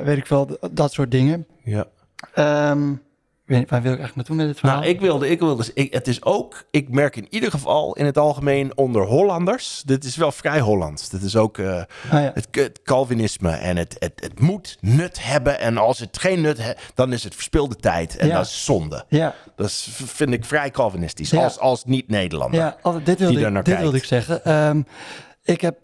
weet 0.05 0.17
ik 0.19 0.27
wel, 0.27 0.59
dat 0.71 0.93
soort 0.93 1.11
dingen. 1.11 1.47
Ja. 1.65 1.85
Ehm, 2.35 2.93
waar 3.47 3.59
wil 3.83 3.93
ik 3.93 3.99
eigenlijk 3.99 4.15
naartoe 4.15 4.37
met 4.37 4.47
dit 4.47 4.59
verhaal? 4.59 4.79
Nou, 4.79 4.91
ik 4.91 5.01
wilde, 5.01 5.29
ik 5.29 5.39
wilde, 5.41 5.71
ik, 5.75 5.93
het 5.93 6.09
is 6.09 6.23
ook, 6.25 6.65
ik 6.71 6.89
merk 6.89 7.17
in 7.17 7.27
ieder 7.31 7.51
geval 7.51 7.95
in 7.97 8.05
het 8.07 8.19
algemeen 8.19 8.77
onder 8.77 9.03
Hollanders, 9.05 9.83
dit 9.87 10.05
is 10.05 10.17
wel 10.17 10.33
vrij 10.33 10.61
Hollands. 10.61 11.09
Dit 11.09 11.23
is 11.23 11.37
ook 11.37 11.59
eh, 11.59 11.67
Ah, 11.77 11.85
ja. 12.11 12.31
het, 12.35 12.49
het 12.51 12.81
Calvinisme 12.83 13.51
en 13.51 13.77
het, 13.77 13.97
het, 13.99 14.13
het 14.15 14.41
moet 14.41 14.79
nut 14.81 15.25
hebben. 15.25 15.59
En 15.61 15.77
als 15.77 15.99
het 15.99 16.19
geen 16.19 16.41
nut 16.41 16.63
heeft, 16.63 16.93
dan 16.95 17.13
is 17.13 17.25
het 17.25 17.35
verspilde 17.35 17.77
tijd 17.77 18.17
en 18.17 18.27
Ja. 18.27 18.37
dat 18.37 18.47
is 18.47 18.65
zonde. 18.65 19.05
ja, 19.09 19.35
Dat 19.57 19.67
is, 19.67 19.89
vind 19.93 20.33
ik 20.33 20.45
vrij 20.45 20.71
Calvinistisch, 20.71 21.31
Ja. 21.31 21.43
als, 21.45 21.59
als 21.59 21.85
niet-Nederlander. 21.85 22.61
Ja, 22.61 22.77
dit 23.05 23.19
wilde, 23.19 23.41
ik, 23.59 23.65
dit 23.65 23.79
wilde 23.79 23.97
ik 23.97 24.05
zeggen. 24.05 24.45
Ehm, 24.45 24.83
ik 25.43 25.61
heb, 25.61 25.77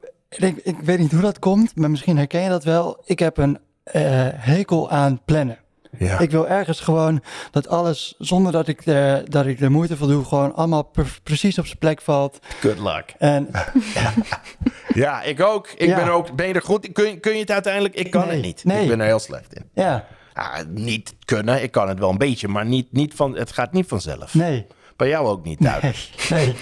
ik 0.62 0.76
weet 0.84 0.98
niet 0.98 1.12
hoe 1.12 1.20
dat 1.20 1.38
komt, 1.38 1.76
maar 1.76 1.90
misschien 1.90 2.16
herken 2.16 2.42
je 2.42 2.48
dat 2.48 2.64
wel. 2.64 3.02
Ik 3.04 3.18
heb 3.18 3.36
een 3.36 3.58
eh, 3.82 4.02
hekel 4.34 4.90
aan 4.90 5.20
plannen. 5.24 5.58
Ja. 5.98 6.18
Ik 6.18 6.30
wil 6.30 6.48
ergens 6.48 6.80
gewoon 6.80 7.22
dat 7.50 7.68
alles, 7.68 8.14
zonder 8.18 8.52
dat 8.52 8.68
ik, 8.68 8.84
de, 8.84 9.22
dat 9.28 9.46
ik 9.46 9.58
de 9.58 9.68
moeite 9.68 9.96
voor 9.96 10.08
doe, 10.08 10.24
gewoon 10.24 10.54
allemaal 10.54 10.82
pre- 10.82 11.04
precies 11.22 11.58
op 11.58 11.66
zijn 11.66 11.78
plek 11.78 12.00
valt. 12.02 12.38
Good 12.60 12.78
luck. 12.78 13.14
En 13.18 13.48
Ja, 14.94 15.22
ik 15.22 15.40
ook. 15.42 15.68
Ik 15.76 15.88
Ja. 15.88 15.94
ben 15.96 16.04
er 16.04 16.10
ook. 16.10 16.32
Ben 16.36 16.48
je 16.48 16.54
er 16.54 16.62
goed 16.62 16.86
in? 16.86 16.92
Kun 16.92 17.08
je, 17.08 17.18
kun 17.20 17.32
je 17.32 17.40
het 17.40 17.50
uiteindelijk? 17.50 17.94
Ik 17.94 18.10
kan 18.10 18.26
Nee, 18.26 18.36
het 18.36 18.44
niet. 18.44 18.64
nee. 18.64 18.82
Ik 18.82 18.88
ben 18.88 19.00
er 19.00 19.06
heel 19.06 19.18
slecht 19.18 19.54
in. 19.54 19.62
ja, 19.74 20.04
Ja, 20.34 20.62
niet 20.68 21.14
kunnen. 21.24 21.62
Ik 21.62 21.70
kan 21.70 21.88
het 21.88 21.98
wel 21.98 22.10
een 22.10 22.18
beetje, 22.18 22.48
maar 22.48 22.66
niet, 22.66 22.92
niet 22.92 23.14
van, 23.14 23.36
het 23.36 23.52
gaat 23.52 23.72
niet 23.72 23.86
vanzelf. 23.88 24.34
nee, 24.34 24.66
Bij 24.96 25.08
jou 25.08 25.26
ook 25.26 25.44
niet, 25.44 25.62
duidelijk. 25.62 26.08
nee, 26.30 26.44
nee. 26.46 26.54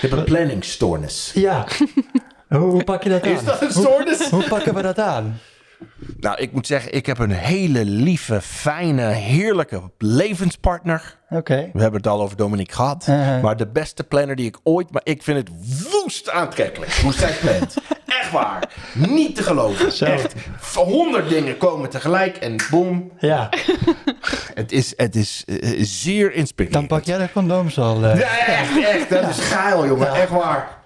Je 0.00 0.06
hebt 0.08 0.12
een 0.12 0.24
planningsstoornis. 0.24 1.30
Ja. 1.34 1.66
hoe, 2.48 2.58
hoe 2.58 2.84
pak 2.84 3.02
je 3.02 3.08
dat 3.08 3.22
aan? 3.22 3.30
Is 3.30 3.44
dat 3.44 3.62
een 3.62 3.70
stoornis? 3.70 4.18
Hoe, 4.18 4.40
hoe 4.40 4.48
pakken 4.48 4.74
we 4.74 4.82
dat 4.82 4.98
aan? 4.98 5.38
Nou, 6.20 6.36
ik 6.40 6.52
moet 6.52 6.66
zeggen, 6.66 6.92
ik 6.92 7.06
heb 7.06 7.18
een 7.18 7.30
hele 7.30 7.84
lieve, 7.84 8.40
fijne, 8.40 9.02
heerlijke 9.02 9.90
levenspartner. 9.98 11.18
Oké. 11.30 11.70
We 11.72 11.80
hebben 11.80 12.00
het 12.00 12.10
al 12.10 12.20
over 12.22 12.36
Dominique 12.36 12.74
gehad. 12.74 13.06
Uh-huh. 13.08 13.42
Maar 13.42 13.56
de 13.56 13.66
beste 13.68 14.04
planner 14.04 14.36
die 14.36 14.46
ik 14.46 14.58
ooit... 14.62 14.90
Maar 14.92 15.02
ik 15.04 15.22
vind 15.22 15.38
het 15.38 15.50
woest 15.92 16.30
aantrekkelijk 16.30 16.92
hoe 16.92 17.12
zij 17.12 17.32
plant. 17.40 17.76
Echt 18.20 18.30
waar. 18.30 18.68
Niet 18.94 19.36
te 19.36 19.42
geloven. 19.42 20.06
Echt. 20.06 20.34
Honderd 20.74 21.28
dingen 21.28 21.56
komen 21.56 21.90
tegelijk 21.90 22.36
en 22.36 22.56
boem. 22.70 23.12
Ja, 23.18 23.48
Het 24.54 24.72
is, 24.72 24.92
het 24.96 25.16
is 25.16 25.44
eh, 25.46 25.56
zeer 25.82 26.32
inspirerend. 26.32 26.88
dan 26.88 26.98
pak 26.98 27.04
jij 27.06 27.18
de 27.18 27.32
condooms 27.32 27.78
al. 27.78 28.04
eh. 28.04 28.18
Ja, 28.18 28.46
echt, 28.46 28.84
echt. 28.84 29.08
Dat 29.10 29.28
is 29.28 29.38
geil, 29.38 29.86
jongen. 29.86 30.06
Ja. 30.06 30.14
Echt 30.16 30.30
waar. 30.30 30.78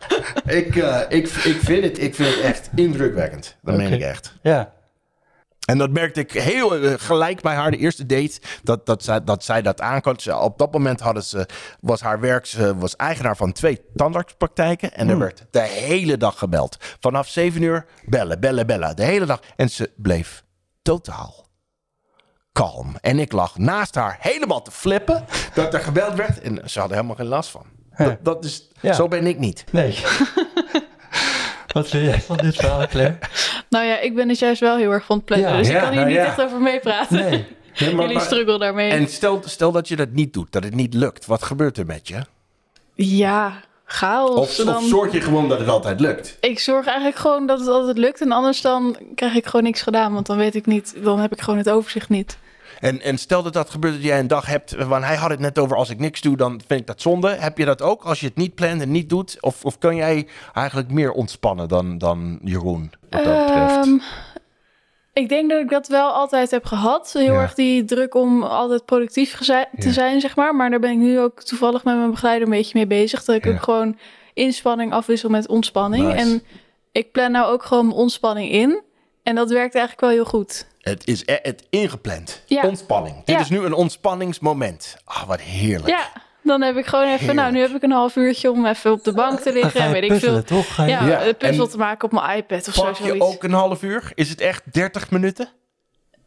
Ik, 0.47 0.76
eh, 0.76 1.01
ik, 1.09 1.28
ik, 1.28 1.59
vind 1.62 1.84
het, 1.84 2.03
ik 2.03 2.14
vind 2.14 2.34
het 2.34 2.40
echt 2.45 2.70
indrukwekkend. 2.74 3.57
Dat 3.62 3.76
meen 3.76 3.92
ik 3.92 4.01
echt. 4.01 4.34
Ja, 4.42 4.72
En 5.65 5.79
dat 5.79 5.91
merkte 5.91 6.21
ik 6.21 6.33
heel 6.33 6.77
eh, 6.77 6.93
gelijk 6.97 7.41
bij 7.41 7.55
haar 7.55 7.71
de 7.71 7.77
eerste 7.77 8.07
date. 8.07 8.41
Dat, 8.62 8.87
dat, 8.87 9.05
zij, 9.05 9.25
dat 9.25 9.45
zij 9.45 9.62
dat 9.62 9.81
Op 10.41 10.59
dat 10.59 10.73
moment 10.73 11.01
hadden 11.01 11.23
ze, 11.23 11.49
was 11.81 12.01
haar 12.01 12.21
werk. 12.21 12.47
Ze 12.47 12.77
was 12.77 12.97
eigenaar 12.97 13.37
van 13.37 13.53
twee 13.53 13.81
tandartspraktijken. 13.97 14.93
En 14.93 15.09
er 15.09 15.19
werd 15.19 15.47
de 15.51 15.61
hele 15.61 16.17
dag 16.17 16.39
gebeld. 16.39 16.77
Vanaf 17.01 17.29
zeven 17.29 17.62
uur 17.62 17.87
bellen, 18.05 18.41
bellen, 18.41 18.67
bellen. 18.67 18.97
De 18.97 19.05
hele 19.05 19.27
dag. 19.27 19.41
En 19.57 19.71
ze 19.71 19.91
bleef 19.97 20.45
totaal 20.83 21.47
kalm. 22.53 22.97
En 23.01 23.19
ik 23.19 23.33
lag 23.33 23.59
naast 23.59 23.95
haar 23.95 24.17
helemaal 24.21 24.62
te 24.62 24.71
flippen. 24.71 25.25
Dat 25.55 25.75
er 25.75 25.81
gebeld 25.81 26.15
werd. 26.15 26.41
En 26.41 26.71
ze 26.71 26.79
hadden 26.79 26.97
helemaal 26.97 27.17
geen 27.17 27.27
last 27.27 27.51
van. 27.51 27.67
Dat, 27.97 28.17
dat 28.23 28.45
is, 28.45 28.71
Ja. 28.81 28.93
Zo 28.93 29.09
ben 29.09 29.27
ik 29.27 29.39
niet. 29.39 29.65
nee. 29.73 29.99
Wat 31.75 31.89
vind 31.89 32.05
jij 32.05 32.21
van 32.21 32.37
dit 32.37 32.57
verhaal, 32.57 32.87
Claire? 32.87 33.19
Nou 33.75 33.87
ja, 33.87 33.99
ik 33.99 34.14
ben 34.14 34.29
dus 34.29 34.39
juist 34.39 34.61
wel 34.61 34.77
heel 34.77 34.91
erg 34.91 35.05
van 35.05 35.16
het 35.16 35.25
plannen. 35.25 35.51
Ja. 35.51 35.57
dus 35.57 35.68
Ja, 35.68 35.75
ik 35.75 35.81
kan 35.81 35.91
hier 35.91 36.01
nou 36.01 36.11
niet 36.11 36.18
ja. 36.18 36.25
echt 36.27 36.43
over 36.43 36.61
meepraten. 36.61 37.16
Nee. 37.16 37.45
Jullie 37.72 38.20
struggle 38.20 38.59
daarmee. 38.59 38.91
En 38.91 39.09
stel, 39.09 39.43
stel 39.45 39.72
dat 39.72 39.89
je 39.89 39.97
dat 39.97 40.11
niet 40.11 40.33
doet. 40.33 40.53
Dat 40.53 40.64
het 40.64 40.75
niet 40.75 40.95
lukt. 40.95 41.27
Wat 41.27 41.43
gebeurt 41.43 41.79
er 41.79 41.87
met 41.87 42.09
je? 42.09 42.20
Ja, 42.95 43.61
chaos. 43.85 44.39
Of, 44.39 44.55
dan... 44.55 44.77
of 44.77 44.85
zorg 44.85 45.12
je 45.12 45.20
gewoon 45.20 45.49
dat 45.49 45.59
het 45.59 45.68
altijd 45.68 46.01
lukt? 46.01 46.37
Ik 46.41 46.59
zorg 46.59 46.87
eigenlijk 46.87 47.16
gewoon 47.16 47.47
dat 47.47 47.59
het 47.59 47.68
altijd 47.68 47.99
lukt. 47.99 48.20
En 48.20 48.33
anders 48.33 48.61
dan 48.61 48.97
krijg 49.14 49.35
ik 49.35 49.47
gewoon 49.47 49.62
niks 49.62 49.83
gedaan. 49.83 50.12
Want 50.12 50.27
dan 50.27 50.37
weet 50.37 50.55
ik 50.55 50.66
niet, 50.66 50.95
dan 51.03 51.18
heb 51.18 51.33
ik 51.33 51.41
gewoon 51.41 51.59
het 51.59 51.70
overzicht 51.70 52.09
niet. 52.09 52.39
En, 52.85 53.01
en 53.01 53.18
stel 53.18 53.43
dat 53.43 53.53
dat 53.53 53.70
gebeurt 53.70 53.95
dat 53.95 54.03
jij 54.03 54.18
een 54.18 54.26
dag 54.26 54.47
hebt, 54.47 54.74
want 54.74 55.05
hij 55.05 55.16
had 55.16 55.30
het 55.30 55.41
net 55.41 55.59
over 55.59 55.76
als 55.76 55.91
ik 55.91 55.99
niks 55.99 56.20
doe, 56.20 56.37
dan 56.37 56.61
vind 56.66 56.80
ik 56.80 56.87
dat 56.87 57.01
zonde. 57.01 57.28
Heb 57.28 57.59
je 57.59 57.64
dat 57.64 57.82
ook 57.82 58.03
als 58.05 58.20
je 58.20 58.26
het 58.26 58.37
niet 58.37 58.55
plant 58.55 58.80
en 58.80 58.91
niet 58.91 59.09
doet? 59.09 59.37
Of, 59.41 59.64
of 59.64 59.78
kan 59.78 59.97
jij 59.97 60.26
eigenlijk 60.53 60.91
meer 60.91 61.12
ontspannen 61.12 61.68
dan, 61.68 61.99
dan 61.99 62.39
Jeroen, 62.43 62.93
wat 63.11 63.24
dat 63.24 63.47
betreft? 63.47 63.76
Ehm, 63.76 63.99
Ik 65.12 65.28
denk 65.28 65.51
dat 65.51 65.61
ik 65.61 65.68
dat 65.70 65.89
wel 65.89 66.11
altijd 66.11 66.51
heb 66.51 66.64
gehad. 66.64 67.12
Heel 67.12 67.32
Ja. 67.32 67.41
erg 67.41 67.55
die 67.55 67.85
druk 67.85 68.14
om 68.14 68.43
altijd 68.43 68.85
productief 68.85 69.37
te 69.37 69.66
Ja. 69.76 69.93
zijn, 69.93 70.20
zeg 70.20 70.37
maar. 70.37 70.55
Maar 70.57 70.70
daar 70.70 70.80
ben 70.80 70.91
ik 70.91 70.99
nu 70.99 71.20
ook 71.20 71.43
toevallig 71.43 71.85
met 71.85 71.97
mijn 71.97 72.11
begeleider 72.11 72.45
een 72.49 72.55
beetje 72.55 72.72
mee 72.74 72.87
bezig. 72.87 73.24
Dat 73.24 73.37
ik 73.37 73.45
Ja. 73.45 73.51
ook 73.51 73.62
gewoon 73.62 73.99
inspanning 74.35 74.93
afwissel 74.93 75.30
met 75.30 75.49
ontspanning. 75.49 76.05
Nice. 76.07 76.16
En 76.18 76.43
ik 76.93 77.12
plan 77.12 77.30
nou 77.32 77.53
ook 77.53 77.62
gewoon 77.62 77.87
mijn 77.87 77.99
ontspanning 77.99 78.51
in. 78.51 78.82
En 79.22 79.35
dat 79.35 79.51
werkt 79.51 79.74
eigenlijk 79.74 80.01
wel 80.01 80.11
heel 80.11 80.24
goed. 80.24 80.66
Het 80.85 81.07
is 81.07 81.22
e- 81.26 81.39
het 81.43 81.66
ingepland. 81.70 82.43
Ja. 82.47 82.62
Ontspanning. 82.62 83.16
Dit 83.24 83.35
Ja. 83.35 83.41
is 83.41 83.49
nu 83.49 83.59
een 83.59 83.72
ontspanningsmoment. 83.72 84.97
Ah, 85.05 85.22
wat 85.22 85.41
heerlijk. 85.41 85.89
Ja, 85.89 86.09
dan 86.43 86.62
heb 86.62 86.76
ik 86.76 86.87
gewoon 86.87 87.07
even... 87.07 87.35
Nou, 87.35 87.53
nu 87.53 87.61
heb 87.61 87.70
ik 87.70 87.82
een 87.82 87.91
half 87.93 88.16
uurtje 88.16 88.51
om 88.51 88.66
even 88.66 88.93
op 88.93 89.05
de 89.05 89.12
bank 89.12 89.39
te 89.39 89.45
Dan 89.53 89.62
liggen. 89.62 89.80
En 89.80 89.93
weet 89.93 90.03
ik 90.11 90.12
veel. 90.18 90.43
toch? 90.43 90.74
Ga 90.74 90.85
je- 90.85 90.91
Ja, 90.91 91.07
Ja, 91.07 91.26
een 91.26 91.37
puzzel 91.37 91.64
en- 91.64 91.70
te 91.70 91.76
maken 91.76 92.05
op 92.05 92.12
mijn 92.22 92.37
iPad 92.39 92.68
of 92.68 92.74
zo. 92.74 92.82
Pak 92.82 92.97
je 92.97 93.05
zoiets. 93.05 93.24
ook 93.26 93.43
een 93.45 93.53
half 93.53 93.82
uur? 93.82 94.12
Is 94.14 94.28
het 94.28 94.41
echt 94.41 94.62
30 94.72 95.11
minuten? 95.11 95.49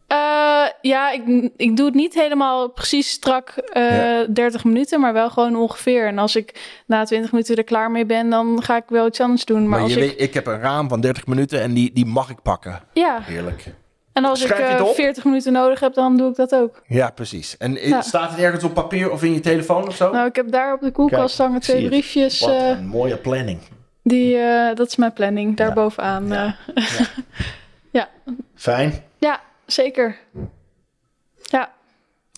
Eh, 0.08 0.18
ja, 0.82 1.12
ik, 1.12 1.51
ik 1.58 1.76
doe 1.78 1.86
het 1.86 1.95
niet 1.95 2.14
helemaal 2.14 2.70
precies 2.70 3.10
strak 3.12 3.49
eh, 3.49 3.97
Ja. 3.97 4.26
30 4.30 4.64
minuten, 4.64 4.99
maar 4.99 5.14
wel 5.14 5.30
gewoon 5.30 5.55
ongeveer. 5.55 6.08
En 6.08 6.18
als 6.18 6.36
ik 6.36 6.80
na 6.86 7.03
20 7.05 7.32
minuten 7.32 7.55
er 7.55 7.64
klaar 7.64 7.91
mee 7.91 8.05
ben, 8.05 8.30
dan 8.30 8.64
ga 8.64 8.76
ik 8.76 8.84
wel 8.88 9.08
iets 9.08 9.20
anders 9.22 9.45
doen. 9.45 9.60
Maar, 9.62 9.70
Maar, 9.70 9.80
als 9.80 9.93
je 9.93 9.99
ik, 10.03 10.10
weet, 10.10 10.22
ik 10.22 10.34
heb 10.34 10.47
een 10.47 10.60
raam 10.60 10.89
van 10.89 11.01
30 11.01 11.28
minuten 11.28 11.62
en 11.62 11.74
die, 11.74 11.93
die 11.93 12.05
mag 12.05 12.30
ik 12.30 12.41
pakken. 12.41 12.82
ja, 12.93 13.20
Heerlijk. 13.22 13.64
En 14.18 14.26
als 14.26 14.41
ik 14.41 14.47
Schrijf 14.47 14.61
je 14.65 14.72
het 14.72 14.82
eh, 14.82 14.88
op? 14.88 14.95
40 14.95 15.24
minuten 15.24 15.53
nodig 15.53 15.80
heb, 15.80 15.93
dan 15.93 16.18
doe 16.18 16.30
ik 16.30 16.36
dat 16.36 16.55
ook. 16.55 16.82
Ja, 16.88 17.09
precies. 17.09 17.57
En 17.57 17.74
Ja. 17.74 18.01
staat 18.01 18.30
het 18.30 18.39
ergens 18.39 18.63
op 18.63 18.74
papier 18.74 19.11
of 19.11 19.24
in 19.24 19.34
je 19.34 19.39
telefoon 19.39 19.88
of 19.88 19.95
zo? 19.95 20.11
Nou, 20.11 20.28
ik 20.28 20.36
heb 20.36 20.51
daar 20.51 20.74
op 20.74 20.82
de 20.82 20.91
koelkast 20.91 21.36
Kijk, 21.36 21.47
hangen 21.47 21.61
twee 21.63 21.82
je. 21.82 21.88
briefjes. 21.88 22.39
Wat 22.39 22.49
eh, 22.49 22.68
een 22.70 22.88
mooie 22.88 23.18
planning. 23.18 23.59
die, 24.03 24.38
eh, 24.38 24.76
dat 24.76 24.88
is 24.88 24.95
mijn 24.95 25.13
planning, 25.13 25.57
daar 25.57 25.68
Ja. 25.68 25.74
bovenaan. 25.74 26.28
Ja. 26.28 26.55
Ja. 27.91 28.09
Fijn. 28.55 29.03
ja, 29.18 29.39
zeker. 29.65 30.18
Ja, 31.41 31.72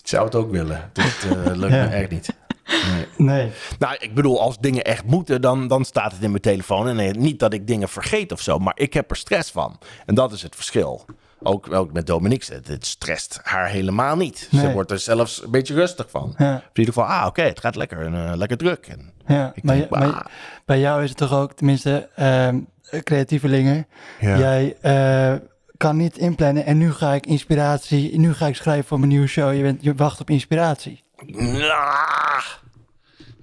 Ik 0.02 0.08
zou 0.08 0.24
het 0.24 0.34
ook 0.34 0.50
willen. 0.50 0.90
Dit 0.92 1.26
eh, 1.30 1.44
lukt 1.60 1.72
Ja. 1.72 1.84
me 1.84 1.88
echt 1.94 2.10
niet. 2.10 2.28
Nee. 2.66 3.06
Nee. 3.16 3.50
Nou, 3.78 3.96
ik 3.98 4.14
bedoel, 4.14 4.40
als 4.40 4.58
dingen 4.58 4.84
echt 4.84 5.04
moeten, 5.04 5.40
dan, 5.40 5.68
dan 5.68 5.84
staat 5.84 6.12
het 6.12 6.22
in 6.22 6.30
mijn 6.30 6.42
telefoon. 6.42 6.88
En 6.88 6.96
nee, 6.96 7.10
niet 7.12 7.38
dat 7.38 7.52
ik 7.52 7.66
dingen 7.66 7.88
vergeet 7.88 8.32
of 8.32 8.40
zo, 8.40 8.58
maar 8.58 8.72
ik 8.76 8.94
heb 8.94 9.10
er 9.10 9.16
stress 9.16 9.50
van. 9.50 9.78
En 10.06 10.14
dat 10.14 10.32
is 10.32 10.42
het 10.42 10.54
verschil. 10.54 11.04
Ook, 11.42 11.72
ook 11.72 11.92
met 11.92 12.06
Dominique, 12.06 12.54
het, 12.54 12.68
het 12.68 12.86
stresst 12.86 13.40
haar 13.42 13.68
helemaal 13.68 14.16
niet. 14.16 14.48
Ze 14.50 14.72
wordt 14.72 14.90
er 14.90 14.98
zelfs 14.98 15.42
een 15.42 15.50
beetje 15.50 15.74
rustig 15.74 16.10
van. 16.10 16.34
Ja. 16.38 16.54
In 16.54 16.62
ieder 16.74 16.94
geval, 16.94 17.08
ah, 17.08 17.26
oké, 17.26 17.42
het 17.42 17.60
gaat 17.60 17.76
lekker, 17.76 18.06
en, 18.06 18.14
eh, 18.14 18.36
lekker 18.36 18.56
druk. 18.56 18.86
En, 18.86 19.12
Ja, 19.26 19.52
maar, 19.62 19.76
denk, 19.76 19.90
maar 19.90 20.10
bah. 20.10 20.20
bij 20.64 20.80
jou 20.80 21.02
is 21.02 21.08
het 21.08 21.18
toch 21.18 21.32
ook, 21.32 21.52
tenminste, 21.52 22.08
ehm 22.16 22.58
creatievelingen. 23.04 23.86
ja. 24.20 24.38
Jij 24.38 24.76
eh, 24.80 25.34
kan 25.76 25.96
niet 25.96 26.18
inplannen 26.18 26.64
en 26.64 26.78
nu 26.78 26.92
ga 26.92 27.12
ik 27.12 27.26
inspiratie, 27.26 28.18
nu 28.18 28.34
ga 28.34 28.46
ik 28.46 28.56
schrijven 28.56 28.84
voor 28.84 28.98
mijn 28.98 29.10
nieuwe 29.10 29.26
show. 29.26 29.54
Je, 29.54 29.62
bent, 29.62 29.82
je 29.82 29.94
wacht 29.94 30.20
op 30.20 30.30
inspiratie. 30.30 31.02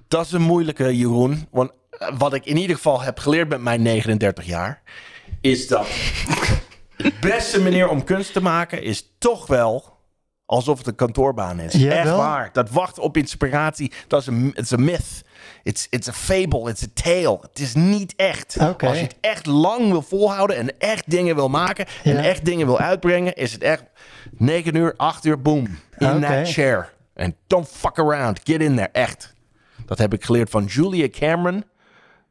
Dat 0.08 0.26
is 0.26 0.32
een 0.32 0.42
moeilijke, 0.42 0.96
Jeroen. 0.96 1.46
Want 1.50 1.70
eh, 1.90 2.08
wat 2.18 2.34
ik 2.34 2.44
in 2.44 2.56
ieder 2.56 2.76
geval 2.76 3.02
heb 3.02 3.18
geleerd 3.18 3.48
met 3.48 3.60
mijn 3.60 3.82
39 3.82 4.44
jaar... 4.44 4.82
is 5.40 5.68
dat 5.68 5.86
de 6.98 7.12
beste 7.20 7.60
manier 7.60 7.88
om 7.88 8.04
kunst 8.04 8.32
te 8.32 8.42
maken... 8.42 8.82
is 8.82 9.14
toch 9.18 9.46
wel 9.46 9.96
alsof 10.46 10.78
het 10.78 10.86
een 10.86 10.94
kantoorbaan 10.94 11.60
is. 11.60 11.74
Echt 11.84 12.04
wel? 12.04 12.16
waar. 12.16 12.50
Dat 12.52 12.70
wachten 12.70 13.02
op 13.02 13.16
inspiratie, 13.16 13.92
dat 14.06 14.20
is 14.20 14.26
een, 14.26 14.52
it's 14.54 14.72
a 14.72 14.76
myth. 14.76 15.24
It's, 15.62 15.86
it's 15.90 16.08
a 16.08 16.12
fable, 16.12 16.70
it's 16.70 16.82
a 16.82 16.86
tale. 16.94 17.38
Het 17.40 17.58
is 17.58 17.74
niet 17.74 18.14
echt. 18.16 18.56
Als 18.58 18.96
je 18.96 19.02
het 19.02 19.16
echt 19.20 19.46
lang 19.46 19.90
wil 19.90 20.02
volhouden... 20.02 20.56
en 20.56 20.78
echt 20.78 21.10
dingen 21.10 21.34
wil 21.34 21.48
maken... 21.48 21.86
en 22.04 22.16
echt 22.16 22.44
dingen 22.44 22.66
wil 22.66 22.78
uitbrengen... 22.78 23.34
is 23.34 23.52
het 23.52 23.62
echt 23.62 23.84
9 24.30 24.74
uur, 24.74 24.94
8 24.96 25.24
uur, 25.24 25.42
boom. 25.42 25.78
In 25.98 26.20
that 26.20 26.52
chair. 26.52 26.92
En 27.14 27.36
don't 27.46 27.68
fuck 27.68 27.98
around. 27.98 28.40
Get 28.44 28.60
in 28.60 28.76
there. 28.76 28.88
Echt. 28.92 29.34
Dat 29.86 29.98
heb 29.98 30.14
ik 30.14 30.24
geleerd 30.24 30.50
van 30.50 30.64
Julia 30.64 31.08
Cameron. 31.08 31.64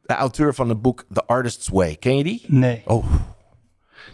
De 0.02 0.14
auteur 0.14 0.54
van 0.54 0.68
het 0.68 0.82
boek 0.82 1.04
The 1.12 1.24
Artist's 1.26 1.68
Way. 1.68 1.96
Ken 1.96 2.16
je 2.16 2.24
die? 2.24 2.44
Nee. 2.46 2.82
Oh. 2.84 3.04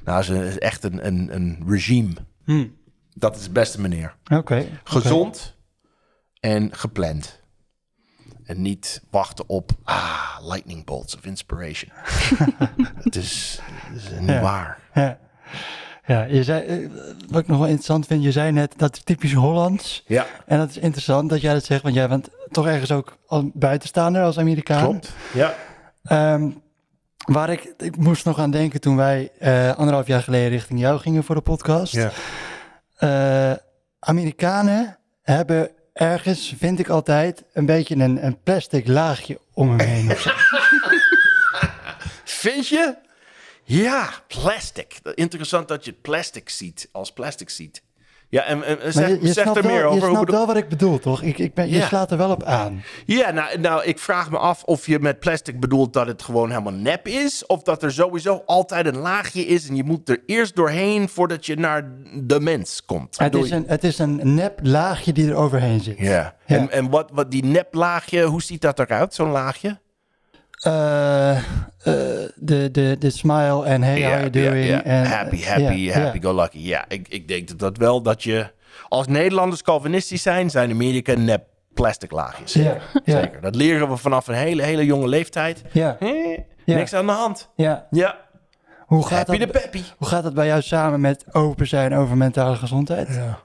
Nou, 0.04 0.22
ze 0.22 0.46
is 0.46 0.58
echt 0.58 0.84
een, 0.84 1.06
een, 1.06 1.34
een 1.34 1.62
regime. 1.66 2.12
Hm. 2.44 2.66
Dat 3.14 3.36
is 3.36 3.42
de 3.44 3.50
beste 3.50 3.80
manier. 3.80 4.16
Oké. 4.32 4.66
Gezond 4.84 5.56
en 6.40 6.68
gepland. 6.76 7.42
En 8.44 8.62
niet 8.62 9.02
wachten 9.10 9.48
op 9.48 9.70
ah, 9.84 10.36
lightning 10.42 10.84
bolts 10.84 11.16
of 11.16 11.24
inspiration. 11.24 11.90
het, 13.04 13.16
is, 13.16 13.60
het 13.64 14.02
is 14.02 14.18
niet 14.18 14.28
Ja. 14.28 14.40
waar. 14.40 14.78
Ja. 14.94 15.18
Ja, 16.06 16.22
je 16.24 16.44
zei, 16.44 16.62
eh, 16.66 16.90
wat 17.28 17.40
ik 17.40 17.46
nog 17.46 17.56
wel 17.58 17.66
interessant 17.66 18.06
vind, 18.06 18.22
je 18.22 18.32
zei 18.32 18.52
net 18.52 18.74
dat 18.76 18.96
is 18.96 19.02
typisch 19.02 19.32
Hollands. 19.32 20.04
Ja, 20.06 20.26
En 20.46 20.58
dat 20.58 20.68
is 20.70 20.78
interessant 20.78 21.30
dat 21.30 21.40
jij 21.40 21.52
dat 21.52 21.64
zegt, 21.64 21.82
want 21.82 21.94
jij 21.94 22.08
bent 22.08 22.28
toch 22.50 22.66
ergens 22.66 22.92
ook 22.92 23.16
als 23.26 23.44
buitenstaander 23.54 24.22
als 24.22 24.38
Amerikaan. 24.38 24.82
klopt. 24.82 25.12
Ja. 25.34 25.54
Ehm, 26.02 26.50
waar 27.24 27.50
ik, 27.50 27.74
ik 27.78 27.96
moest 27.96 28.24
nog 28.24 28.38
aan 28.38 28.50
denken 28.50 28.80
toen 28.80 28.96
wij 28.96 29.30
eh, 29.38 29.76
anderhalf 29.76 30.06
jaar 30.06 30.22
geleden 30.22 30.48
richting 30.48 30.80
jou 30.80 30.98
gingen 31.00 31.24
voor 31.24 31.34
de 31.34 31.40
podcast. 31.40 31.92
ja. 31.92 32.10
Eh, 32.96 33.56
Amerikanen 33.98 34.98
hebben 35.22 35.70
ergens, 35.92 36.54
vind 36.58 36.78
ik 36.78 36.88
altijd, 36.88 37.44
een 37.52 37.66
beetje 37.66 37.94
een, 37.94 38.24
een 38.24 38.38
plastic 38.42 38.86
laagje 38.86 39.38
om 39.52 39.68
hem 39.68 39.80
heen. 39.80 40.10
of 40.10 40.20
zo. 40.20 40.30
Vind 42.24 42.68
je? 42.68 42.96
Ja, 43.64 44.10
plastic. 44.26 45.00
Interessant 45.14 45.68
dat 45.68 45.84
je 45.84 45.92
plastic 45.92 46.48
ziet, 46.48 46.88
als 46.92 47.12
plastic 47.12 47.50
ziet. 47.50 47.82
Ja, 48.34 48.42
en, 48.42 48.64
en 48.64 48.92
zeg, 48.92 49.08
je, 49.08 49.18
je 49.20 49.32
zeg 49.32 49.54
er 49.54 49.64
meer 49.64 49.84
over. 49.84 50.08
je 50.08 50.14
snapt 50.14 50.30
wel 50.30 50.46
wat 50.46 50.56
ik 50.56 50.68
bedoel, 50.68 50.98
toch? 50.98 51.22
Ik, 51.22 51.38
ik 51.38 51.54
ben, 51.54 51.70
Je 51.70 51.80
slaat 51.80 52.10
er 52.10 52.16
wel 52.16 52.30
op 52.30 52.42
aan. 52.42 52.82
Ja, 53.06 53.30
nou, 53.30 53.58
nou, 53.58 53.84
ik 53.84 53.98
vraag 53.98 54.30
me 54.30 54.38
af 54.38 54.62
of 54.62 54.86
je 54.86 54.98
met 54.98 55.18
plastic 55.20 55.60
bedoelt 55.60 55.92
dat 55.92 56.06
het 56.06 56.22
gewoon 56.22 56.50
helemaal 56.50 56.72
nep 56.72 57.08
is. 57.08 57.46
Of 57.46 57.62
dat 57.62 57.82
er 57.82 57.92
sowieso 57.92 58.42
altijd 58.46 58.86
een 58.86 58.98
laagje 58.98 59.46
is 59.46 59.68
en 59.68 59.76
je 59.76 59.84
moet 59.84 60.08
er 60.08 60.22
eerst 60.26 60.56
doorheen 60.56 61.08
voordat 61.08 61.46
je 61.46 61.56
naar 61.56 61.92
de 62.14 62.40
mens 62.40 62.84
komt. 62.84 63.18
Het 63.18 63.34
is, 63.34 63.50
een, 63.50 63.64
het 63.66 63.84
is 63.84 63.98
een 63.98 64.34
nep 64.34 64.60
laagje 64.62 65.12
die 65.12 65.28
er 65.28 65.34
overheen 65.34 65.80
zit. 65.80 65.98
Ja. 65.98 66.34
Ja. 66.46 66.56
En, 66.56 66.70
en 66.70 66.90
wat, 66.90 67.10
wat 67.12 67.30
die 67.30 67.44
neplaagje, 67.44 68.24
hoe 68.24 68.42
ziet 68.42 68.60
dat 68.60 68.78
eruit, 68.78 69.14
zo'n 69.14 69.30
laagje? 69.30 69.78
Eh, 70.64 71.30
eh, 71.36 71.42
de, 72.34 72.68
de, 72.70 72.96
de 72.98 73.10
smile 73.10 73.64
en 73.64 73.82
hey, 73.82 74.02
how 74.02 74.12
you 74.18 74.30
doing? 74.30 74.68
En, 74.82 75.04
happy, 75.04 75.42
happy, 75.42 75.90
happy, 75.90 76.20
go 76.20 76.34
lucky. 76.34 76.58
Ja, 76.58 76.84
ik, 76.88 77.08
ik 77.08 77.28
denk 77.28 77.48
dat 77.48 77.58
dat 77.58 77.76
wel 77.76 78.02
dat 78.02 78.22
je... 78.22 78.46
Als 78.88 79.06
Nederlanders 79.06 79.62
Calvinistisch 79.62 80.22
zijn, 80.22 80.50
zijn 80.50 80.70
Amerika 80.70 81.14
nep 81.14 81.44
plastic 81.74 82.10
laagjes. 82.10 82.52
Ja, 82.52 82.62
ja. 83.04 83.20
Zeker. 83.20 83.40
Dat 83.40 83.54
leren 83.54 83.88
we 83.88 83.96
vanaf 83.96 84.26
een 84.26 84.34
hele, 84.34 84.62
hele 84.62 84.84
jonge 84.84 85.08
leeftijd. 85.08 85.62
Ja, 85.72 85.96
Eh. 86.00 86.38
Niks 86.64 86.94
aan 86.94 87.06
de 87.06 87.12
hand. 87.12 87.50
ja. 87.56 87.86
Ja, 87.90 88.18
Hoe 88.86 89.06
gaat, 89.06 89.26
happy 89.26 89.38
de 89.38 89.52
dat, 89.52 89.62
peppy. 89.62 89.82
hoe 89.96 90.08
gaat 90.08 90.22
dat 90.22 90.34
bij 90.34 90.46
jou 90.46 90.62
samen 90.62 91.00
met 91.00 91.24
open 91.32 91.66
zijn 91.66 91.94
over 91.94 92.16
mentale 92.16 92.56
gezondheid? 92.56 93.08
Ja. 93.08 93.38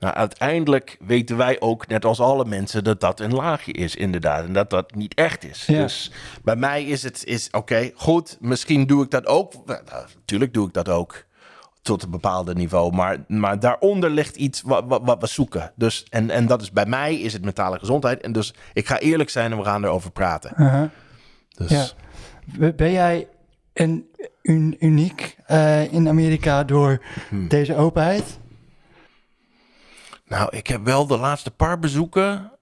Nou, 0.00 0.14
uiteindelijk 0.14 0.96
weten 1.00 1.36
wij 1.36 1.60
ook, 1.60 1.86
net 1.86 2.04
als 2.04 2.20
alle 2.20 2.44
mensen, 2.44 2.84
dat 2.84 3.00
dat 3.00 3.20
een 3.20 3.34
laagje 3.34 3.72
is, 3.72 3.96
inderdaad. 3.96 4.44
En 4.44 4.52
dat 4.52 4.70
dat 4.70 4.94
niet 4.94 5.14
echt 5.14 5.44
is. 5.44 5.66
Ja. 5.66 5.82
Dus 5.82 6.12
bij 6.44 6.56
mij 6.56 6.84
is 6.84 7.02
het, 7.02 7.24
is, 7.24 7.48
oké, 7.50 7.90
goed, 7.94 8.36
misschien 8.40 8.86
doe 8.86 9.04
ik 9.04 9.10
dat 9.10 9.26
ook. 9.26 9.52
Nou, 9.66 9.80
natuurlijk 10.14 10.54
doe 10.54 10.66
ik 10.66 10.72
dat 10.72 10.88
ook 10.88 11.24
tot 11.82 12.02
een 12.02 12.10
bepaalde 12.10 12.54
niveau. 12.54 12.92
Maar, 12.94 13.16
maar 13.28 13.60
daaronder 13.60 14.10
ligt 14.10 14.36
iets 14.36 14.62
wat, 14.62 14.84
wat, 14.86 15.00
wat 15.04 15.20
we 15.20 15.26
zoeken. 15.26 15.72
Dus, 15.76 16.06
en, 16.10 16.30
en 16.30 16.46
dat 16.46 16.62
is 16.62 16.70
bij 16.72 16.86
mij, 16.86 17.14
is 17.16 17.32
het 17.32 17.44
mentale 17.44 17.78
gezondheid. 17.78 18.20
En 18.20 18.32
dus 18.32 18.54
ik 18.72 18.86
ga 18.86 18.98
eerlijk 18.98 19.30
zijn 19.30 19.50
en 19.52 19.58
we 19.58 19.64
gaan 19.64 19.84
erover 19.84 20.10
praten. 20.10 20.90
Dus, 21.56 21.94
Ja. 22.58 22.72
Ben 22.72 22.92
jij 22.92 23.28
een, 23.72 24.06
un- 24.42 24.76
uniek 24.78 25.36
eh, 25.46 25.92
in 25.92 26.08
Amerika 26.08 26.64
door 26.64 27.02
Hmm. 27.28 27.48
deze 27.48 27.76
openheid? 27.76 28.38
Nou, 30.30 30.56
ik 30.56 30.66
heb 30.66 30.84
wel 30.84 31.06
de 31.06 31.16
laatste 31.16 31.50
paar 31.50 31.78
bezoeken 31.78 32.52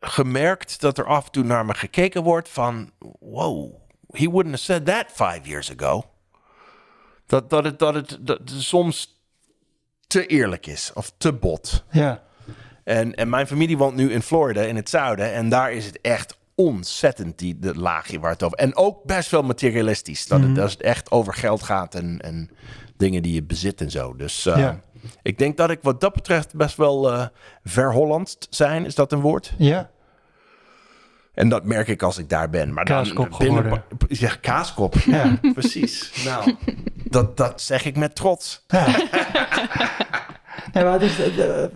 gemerkt 0.00 0.80
dat 0.80 0.98
er 0.98 1.06
af 1.06 1.26
en 1.26 1.32
toe 1.32 1.44
naar 1.44 1.64
me 1.64 1.74
gekeken 1.74 2.22
wordt 2.22 2.48
van... 2.48 2.90
Wow, 3.20 3.74
he 4.10 4.30
wouldn't 4.30 4.54
have 4.54 4.64
said 4.64 4.86
that 4.86 5.06
five 5.06 5.48
years 5.48 5.72
ago. 5.78 6.04
Dat, 7.26 7.50
dat, 7.50 7.64
het, 7.64 7.78
dat, 7.78 7.94
het, 7.94 8.18
dat 8.20 8.38
het 8.38 8.50
soms 8.50 9.22
te 10.06 10.26
eerlijk 10.26 10.66
is 10.66 10.90
of 10.94 11.12
te 11.18 11.32
bot. 11.32 11.84
Ja, 11.90 12.22
En, 12.84 13.14
en 13.14 13.28
mijn 13.28 13.46
familie 13.46 13.78
woont 13.78 13.96
nu 13.96 14.12
in 14.12 14.22
Florida, 14.22 14.60
in 14.60 14.76
het 14.76 14.88
zuiden. 14.88 15.32
En 15.32 15.48
daar 15.48 15.72
is 15.72 15.86
het 15.86 16.00
echt 16.00 16.38
ontzettend, 16.54 17.38
die, 17.38 17.58
de 17.58 17.78
laagje 17.78 18.20
waar 18.20 18.30
het 18.30 18.42
over... 18.42 18.58
En 18.58 18.76
ook 18.76 19.04
best 19.04 19.30
wel 19.30 19.42
materialistisch. 19.42 20.26
Dat, 20.26 20.40
het, 20.40 20.58
als 20.58 20.72
het 20.72 20.82
echt 20.82 21.10
over 21.10 21.34
geld 21.34 21.62
gaat 21.62 21.94
en, 21.94 22.20
en 22.20 22.50
dingen 22.96 23.22
die 23.22 23.34
je 23.34 23.42
bezit 23.42 23.80
en 23.80 23.90
zo. 23.90 24.16
Dus 24.16 24.42
Ja. 24.42 24.80
Ik 25.22 25.38
denk 25.38 25.56
dat 25.56 25.70
ik 25.70 25.78
wat 25.82 26.00
dat 26.00 26.12
betreft 26.14 26.54
best 26.54 26.76
wel 26.76 27.12
eh 27.12 27.26
verhollandst 27.64 28.46
zijn. 28.50 28.84
Is 28.84 28.94
dat 28.94 29.12
een 29.12 29.20
woord? 29.20 29.52
ja. 29.58 29.90
En 31.34 31.48
dat 31.48 31.64
merk 31.64 31.88
ik 31.88 32.02
als 32.02 32.18
ik 32.18 32.28
daar 32.28 32.50
ben. 32.50 32.72
Maar 32.72 32.84
dan 32.84 32.96
Kaaskop 32.96 33.38
binnen- 33.38 33.62
geworden. 33.62 33.84
Zeg 34.08 34.40
kaaskop. 34.40 34.94
Ja, 34.94 35.38
precies. 35.52 36.24
Nou, 36.24 36.54
dat, 36.94 37.36
dat 37.36 37.60
zeg 37.60 37.84
ik 37.84 37.96
met 37.96 38.14
trots. 38.14 38.64
Ja. 38.68 38.86
nee, 40.72 40.84
maar 40.84 40.92
het 40.92 41.02
is, 41.02 41.18
eh, 41.20 41.64
eh, 41.64 41.70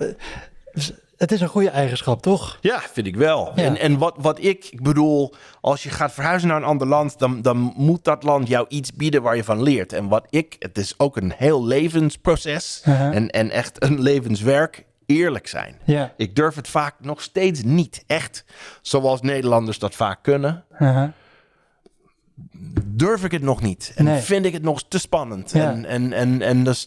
het 1.21 1.33
is 1.33 1.41
een 1.41 1.49
goede 1.49 1.71
eigenschap, 1.71 2.23
toch? 2.23 2.59
Ja, 2.61 2.81
vind 2.93 3.07
ik 3.07 3.16
wel. 3.16 3.53
Ja. 3.55 3.62
En, 3.62 3.77
en 3.79 3.99
wat, 3.99 4.14
wat 4.18 4.39
ik, 4.45 4.64
ik 4.71 4.83
bedoel, 4.83 5.35
als 5.61 5.83
je 5.83 5.91
gaat 5.91 6.12
verhuizen 6.12 6.49
naar 6.49 6.57
een 6.57 6.64
ander 6.64 6.87
land, 6.87 7.18
dan, 7.18 7.43
dan 7.43 7.73
moet 7.77 8.05
dat 8.05 8.23
land 8.23 8.49
jou 8.49 8.66
iets 8.68 8.93
bieden 8.93 9.23
waar 9.23 9.37
je 9.37 9.45
van 9.45 9.62
leert. 9.62 9.93
En 9.93 10.09
wat 10.09 10.27
ik, 10.31 10.57
het 10.59 10.79
is 10.79 10.95
ook 10.99 11.16
een 11.16 11.33
heel 11.37 11.64
levensproces 11.66 12.83
Uh-huh. 12.89 13.16
en, 13.16 13.31
en 13.31 13.51
echt 13.51 13.83
een 13.83 14.01
levenswerk, 14.01 14.85
eerlijk 15.07 15.47
zijn. 15.47 15.77
Ja. 15.85 16.12
Ik 16.16 16.37
durf 16.37 16.55
het 16.55 16.68
vaak 16.68 16.95
nog 17.01 17.23
steeds 17.23 17.62
niet. 17.62 18.05
Echt, 18.07 18.45
zoals 18.83 19.21
Nederlanders 19.21 19.79
dat 19.79 19.95
vaak 19.95 20.23
kunnen, 20.23 20.64
Uh-huh. 20.79 21.09
durf 22.87 23.25
ik 23.25 23.31
het 23.31 23.43
nog 23.43 23.62
niet. 23.62 23.93
En 23.97 24.05
Nee. 24.05 24.21
vind 24.21 24.45
ik 24.47 24.53
het 24.53 24.62
nog 24.62 24.83
te 24.89 24.99
spannend. 24.99 25.53
Ja. 25.53 25.71
En, 25.71 25.85
en, 25.85 26.12
en, 26.12 26.43
en 26.43 26.64
dus, 26.64 26.87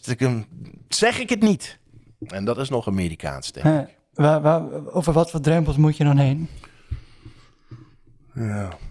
zeg 0.88 1.18
ik 1.18 1.28
het 1.30 1.40
niet. 1.40 1.78
En 2.26 2.44
dat 2.44 2.58
is 2.58 2.68
nog 2.68 2.86
Amerikaans, 2.86 3.52
denk 3.52 3.66
ik. 3.66 3.72
Ja. 3.72 3.88
Waar, 4.14 4.40
waar, 4.40 4.62
over 4.92 5.12
wat 5.12 5.30
voor 5.30 5.40
drempels 5.40 5.76
moet 5.76 5.96
je 5.96 6.04
dan 6.04 6.16
heen? 6.18 6.48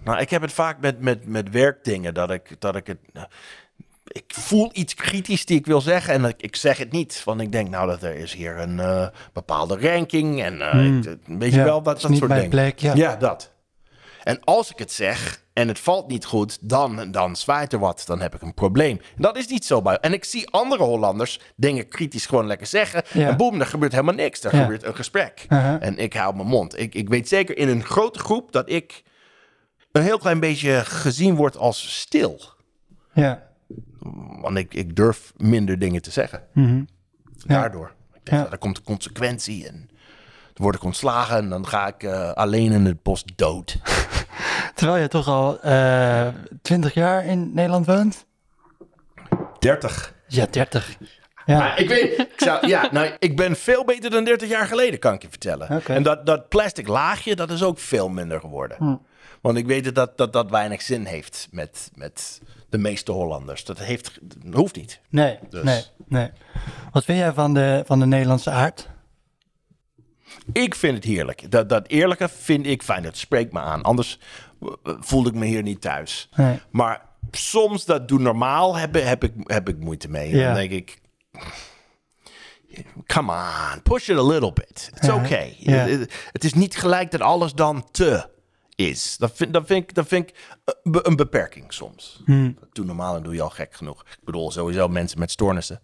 Nou, 0.04 0.18
ik 0.20 0.30
heb 0.30 0.42
het 0.42 0.52
vaak 0.52 0.80
met, 0.80 1.00
met, 1.00 1.26
met 1.26 1.50
werkdingen 1.50 2.14
dat 2.14 2.30
ik, 2.30 2.56
dat 2.58 2.76
ik 2.76 2.86
het. 2.86 2.98
Ik 4.06 4.24
voel 4.26 4.70
iets 4.72 4.94
kritisch 4.94 5.46
die 5.46 5.58
ik 5.58 5.66
wil 5.66 5.80
zeggen 5.80 6.14
en 6.14 6.24
ik, 6.24 6.42
ik 6.42 6.56
zeg 6.56 6.78
het 6.78 6.92
niet. 6.92 7.22
Want 7.24 7.40
ik 7.40 7.52
denk, 7.52 7.68
nou, 7.68 7.86
dat 7.88 8.02
er 8.02 8.14
is 8.14 8.32
hier 8.34 8.58
een 8.58 8.80
eh, 8.80 9.06
bepaalde 9.32 9.78
ranking 9.90 10.42
en 10.42 10.60
eh, 10.60 10.86
ik- 10.86 11.18
weet 11.26 11.50
je 11.52 11.58
Ja, 11.58 11.64
wel, 11.64 11.82
dat, 11.82 12.00
soort 12.00 12.20
dingen. 12.20 12.48
plek, 12.48 12.78
ja. 12.78 13.16
dat. 13.16 13.52
En 14.24 14.44
als 14.44 14.70
ik 14.70 14.78
het 14.78 14.92
zeg 14.92 15.42
en 15.52 15.68
het 15.68 15.78
valt 15.78 16.08
niet 16.08 16.24
goed, 16.24 16.58
dan, 16.68 17.10
dan 17.10 17.36
zwaait 17.36 17.72
er 17.72 17.78
wat. 17.78 18.02
Dan 18.06 18.20
heb 18.20 18.34
ik 18.34 18.42
een 18.42 18.54
probleem. 18.54 19.00
Dat 19.16 19.36
is 19.36 19.46
niet 19.46 19.64
zo 19.64 19.82
bij. 19.82 19.96
En 19.98 20.12
ik 20.12 20.24
zie 20.24 20.50
andere 20.50 20.82
Hollanders 20.82 21.40
dingen 21.56 21.88
kritisch 21.88 22.26
gewoon 22.26 22.46
lekker 22.46 22.66
zeggen. 22.66 23.02
Ja. 23.12 23.28
En 23.28 23.36
boem, 23.36 23.60
er 23.60 23.66
gebeurt 23.66 23.92
helemaal 23.92 24.14
niks. 24.14 24.44
Er 24.44 24.54
Ja. 24.56 24.62
gebeurt 24.62 24.82
een 24.82 24.94
gesprek. 24.96 25.46
Uh-huh. 25.48 25.76
En 25.86 25.98
ik 25.98 26.12
hou 26.14 26.34
mijn 26.36 26.48
mond. 26.48 26.78
Ik, 26.78 26.94
ik 26.94 27.08
weet 27.08 27.28
zeker 27.28 27.56
in 27.58 27.68
een 27.68 27.84
grote 27.84 28.18
groep 28.18 28.52
dat 28.52 28.70
ik 28.70 29.02
een 29.92 30.02
heel 30.02 30.18
klein 30.18 30.40
beetje 30.40 30.84
gezien 30.84 31.34
word 31.34 31.56
als 31.56 32.00
stil. 32.00 32.40
Ja. 33.12 33.42
Want 34.40 34.56
ik, 34.56 34.74
ik 34.74 34.96
durf 34.96 35.32
minder 35.36 35.78
dingen 35.78 36.02
te 36.02 36.10
zeggen. 36.10 36.42
Daardoor. 37.46 37.86
Ik 37.86 37.92
denk, 38.12 38.26
Mhm. 38.26 38.36
Ja. 38.36 38.42
dat 38.42 38.52
er 38.52 38.58
komt 38.58 38.76
een 38.76 38.84
consequentie 38.84 39.68
en 39.68 39.88
dan 40.54 40.64
word 40.64 40.74
ik 40.74 40.82
ontslagen 40.84 41.36
en 41.36 41.48
dan 41.48 41.66
ga 41.66 41.86
ik 41.86 42.02
eh, 42.02 42.32
alleen 42.32 42.72
in 42.72 42.84
het 42.84 43.02
bos 43.02 43.24
dood. 43.36 43.76
Terwijl 44.74 45.02
je 45.02 45.08
toch 45.08 45.28
al 45.28 45.60
eh 45.60 46.28
20 46.62 46.94
jaar 46.94 47.24
in 47.26 47.54
Nederland 47.54 47.86
woont? 47.86 48.26
30. 49.58 50.14
Ja, 50.26 50.46
30. 50.50 50.96
Ja. 51.46 51.58
Maar 51.58 51.78
ik 51.80 51.88
weet, 51.88 52.18
ik, 52.18 52.32
zou, 52.36 52.66
ja, 52.66 52.88
nou, 52.92 53.10
ik 53.18 53.36
ben 53.36 53.56
veel 53.56 53.84
beter 53.84 54.10
dan 54.10 54.24
30 54.24 54.48
jaar 54.48 54.66
geleden, 54.66 54.98
kan 54.98 55.14
ik 55.14 55.22
je 55.22 55.28
vertellen. 55.28 55.70
Oké. 55.76 55.92
En 55.92 56.02
dat, 56.02 56.26
dat 56.26 56.48
plastic 56.48 56.88
laagje, 56.88 57.36
dat 57.36 57.50
is 57.50 57.62
ook 57.62 57.78
veel 57.78 58.08
minder 58.08 58.40
geworden. 58.40 58.76
Hm. 58.76 58.96
Want 59.40 59.56
ik 59.56 59.66
weet 59.66 59.94
dat 59.94 60.16
dat, 60.16 60.32
dat 60.32 60.50
weinig 60.50 60.82
zin 60.82 61.04
heeft 61.04 61.48
met, 61.50 61.90
met 61.94 62.40
de 62.68 62.78
meeste 62.78 63.12
Hollanders. 63.12 63.64
Dat 63.64 63.78
heeft, 63.78 64.18
hoeft 64.52 64.76
niet. 64.76 65.00
Nee, 65.08 65.38
Dus- 65.48 65.62
nee, 65.62 65.82
nee. 66.08 66.30
Wat 66.92 67.04
vind 67.04 67.18
jij 67.18 67.32
van 67.32 67.54
de, 67.54 67.82
van 67.86 67.98
de 68.00 68.06
Nederlandse 68.06 68.50
aard? 68.50 68.88
Ik 70.52 70.74
vind 70.74 70.94
het 70.94 71.04
heerlijk. 71.04 71.50
Dat, 71.50 71.68
dat 71.68 71.88
eerlijke 71.88 72.28
vind 72.28 72.66
ik 72.66 72.82
fijn. 72.82 73.02
Dat 73.02 73.16
spreekt 73.16 73.52
me 73.52 73.60
aan. 73.60 73.82
Anders 73.82 74.18
eh, 74.60 74.68
voelde 75.00 75.28
ik 75.28 75.34
me 75.34 75.46
hier 75.46 75.62
niet 75.62 75.80
thuis. 75.80 76.28
Nee. 76.36 76.60
Maar 76.70 77.02
soms 77.30 77.84
dat 77.84 78.08
doen 78.08 78.22
normaal 78.22 78.76
heb, 78.76 78.94
heb, 78.94 79.24
ik, 79.24 79.32
heb 79.44 79.68
ik 79.68 79.78
moeite 79.78 80.08
mee. 80.08 80.36
Ja. 80.36 80.46
Dan 80.46 80.54
denk 80.54 80.70
ik... 80.70 80.98
Come 83.06 83.32
on, 83.32 83.82
push 83.82 84.08
it 84.08 84.18
a 84.18 84.22
little 84.26 84.52
bit. 84.52 84.90
It's 84.94 85.06
Ja. 85.06 85.14
okay. 85.14 85.56
Ja. 85.58 85.86
Het, 86.32 86.44
is 86.44 86.54
niet 86.54 86.76
gelijk 86.76 87.10
dat 87.10 87.20
alles 87.20 87.52
dan 87.52 87.88
te 87.90 88.28
is. 88.74 89.16
Dat 89.18 89.32
vind, 89.34 89.52
dat 89.52 89.66
vind, 89.66 89.82
ik, 89.82 89.94
dat 89.94 90.06
vind 90.08 90.28
ik 90.28 90.36
een 90.64 90.92
be- 90.92 91.06
een 91.06 91.16
beperking 91.16 91.72
soms. 91.72 92.22
Hmm. 92.24 92.58
Doe 92.72 92.84
normaal 92.84 93.16
en 93.16 93.22
doe 93.22 93.34
je 93.34 93.42
al 93.42 93.50
gek 93.50 93.74
genoeg. 93.74 94.02
Ik 94.02 94.24
bedoel, 94.24 94.50
sowieso 94.50 94.88
mensen 94.88 95.18
met 95.18 95.30
stoornissen. 95.30 95.80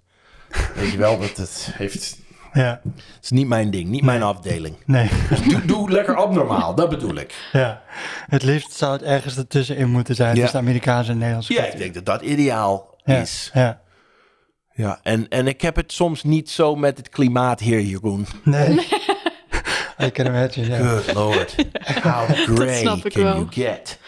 Weet 0.74 0.90
je 0.90 0.98
wel, 0.98 1.18
dat 1.18 1.36
het 1.36 1.70
heeft... 1.72 2.18
Ja, 2.52 2.80
Het 2.84 3.02
is 3.24 3.30
niet 3.30 3.46
mijn 3.48 3.70
ding, 3.70 3.88
niet 3.88 4.02
mijn 4.02 4.22
afdeling. 4.22 4.76
nee. 4.86 5.08
Doe, 5.48 5.64
doe 5.64 5.90
lekker 5.90 6.16
abnormaal, 6.16 6.74
dat 6.74 6.88
bedoel 6.88 7.14
ik. 7.14 7.48
ja. 7.52 7.82
Het 8.26 8.42
liefst 8.42 8.72
zou 8.72 8.92
het 8.92 9.02
ergens 9.02 9.36
ertussenin 9.36 9.90
moeten 9.90 10.14
zijn. 10.14 10.36
Ja. 10.36 10.42
Dus 10.42 10.50
de 10.50 10.58
Amerikaanse 10.58 11.06
en 11.08 11.14
de 11.14 11.18
Nederlandse 11.20 11.52
Ja, 11.52 11.64
ik 11.64 11.78
denk 11.78 11.94
dat 11.94 12.04
dat 12.06 12.22
ideaal 12.22 12.94
ja. 13.04 13.16
is. 13.16 13.50
Ja. 13.54 13.80
Ja, 14.72 14.98
en, 15.02 15.28
en 15.28 15.46
ik 15.46 15.60
heb 15.60 15.76
het 15.76 15.92
soms 15.92 16.22
niet 16.22 16.50
zo 16.50 16.74
met 16.76 16.96
het 16.96 17.08
klimaat 17.08 17.60
hier, 17.60 17.80
Jeroen. 17.80 18.26
Nee. 18.44 18.68
I 20.04 20.10
can 20.10 20.26
imagine. 20.26 20.76
Good 20.88 21.14
lord, 21.14 21.54
how 22.02 22.28
grey 22.56 22.74
snap 22.76 23.04
ik 23.06 23.12
can 23.12 23.22
wel. 23.22 23.34
you 23.34 23.46
get? 23.50 23.98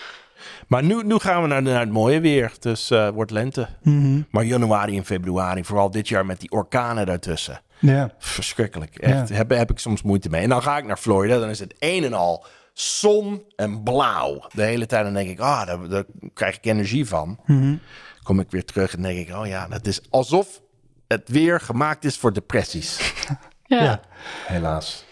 Maar 0.66 0.82
nu, 0.84 1.02
nu 1.04 1.18
gaan 1.18 1.42
we 1.42 1.48
naar, 1.48 1.62
naar 1.62 1.80
het 1.80 1.90
mooie 1.90 2.20
weer, 2.20 2.52
dus 2.60 2.90
eh, 2.90 3.04
het 3.04 3.14
wordt 3.14 3.30
lente. 3.30 3.68
Mhm. 3.82 4.20
Maar 4.30 4.44
januari 4.44 4.96
en 4.96 5.04
februari, 5.04 5.64
vooral 5.64 5.90
dit 5.90 6.08
jaar 6.08 6.26
met 6.26 6.40
die 6.40 6.50
orkanen 6.50 7.06
daartussen. 7.06 7.60
Ja. 7.82 8.10
Verschrikkelijk, 8.18 8.96
echt. 8.96 9.28
Ja. 9.28 9.34
Heb, 9.34 9.50
heb 9.50 9.70
ik 9.70 9.78
soms 9.78 10.02
moeite 10.02 10.28
mee. 10.28 10.42
En 10.42 10.48
dan 10.48 10.62
ga 10.62 10.78
ik 10.78 10.84
naar 10.84 10.96
Florida, 10.96 11.38
dan 11.38 11.48
is 11.48 11.58
het 11.58 11.74
een 11.78 12.04
en 12.04 12.12
al 12.12 12.44
zon 12.72 13.44
en 13.56 13.82
blauw. 13.82 14.46
De 14.52 14.62
hele 14.62 14.86
tijd 14.86 15.04
dan 15.04 15.14
denk 15.14 15.28
ik, 15.28 15.40
ah, 15.40 15.66
daar, 15.66 15.88
daar 15.88 16.04
krijg 16.34 16.56
ik 16.56 16.64
energie 16.64 17.06
van. 17.06 17.38
Mhm. 17.46 17.76
Kom 18.22 18.40
ik 18.40 18.50
weer 18.50 18.64
terug 18.64 18.94
en 18.94 19.02
denk 19.02 19.28
ik, 19.28 19.36
oh 19.36 19.46
ja, 19.46 19.66
het 19.70 19.86
is 19.86 20.00
alsof 20.10 20.60
het 21.08 21.28
weer 21.28 21.60
gemaakt 21.60 22.04
is 22.04 22.16
voor 22.16 22.32
depressies. 22.32 22.98
Ja. 23.66 23.82
Ja. 23.82 24.00
Helaas. 24.46 25.04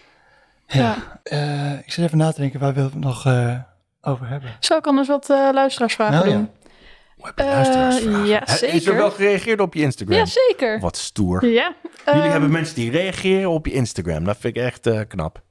Ja. 0.67 1.19
Eh, 1.23 1.77
ik 1.77 1.91
zit 1.91 2.05
even 2.05 2.17
na 2.17 2.31
te 2.31 2.39
denken, 2.41 2.59
waar 2.59 2.73
wil 2.73 2.85
ik 2.85 2.93
het 2.93 3.03
nog 3.03 3.25
eh, 3.25 3.57
over 4.01 4.27
hebben? 4.27 4.49
Zou 4.59 4.79
ik 4.79 4.87
anders 4.87 5.07
wat 5.07 5.29
eh, 5.29 5.49
luisteraarsvragen 5.53 6.15
Nou 6.15 6.29
ja. 6.29 6.33
doen? 6.35 6.49
Hoe 7.21 7.31
heb 7.35 7.37
je 7.37 7.43
luisteraarsvragen? 7.53 8.25
ja, 8.25 8.41
Hè, 8.45 8.53
Is 8.53 8.61
er 8.61 8.69
zeker. 8.69 8.95
wel 8.95 9.11
gereageerd 9.11 9.59
op 9.59 9.73
je 9.73 9.81
Instagram? 9.81 10.17
Ja, 10.17 10.25
zeker. 10.25 10.79
Wat 10.79 10.97
stoer. 10.97 11.45
Ja. 11.45 11.73
Jullie 12.05 12.21
ehm, 12.21 12.31
hebben 12.31 12.51
mensen 12.51 12.75
die 12.75 12.91
reageren 12.91 13.49
op 13.49 13.65
je 13.65 13.71
Instagram. 13.73 14.23
Dat 14.23 14.37
vind 14.39 14.55
ik 14.57 14.63
echt 14.63 14.87
eh, 14.87 14.99
knap. 15.07 15.41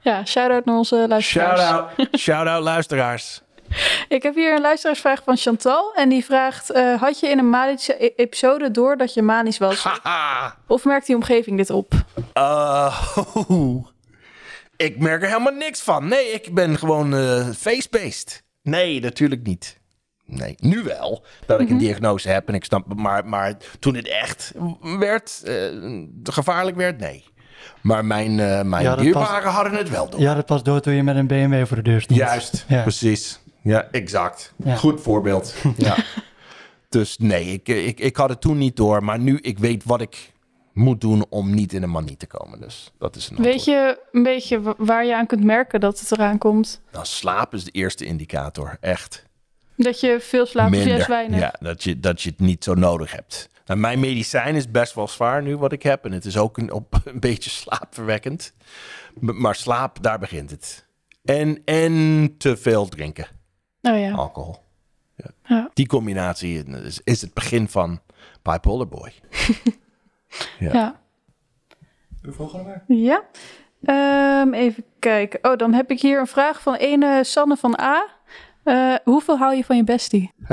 Ja, 0.00 0.24
shout-out 0.24 0.64
naar 0.64 0.76
onze 0.76 1.04
luisteraars. 1.08 1.60
Shout-out, 1.60 2.08
shout-out 2.20 2.62
luisteraars. 2.62 3.40
Ik 4.08 4.22
heb 4.22 4.34
hier 4.34 4.54
een 4.54 4.60
luisteraarsvraag 4.60 5.22
van 5.24 5.36
Chantal. 5.36 5.92
En 5.94 6.08
die 6.08 6.24
vraagt, 6.24 6.70
eh, 6.70 7.00
had 7.00 7.20
je 7.20 7.28
in 7.28 7.38
een 7.38 7.50
manische 7.50 8.04
e- 8.04 8.12
episode 8.16 8.70
door 8.70 8.96
dat 8.96 9.14
je 9.14 9.22
manisch 9.22 9.58
was? 9.58 9.86
Of 10.68 10.84
merkt 10.84 11.06
die 11.06 11.16
omgeving 11.16 11.56
dit 11.56 11.70
op? 11.70 11.92
Ik 14.76 14.98
merk 14.98 15.22
er 15.22 15.28
helemaal 15.28 15.52
niks 15.52 15.80
van. 15.80 16.08
Nee, 16.08 16.24
ik 16.32 16.54
ben 16.54 16.78
gewoon 16.78 17.14
eh 17.14 17.48
face-based. 17.56 18.42
Nee, 18.62 19.00
natuurlijk 19.00 19.42
niet. 19.42 19.80
Nee, 20.34 20.54
nu 20.58 20.82
wel 20.82 21.24
dat 21.46 21.60
ik 21.60 21.70
een 21.70 21.78
diagnose 21.78 22.28
heb 22.28 22.48
en 22.48 22.54
ik 22.54 22.64
snap, 22.64 22.94
maar, 22.94 23.26
maar 23.26 23.56
toen 23.78 23.94
het 23.94 24.08
echt 24.08 24.52
werd, 24.98 25.42
eh, 25.44 25.54
gevaarlijk 26.22 26.76
werd, 26.76 26.98
nee. 26.98 27.24
Maar 27.82 28.04
mijn, 28.04 28.40
eh 28.40 28.62
mijn 28.62 28.82
Ja, 28.82 28.88
hadden 29.42 29.74
het 29.74 29.88
wel 29.90 30.08
door. 30.10 30.20
Ja, 30.20 30.34
dat 30.34 30.46
pas 30.46 30.62
door 30.62 30.80
toen 30.80 30.94
je 30.94 31.02
met 31.02 31.16
een 31.16 31.26
BMW 31.26 31.66
voor 31.66 31.76
de 31.76 31.82
deur 31.82 32.00
stond. 32.00 32.18
Juist, 32.18 32.64
Ja. 32.68 32.82
precies. 32.82 33.40
Ja, 33.62 33.88
exact. 33.90 34.52
Ja. 34.64 34.74
Goed 34.76 35.00
voorbeeld. 35.00 35.54
ja. 35.76 35.96
Dus 36.88 37.18
nee, 37.18 37.44
ik, 37.46 37.68
ik, 37.68 38.00
ik 38.00 38.16
had 38.16 38.28
het 38.28 38.40
toen 38.40 38.58
niet 38.58 38.76
door, 38.76 39.04
maar 39.04 39.18
nu 39.18 39.38
ik 39.38 39.58
weet 39.58 39.84
wat 39.84 40.00
ik 40.00 40.32
moet 40.72 41.00
doen 41.00 41.24
om 41.28 41.54
niet 41.54 41.72
in 41.72 41.82
een 41.82 41.90
manie 41.90 42.16
te 42.16 42.26
komen. 42.26 42.60
Dus 42.60 42.92
dat 42.98 43.16
is 43.16 43.30
een 43.30 43.42
Weet 43.42 43.64
je 43.64 43.98
een 44.12 44.22
beetje 44.22 44.60
wa- 44.60 44.74
waar 44.78 45.04
je 45.06 45.16
aan 45.16 45.26
kunt 45.26 45.44
merken 45.44 45.80
dat 45.80 46.00
het 46.00 46.12
eraan 46.12 46.38
komt? 46.38 46.80
Nou, 46.92 47.04
slaap 47.06 47.54
is 47.54 47.64
de 47.64 47.70
eerste 47.70 48.04
indicator, 48.04 48.76
echt. 48.80 49.24
Dat 49.82 50.00
je 50.00 50.20
veel 50.20 50.46
slaapt 50.46 50.76
juist 50.76 51.06
weinig? 51.06 51.38
Ja, 51.40 51.54
dat 51.60 51.84
je, 51.84 52.00
dat 52.00 52.22
je 52.22 52.30
het 52.30 52.40
niet 52.40 52.64
zo 52.64 52.74
nodig 52.74 53.12
hebt. 53.12 53.50
Nou, 53.66 53.80
mijn 53.80 54.00
medicijn 54.00 54.54
is 54.54 54.70
best 54.70 54.94
wel 54.94 55.08
zwaar 55.08 55.42
nu 55.42 55.56
wat 55.56 55.72
ik 55.72 55.82
heb. 55.82 56.04
En 56.04 56.12
het 56.12 56.24
is 56.24 56.36
ook 56.36 56.58
een, 56.58 56.72
op, 56.72 57.00
een 57.04 57.20
beetje 57.20 57.50
slaapverwekkend. 57.50 58.54
M- 59.20 59.40
Maar 59.40 59.54
slaap, 59.54 60.02
daar 60.02 60.18
begint 60.18 60.50
het. 60.50 60.86
En, 61.24 61.62
en 61.64 62.34
te 62.38 62.56
veel 62.56 62.86
drinken, 62.88 63.26
Oh 63.82 63.98
ja. 63.98 64.12
alcohol. 64.12 64.56
Ja. 65.16 65.30
Ja. 65.44 65.70
Die 65.74 65.86
combinatie 65.86 66.64
is, 66.64 67.00
is 67.04 67.20
het 67.20 67.34
begin 67.34 67.68
van 67.68 68.00
Bipolar 68.42 68.88
Boy. 68.88 69.12
ja. 70.58 71.00
De 72.22 72.32
volgende 72.32 72.64
maar. 72.64 72.84
Ja. 72.86 73.22
Ehm, 73.82 74.52
even 74.54 74.84
kijken. 74.98 75.38
Oh, 75.50 75.56
dan 75.56 75.72
heb 75.72 75.90
ik 75.90 76.00
hier 76.00 76.20
een 76.20 76.26
vraag 76.26 76.62
van 76.62 76.74
ene 76.74 77.24
Sanne 77.24 77.56
van 77.56 77.80
A. 77.80 78.06
Eh, 78.64 78.94
hoeveel 79.04 79.38
hou 79.38 79.54
je 79.54 79.64
van 79.64 79.76
je 79.76 79.84
bestie? 79.84 80.32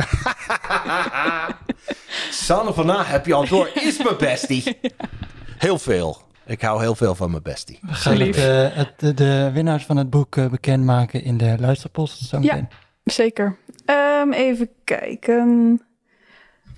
Sanne 2.31 2.73
van 2.73 2.85
Na, 2.85 3.03
heb 3.03 3.25
je 3.25 3.33
al 3.33 3.47
door, 3.47 3.69
is 3.73 4.03
mijn 4.03 4.17
bestie. 4.17 4.79
Heel 5.57 5.77
veel. 5.79 6.21
Ik 6.45 6.61
hou 6.61 6.81
heel 6.81 6.95
veel 6.95 7.15
van 7.15 7.31
mijn 7.31 7.43
bestie. 7.43 7.79
We 7.81 7.93
gaan 7.93 8.19
het, 8.19 8.37
eh, 8.37 8.67
het, 8.75 8.93
de, 8.97 9.13
de 9.13 9.49
winnaars 9.53 9.85
van 9.85 9.97
het 9.97 10.09
boek 10.09 10.35
eh, 10.35 10.45
bekendmaken 10.45 11.23
in 11.23 11.37
de 11.37 11.55
luisterpost. 11.59 12.23
Zo 12.23 12.37
Ja. 12.37 12.53
meteen. 12.53 12.67
Zeker. 13.03 13.57
Ehm, 13.85 14.31
even 14.31 14.69
kijken. 14.83 15.81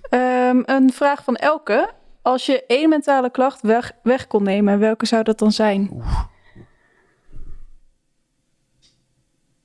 Ehm, 0.09 0.61
een 0.65 0.93
vraag 0.93 1.23
van 1.23 1.35
Elke. 1.35 1.89
Als 2.21 2.45
je 2.45 2.63
één 2.67 2.89
mentale 2.89 3.31
klacht 3.31 3.61
weg, 3.61 3.91
weg 4.03 4.27
kon 4.27 4.43
nemen, 4.43 4.79
welke 4.79 5.05
zou 5.05 5.23
dat 5.23 5.39
dan 5.39 5.51
zijn? 5.51 5.89
Dat 5.93 6.03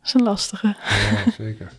is 0.07 0.15
een 0.15 0.23
lastige. 0.23 0.77
Ja, 0.89 1.31
zeker. 1.37 1.73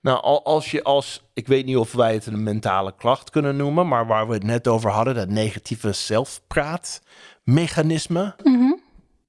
Nou, 0.00 0.22
al- 0.22 0.44
als 0.44 0.70
je 0.70 0.82
als, 0.82 1.22
ik 1.34 1.46
weet 1.46 1.66
niet 1.66 1.76
of 1.76 1.92
wij 1.92 2.12
het 2.14 2.26
een 2.26 2.42
mentale 2.42 2.94
klacht 2.96 3.30
kunnen 3.30 3.56
noemen, 3.56 3.88
maar 3.88 4.06
waar 4.06 4.26
we 4.28 4.34
het 4.34 4.44
net 4.44 4.68
over 4.68 4.90
hadden, 4.90 5.14
dat 5.14 5.28
negatieve 5.28 5.92
zelfpraatmechanisme, 5.92 8.34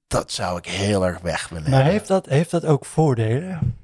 dat 0.08 0.32
zou 0.32 0.58
ik 0.58 0.66
heel 0.66 1.06
erg 1.06 1.20
weg 1.20 1.48
willen 1.48 1.64
Maar 1.64 1.72
hebben. 1.74 1.92
heeft 1.92 2.08
dat, 2.08 2.26
heeft 2.26 2.50
dat 2.50 2.64
ook 2.64 2.84
voordelen? 2.84 3.76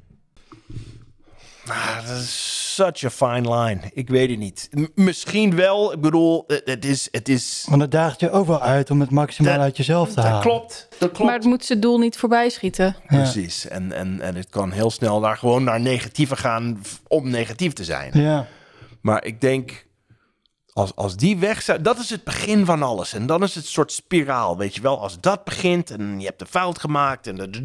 Ah, 1.70 2.06
dat 2.06 2.16
is 2.16 2.74
such 2.74 3.04
a 3.04 3.10
fine 3.10 3.54
line. 3.56 3.80
Ik 3.92 4.08
weet 4.08 4.30
het 4.30 4.38
niet. 4.38 4.68
M- 4.70 4.84
misschien 4.94 5.54
wel. 5.56 5.92
Ik 5.92 6.00
bedoel, 6.00 6.44
het, 6.64 6.84
is, 6.84 7.08
het 7.10 7.28
is. 7.28 7.66
Want 7.68 7.82
het 7.82 7.90
daagt 7.90 8.20
je 8.20 8.30
ook 8.30 8.46
wel 8.46 8.60
uit 8.62 8.90
om 8.90 9.00
het 9.00 9.10
maximaal 9.10 9.52
Dat- 9.52 9.62
uit 9.62 9.76
jezelf 9.76 10.12
te 10.12 10.20
halen. 10.20 10.32
Dat 10.32 10.42
klopt. 10.42 10.86
Dat 10.98 11.08
klopt. 11.10 11.18
Maar 11.24 11.34
het 11.34 11.44
moet 11.44 11.64
zijn 11.64 11.80
doel 11.80 11.98
niet 11.98 12.16
voorbij 12.18 12.48
schieten. 12.48 12.96
Ja. 13.08 13.16
Precies. 13.16 13.68
En, 13.68 13.92
en, 13.92 14.20
en 14.20 14.34
het 14.34 14.48
kan 14.48 14.70
heel 14.70 14.90
snel 14.90 15.20
daar 15.20 15.36
gewoon 15.36 15.64
naar 15.64 15.80
negatieve 15.80 16.36
gaan 16.36 16.82
om 17.08 17.30
negatief 17.30 17.72
te 17.72 17.84
zijn. 17.84 18.10
Ja. 18.20 18.46
Maar 19.00 19.24
ik 19.24 19.40
denk, 19.40 19.86
als, 20.72 20.94
als 20.96 21.16
die 21.16 21.36
weg 21.38 21.62
zou... 21.62 21.82
Dat 21.82 21.98
is 21.98 22.10
het 22.10 22.24
begin 22.24 22.64
van 22.64 22.82
alles. 22.82 23.12
En 23.12 23.26
dan 23.26 23.42
is 23.42 23.54
het 23.54 23.64
een 23.64 23.70
soort 23.70 23.92
spiraal, 23.92 24.56
weet 24.56 24.74
je 24.74 24.80
wel. 24.80 25.00
Als 25.00 25.20
dat 25.20 25.44
begint 25.44 25.90
en 25.90 26.20
je 26.20 26.26
hebt 26.26 26.40
een 26.40 26.46
fout 26.46 26.78
gemaakt... 26.78 27.26
en 27.26 27.36
dat- 27.36 27.60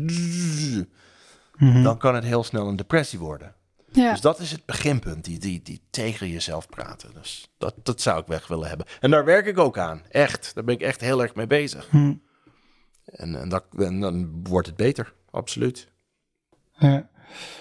dan 1.83 1.97
kan 1.97 2.15
het 2.15 2.23
heel 2.23 2.43
snel 2.43 2.67
een 2.67 2.75
depressie 2.75 3.19
worden. 3.19 3.53
Ja. 3.93 4.11
Dus 4.11 4.21
dat 4.21 4.39
is 4.39 4.51
het 4.51 4.65
beginpunt, 4.65 5.25
die, 5.25 5.39
die, 5.39 5.61
die 5.61 5.81
tegen 5.89 6.29
jezelf 6.29 6.67
praten. 6.67 7.09
Dus 7.13 7.51
dat, 7.57 7.75
dat 7.83 8.01
zou 8.01 8.19
ik 8.19 8.27
weg 8.27 8.47
willen 8.47 8.67
hebben. 8.67 8.85
En 8.99 9.11
daar 9.11 9.25
werk 9.25 9.45
ik 9.45 9.57
ook 9.57 9.77
aan, 9.77 10.01
echt. 10.09 10.51
Daar 10.55 10.63
ben 10.63 10.75
ik 10.75 10.81
echt 10.81 11.01
heel 11.01 11.21
erg 11.21 11.35
mee 11.35 11.47
bezig. 11.47 11.87
Hm. 11.89 12.13
En, 13.05 13.35
en, 13.41 13.49
dat, 13.49 13.63
en 13.77 13.99
dan 13.99 14.43
wordt 14.43 14.67
het 14.67 14.75
beter, 14.75 15.13
absoluut. 15.31 15.87
Ja. 16.77 17.09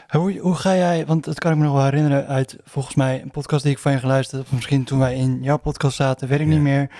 Hoe, 0.08 0.38
hoe 0.38 0.54
ga 0.54 0.74
jij, 0.76 1.06
want 1.06 1.24
dat 1.24 1.38
kan 1.38 1.52
ik 1.52 1.58
me 1.58 1.64
nog 1.64 1.72
wel 1.72 1.84
herinneren 1.84 2.26
uit 2.26 2.56
volgens 2.64 2.94
mij 2.94 3.22
een 3.22 3.30
podcast 3.30 3.62
die 3.62 3.72
ik 3.72 3.78
van 3.78 3.92
je 3.92 3.98
geluisterd 3.98 4.36
heb, 4.36 4.46
of 4.46 4.52
misschien 4.52 4.84
toen 4.84 4.98
wij 4.98 5.14
in 5.14 5.42
jouw 5.42 5.56
podcast 5.56 5.96
zaten, 5.96 6.28
weet 6.28 6.40
ik 6.40 6.46
niet 6.46 6.60
meer. 6.60 6.90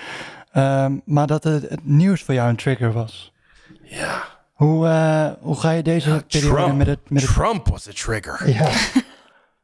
Ehm, 0.51 0.97
maar 1.05 1.27
dat 1.27 1.43
het, 1.43 1.69
het 1.69 1.85
nieuws 1.85 2.23
voor 2.23 2.33
jou 2.33 2.49
een 2.49 2.55
trigger 2.55 2.91
was. 2.91 3.33
Ja, 3.83 4.23
Hoe, 4.53 4.87
eh, 4.87 5.31
hoe 5.39 5.59
ga 5.59 5.71
je 5.71 5.83
deze 5.83 6.23
periode 6.27 6.55
Trump, 6.55 6.77
met 6.77 6.87
het... 6.87 7.09
Met 7.09 7.21
het 7.21 7.33
Trump 7.33 7.67
was 7.67 7.83
de 7.83 7.93
trigger. 7.93 8.49
ja, 8.49 8.71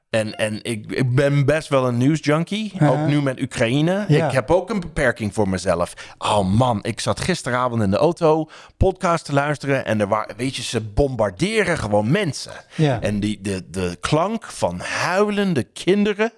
En, 0.09 0.35
en 0.37 0.63
ik, 0.63 0.91
ik 0.91 1.15
ben 1.15 1.45
best 1.45 1.67
wel 1.67 1.87
een 1.87 1.97
nieuwsjunkie. 1.97 2.71
Ja. 2.79 2.87
Ook 2.89 3.07
nu 3.07 3.21
met 3.21 3.41
Oekraïne. 3.41 4.05
Ja. 4.07 4.25
Ik 4.27 4.31
heb 4.33 4.51
ook 4.51 4.69
een 4.69 4.79
beperking 4.79 5.33
voor 5.33 5.49
mezelf. 5.49 5.93
Oh 6.17 6.53
man, 6.53 6.83
ik 6.83 6.99
zat 6.99 7.19
gisteravond 7.19 7.81
in 7.81 7.91
de 7.91 7.97
auto 7.97 8.49
podcast 8.77 9.25
te 9.25 9.33
luisteren. 9.33 9.85
En 9.85 9.99
er 9.99 10.07
waren, 10.07 10.35
weet 10.37 10.55
je, 10.55 10.61
ze 10.61 10.81
bombarderen 10.81 11.77
gewoon 11.77 12.11
mensen. 12.11 12.51
Ja. 12.75 13.01
En 13.01 13.19
die, 13.19 13.41
de, 13.41 13.69
de 13.69 13.97
klank 13.99 14.43
van 14.45 14.79
huilende 14.79 15.63
kinderen. 15.63 16.31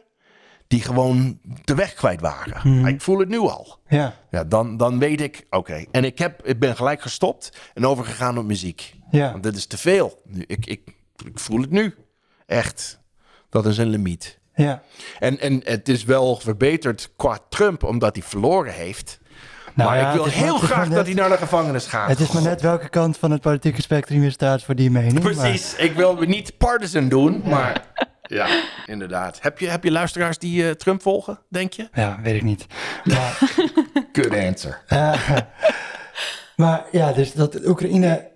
die 0.67 0.81
gewoon 0.81 1.39
de 1.63 1.75
weg 1.75 1.93
kwijt 1.93 2.21
waren. 2.21 2.59
Mhm. 2.77 2.87
Ik 2.87 3.01
voel 3.01 3.19
het 3.19 3.29
nu 3.29 3.39
al. 3.39 3.79
ja, 3.87 4.13
Ja, 4.31 4.43
dan, 4.43 4.77
dan 4.77 4.99
weet 4.99 5.21
ik, 5.21 5.45
oké. 5.49 5.85
En 5.91 6.03
ik, 6.03 6.17
heb, 6.17 6.45
ik 6.47 6.59
ben 6.59 6.75
gelijk 6.75 7.01
gestopt 7.01 7.57
en 7.73 7.85
overgegaan 7.85 8.37
op 8.37 8.45
muziek. 8.45 8.95
ja. 9.11 9.31
Want 9.31 9.43
dit 9.43 9.55
is 9.55 9.65
te 9.65 9.77
veel. 9.77 10.21
Nu, 10.25 10.43
Ik, 10.47 10.65
ik, 10.65 10.81
ik 11.25 11.39
voel 11.39 11.61
het 11.61 11.71
nu. 11.71 11.95
Echt. 12.45 12.99
Dat 13.51 13.65
is 13.65 13.77
een 13.77 13.87
limiet. 13.89 14.39
ja. 14.55 14.81
En, 15.19 15.39
en 15.39 15.61
het 15.63 15.89
is 15.89 16.03
wel 16.03 16.35
verbeterd 16.35 17.11
qua 17.15 17.37
Trump, 17.49 17.83
omdat 17.83 18.15
hij 18.15 18.23
verloren 18.25 18.73
heeft. 18.73 19.19
Nou 19.75 19.89
maar 19.89 19.99
ja, 19.99 20.07
ik 20.07 20.13
wil 20.13 20.23
maar- 20.25 20.33
heel 20.33 20.57
graag 20.57 20.87
dat 20.89 21.05
hij 21.05 21.15
naar 21.15 21.29
de 21.29 21.37
gevangenis 21.37 21.85
gaat. 21.85 22.09
Het 22.09 22.19
is 22.19 22.31
maar 22.31 22.41
net 22.43 22.61
welke 22.61 22.89
kant 22.89 23.17
van 23.17 23.31
het 23.31 23.41
politieke 23.41 23.81
spectrum 23.81 24.23
je 24.23 24.29
staat 24.29 24.63
voor 24.63 24.75
die 24.75 24.91
mening. 24.91 25.13
maar- 25.23 25.33
Precies. 25.33 25.75
Ik 25.75 25.93
wil 25.93 26.15
niet 26.15 26.57
partisan 26.57 27.09
doen, 27.09 27.41
maar 27.45 27.85
ja, 28.21 28.47
inderdaad. 28.85 29.37
Heb 29.41 29.59
je, 29.59 29.67
heb 29.69 29.83
je 29.83 29.91
luisteraars 29.91 30.37
die 30.37 30.65
eh, 30.67 30.71
Trump 30.71 31.01
volgen, 31.01 31.39
denk 31.49 31.73
je? 31.73 31.89
ja, 31.93 32.19
weet 32.23 32.35
ik 32.35 32.43
niet. 32.43 32.65
Maar, 33.03 33.39
Good 34.13 34.33
answer. 34.35 34.81
eh, 34.87 35.21
maar 36.55 36.85
ja, 36.91 37.11
dus 37.11 37.33
dat 37.33 37.65
Oekraïne, 37.67 38.29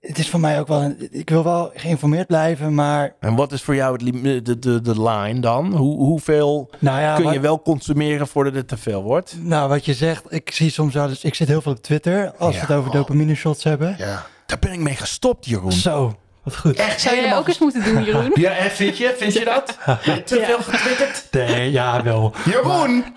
het 0.00 0.18
is 0.18 0.28
voor 0.30 0.40
mij 0.40 0.60
ook 0.60 0.66
wel, 0.68 0.80
een, 0.82 1.08
ik 1.10 1.30
wil 1.30 1.44
wel 1.44 1.70
geïnformeerd 1.74 2.26
blijven, 2.26 2.74
maar 2.74 3.14
En 3.20 3.34
wat 3.34 3.52
is 3.52 3.62
voor 3.62 3.74
jou 3.74 3.92
het 3.92 4.44
de, 4.44 4.58
de, 4.58 4.80
de 4.80 5.02
line 5.02 5.40
dan? 5.40 5.76
Hoe, 5.76 5.96
hoeveel 5.96 6.70
nou 6.78 7.00
ja, 7.00 7.14
kun 7.14 7.24
wat- 7.24 7.32
je 7.34 7.40
wel 7.40 7.62
consumeren 7.62 8.26
voordat 8.26 8.54
het 8.54 8.68
te 8.68 8.76
veel 8.76 9.02
wordt? 9.02 9.34
Nou, 9.40 9.68
wat 9.68 9.84
je 9.84 9.94
zegt, 9.94 10.24
ik 10.28 10.50
zie 10.50 10.70
soms 10.70 10.94
wel 10.94 11.08
eens, 11.08 11.24
ik 11.24 11.34
zit 11.34 11.48
heel 11.48 11.60
veel 11.62 11.72
op 11.72 11.82
Twitter 11.82 12.32
als 12.38 12.54
we 12.54 12.60
Ja. 12.60 12.66
het 12.66 12.76
over 12.76 12.90
dopamine 12.90 13.34
shots 13.34 13.64
hebben. 13.64 13.94
Ja. 13.98 14.26
Daar 14.46 14.58
ben 14.58 14.72
ik 14.72 14.78
mee 14.80 14.96
gestopt, 14.96 15.46
Jeroen. 15.46 15.72
Zo, 15.72 16.16
wat 16.42 16.56
goed. 16.56 16.76
Echt 16.76 17.00
Zou 17.00 17.16
jij 17.16 17.36
ook 17.36 17.48
eens 17.48 17.58
moeten 17.58 17.84
doen, 17.84 18.04
Jeroen? 18.04 18.30
Ja, 18.40 18.50
en 18.50 18.70
vind 18.70 18.98
je? 18.98 19.14
Vind 19.18 19.32
je 19.32 19.44
dat? 19.44 19.78
Ben 20.04 20.14
je 20.14 20.22
te 20.22 20.42
veel 20.46 20.58
getwitterd? 20.62 21.26
Nee, 21.30 21.70
ja, 21.70 22.02
wel. 22.02 22.32
Jeroen! 22.44 23.04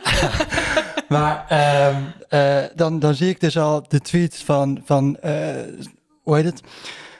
Maar 1.09 1.45
ehm, 1.49 1.95
eh, 2.29 2.63
dan, 2.75 2.99
dan 2.99 3.13
zie 3.15 3.29
ik 3.29 3.39
dus 3.39 3.57
al 3.57 3.83
de 3.87 3.99
tweets 3.99 4.43
van, 4.43 4.81
van 4.85 5.17
eh, 5.21 5.31
hoe 6.23 6.35
heet 6.35 6.45
het? 6.45 6.61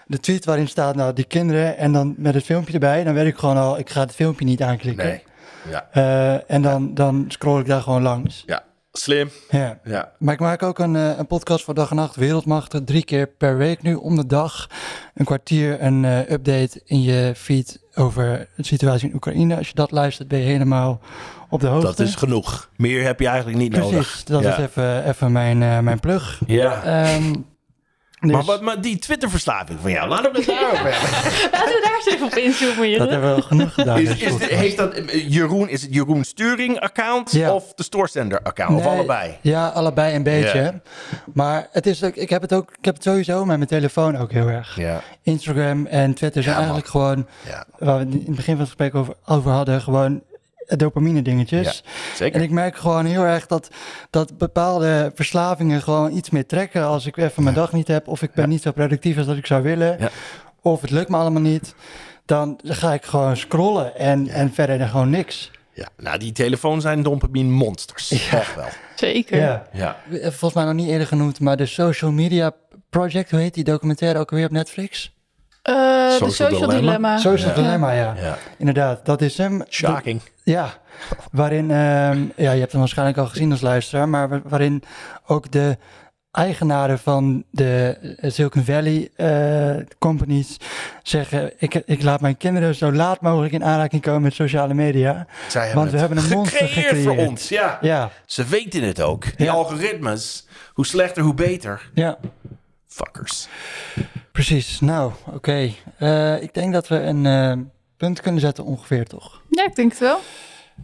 De 0.08 0.20
tweet 0.20 0.45
waarin 0.45 0.68
staat, 0.68 0.95
nou, 0.95 1.14
die 1.14 1.26
kinderen 1.26 1.78
en 1.78 1.91
dan 1.91 2.16
met 2.18 2.34
het 2.34 2.43
filmpje 2.43 2.74
erbij. 2.74 3.04
Dan 3.04 3.14
weet 3.14 3.28
ik 3.28 3.38
gewoon 3.38 3.58
al, 3.58 3.80
ik 3.80 3.89
ga 3.89 3.99
het 3.99 4.16
filmpje 4.16 4.45
niet 4.45 4.62
aanklikken. 4.62 5.06
Nee. 5.06 5.24
Ja. 5.70 5.88
Eh, 5.91 6.51
en 6.51 6.62
dan, 6.62 6.93
dan 6.93 7.26
scroll 7.28 7.60
ik 7.60 7.66
daar 7.66 7.82
gewoon 7.82 8.01
langs. 8.01 8.43
Ja. 8.45 8.64
Slim. 8.91 9.30
Ja. 9.49 9.80
Ja. 9.84 10.12
Maar 10.20 10.34
ik 10.34 10.39
maak 10.39 10.64
ook 10.64 10.80
een, 10.80 10.95
eh, 10.95 11.18
een 11.18 11.28
podcast 11.28 11.64
voor 11.64 11.74
Dag 11.74 11.89
en 11.89 11.95
Nacht 11.95 12.16
Wereldmachten. 12.16 12.86
Drie 12.86 13.04
keer 13.04 13.28
per 13.28 13.58
week 13.58 13.82
nu 13.82 13.93
om 13.93 14.16
de 14.16 14.26
dag. 14.26 14.70
Een 15.14 15.26
kwartier 15.26 15.82
een 15.82 16.06
eh, 16.06 16.32
update 16.32 16.82
in 16.86 17.01
je 17.01 17.34
feed 17.36 17.80
over 17.93 18.47
de 18.56 18.66
situatie 18.66 19.10
in 19.10 19.16
Oekraïne. 19.16 19.58
Als 19.58 19.68
je 19.68 19.74
dat 19.76 19.91
luistert 19.91 20.28
ben 20.28 20.39
je 20.39 20.45
helemaal 20.45 20.99
op 21.49 21.60
de 21.60 21.68
hoogte. 21.68 21.86
Dat 21.88 21.99
is 21.99 22.16
genoeg. 22.16 22.70
Meer 22.76 23.04
heb 23.04 23.20
je 23.20 23.28
eigenlijk 23.28 23.58
niet 23.58 23.72
Precies, 23.72 23.91
nodig. 23.91 24.24
dat 24.24 24.43
ja. 24.43 24.51
is 24.51 24.58
even, 24.58 25.08
even 25.08 25.32
mijn, 25.32 25.58
mijn 25.84 25.99
plug. 25.99 26.41
Ja. 26.47 26.84
Ehm, 26.84 27.34
dus 28.28 28.59
Maar, 28.61 28.82
die 28.82 28.97
Twitter-verslaving 28.99 29.80
van 29.82 29.91
jou, 29.91 30.09
laten 30.09 30.32
we 30.32 30.38
het 30.38 30.47
daarover 30.47 30.91
hebben. 30.93 31.11
Laten 31.51 31.74
we 31.74 31.82
daar 31.84 31.95
eens 31.95 32.07
even 32.13 32.26
op 32.26 32.34
inzoomen, 32.36 32.78
dat 32.78 32.88
Jeroen. 32.89 33.09
hebben 33.09 33.36
we 33.36 33.41
genoeg 33.41 33.74
gedaan. 33.74 33.99
Is, 33.99 34.38
heeft 34.49 34.78
dat, 34.78 35.01
Jeroen, 35.28 35.69
is 35.69 35.82
het 35.82 35.93
Jeroen 35.93 36.24
Sturing-account 36.24 37.32
Ja. 37.32 37.53
of 37.53 37.74
de 37.74 37.84
Stoorzender-account? 37.84 38.78
Of 38.80 38.86
allebei? 38.86 39.38
Ja, 39.41 39.67
allebei 39.67 40.15
een 40.15 40.24
beetje. 40.24 40.59
Ja. 40.61 40.74
Maar 41.34 41.67
het 41.71 41.86
is 41.86 42.01
ik 42.01 42.30
heb 42.30 42.41
het 42.41 42.53
ook, 42.53 42.69
ik 42.78 42.86
heb 42.86 42.93
het 42.93 43.03
sowieso 43.03 43.45
met 43.45 43.57
mijn 43.57 43.69
telefoon 43.69 44.17
ook 44.17 44.32
heel 44.32 44.47
erg. 44.47 44.76
Ja. 44.76 45.01
Instagram 45.24 45.86
en 45.86 46.13
Twitter 46.13 46.43
zijn 46.43 46.55
eigenlijk 46.55 46.88
gewoon, 46.88 47.28
Ja. 47.47 47.65
waar 47.80 47.97
we 47.99 48.05
het 48.05 48.13
in 48.13 48.19
het 48.26 48.36
begin 48.36 48.55
van 48.55 48.65
het 48.65 48.67
gesprek 48.67 48.95
over, 48.95 49.13
over 49.26 49.51
hadden, 49.51 49.82
gewoon 49.82 50.21
dopamine 50.66 51.22
dingetjes. 51.22 51.84
Zeker. 52.16 52.36
En 52.36 52.43
ik 52.45 52.51
merk 52.51 52.76
gewoon 52.76 53.05
heel 53.05 53.24
erg 53.24 53.45
dat, 53.45 53.70
dat 54.09 54.38
bepaalde 54.38 55.11
verslavingen 55.16 55.82
gewoon 55.82 56.16
iets 56.16 56.30
meer 56.30 56.45
trekken 56.45 56.84
als 56.84 57.05
ik 57.05 57.18
even 57.18 57.43
mijn 57.43 57.55
dag 57.55 57.72
niet 57.72 57.88
heb 57.88 58.07
of 58.07 58.22
ik 58.22 58.34
ben 58.34 58.49
niet 58.49 58.61
zo 58.61 58.72
productief 58.72 59.18
als 59.18 59.26
dat 59.26 59.38
ik 59.38 59.45
zou 59.45 59.64
willen. 59.64 59.95
Ja. 59.99 60.09
Of 60.61 60.82
het 60.82 60.89
lukt 60.89 61.09
me 61.09 61.18
allemaal 61.18 61.41
niet. 61.41 61.76
Dan 62.26 62.59
ga 62.64 62.93
ik 62.93 63.03
gewoon 63.05 63.38
scrollen 63.38 63.95
en, 63.95 64.28
en 64.28 64.53
verder 64.53 64.78
dan 64.78 64.88
gewoon 64.88 65.09
niks. 65.09 65.51
Ja. 65.74 65.88
Nou, 65.97 66.18
die 66.18 66.32
telefoons 66.32 66.84
zijn 66.84 67.03
dopamine 67.03 67.49
monsters. 67.49 68.11
Echt 68.11 68.55
wel. 68.55 68.68
Zeker. 68.95 69.38
Ja. 69.38 69.68
Ja. 69.74 69.97
Volgens 70.09 70.53
mij 70.53 70.64
nog 70.64 70.74
niet 70.74 70.89
eerder 70.89 71.07
genoemd, 71.07 71.39
maar 71.39 71.57
de 71.57 71.66
Social 71.66 72.11
Media 72.11 72.51
Project, 72.89 73.32
hoe 73.32 73.39
heet 73.39 73.53
die 73.53 73.64
documentaire 73.64 74.20
ook 74.20 74.32
alweer 74.32 74.45
op 74.45 74.51
Netflix? 74.51 75.14
Eh, 75.64 75.74
de 75.74 76.09
Social 76.11 76.30
social 76.32 76.59
Dilemma. 76.59 76.80
dilemma. 76.80 77.18
Social 77.18 77.49
Ja. 77.49 77.55
Dilemma, 77.55 77.91
ja. 77.91 78.14
Ja. 78.22 78.38
Inderdaad, 78.57 79.05
dat 79.05 79.22
is 79.22 79.38
hem. 79.38 79.64
Shocking. 79.70 80.22
Ja, 80.43 80.70
waarin, 81.32 81.72
ehm, 81.72 82.20
ja, 82.36 82.51
je 82.51 82.59
hebt 82.59 82.72
hem 82.72 82.80
waarschijnlijk 82.80 83.18
al 83.18 83.26
gezien 83.28 83.51
als 83.51 83.61
luisteraar, 83.61 84.09
maar 84.09 84.30
wa- 84.30 84.41
waarin 84.43 84.84
ook 85.26 85.51
de 85.51 85.78
eigenaren 86.32 86.99
van 86.99 87.43
de 87.51 87.97
Silicon 88.22 88.64
Valley 88.64 89.09
eh, 89.16 89.86
companies 89.99 90.57
zeggen, 91.03 91.51
ik, 91.57 91.76
ik 91.76 92.03
laat 92.03 92.22
mijn 92.22 92.38
kinderen 92.38 92.76
zo 92.76 92.91
laat 92.91 93.22
mogelijk 93.22 93.53
in 93.53 93.64
aanraking 93.64 94.01
komen 94.01 94.22
met 94.22 94.34
sociale 94.34 94.74
media. 94.74 95.28
Want 95.74 95.91
we 95.91 95.97
hebben 95.97 96.18
een 96.18 96.30
monster 96.30 96.68
gecreëerd 96.68 97.03
voor 97.03 97.18
ons. 97.18 97.49
Ja. 97.49 97.78
Ja, 97.82 98.09
Ze 98.26 98.45
weten 98.45 98.84
het 98.84 99.01
ook. 99.01 99.38
Die 99.38 99.45
Ja. 99.45 99.51
algoritmes, 99.51 100.47
hoe 100.74 100.86
slechter, 100.86 101.24
hoe 101.24 101.34
beter. 101.34 101.89
ja, 101.93 102.18
Fuckers. 102.88 103.47
Precies. 104.34 104.80
Nou, 104.80 105.12
oké. 105.34 105.70
Eh, 105.98 106.42
ik 106.42 106.54
denk 106.54 106.74
dat 106.74 106.88
we 106.88 107.00
een 107.00 107.26
eh, 107.26 107.54
punt 107.98 108.22
kunnen 108.22 108.42
zetten 108.42 108.64
ongeveer, 108.66 109.06
toch? 109.06 109.42
Ja, 109.50 109.66
ik 109.66 109.76
denk 109.76 109.92
het 109.92 110.00
wel. 110.00 110.20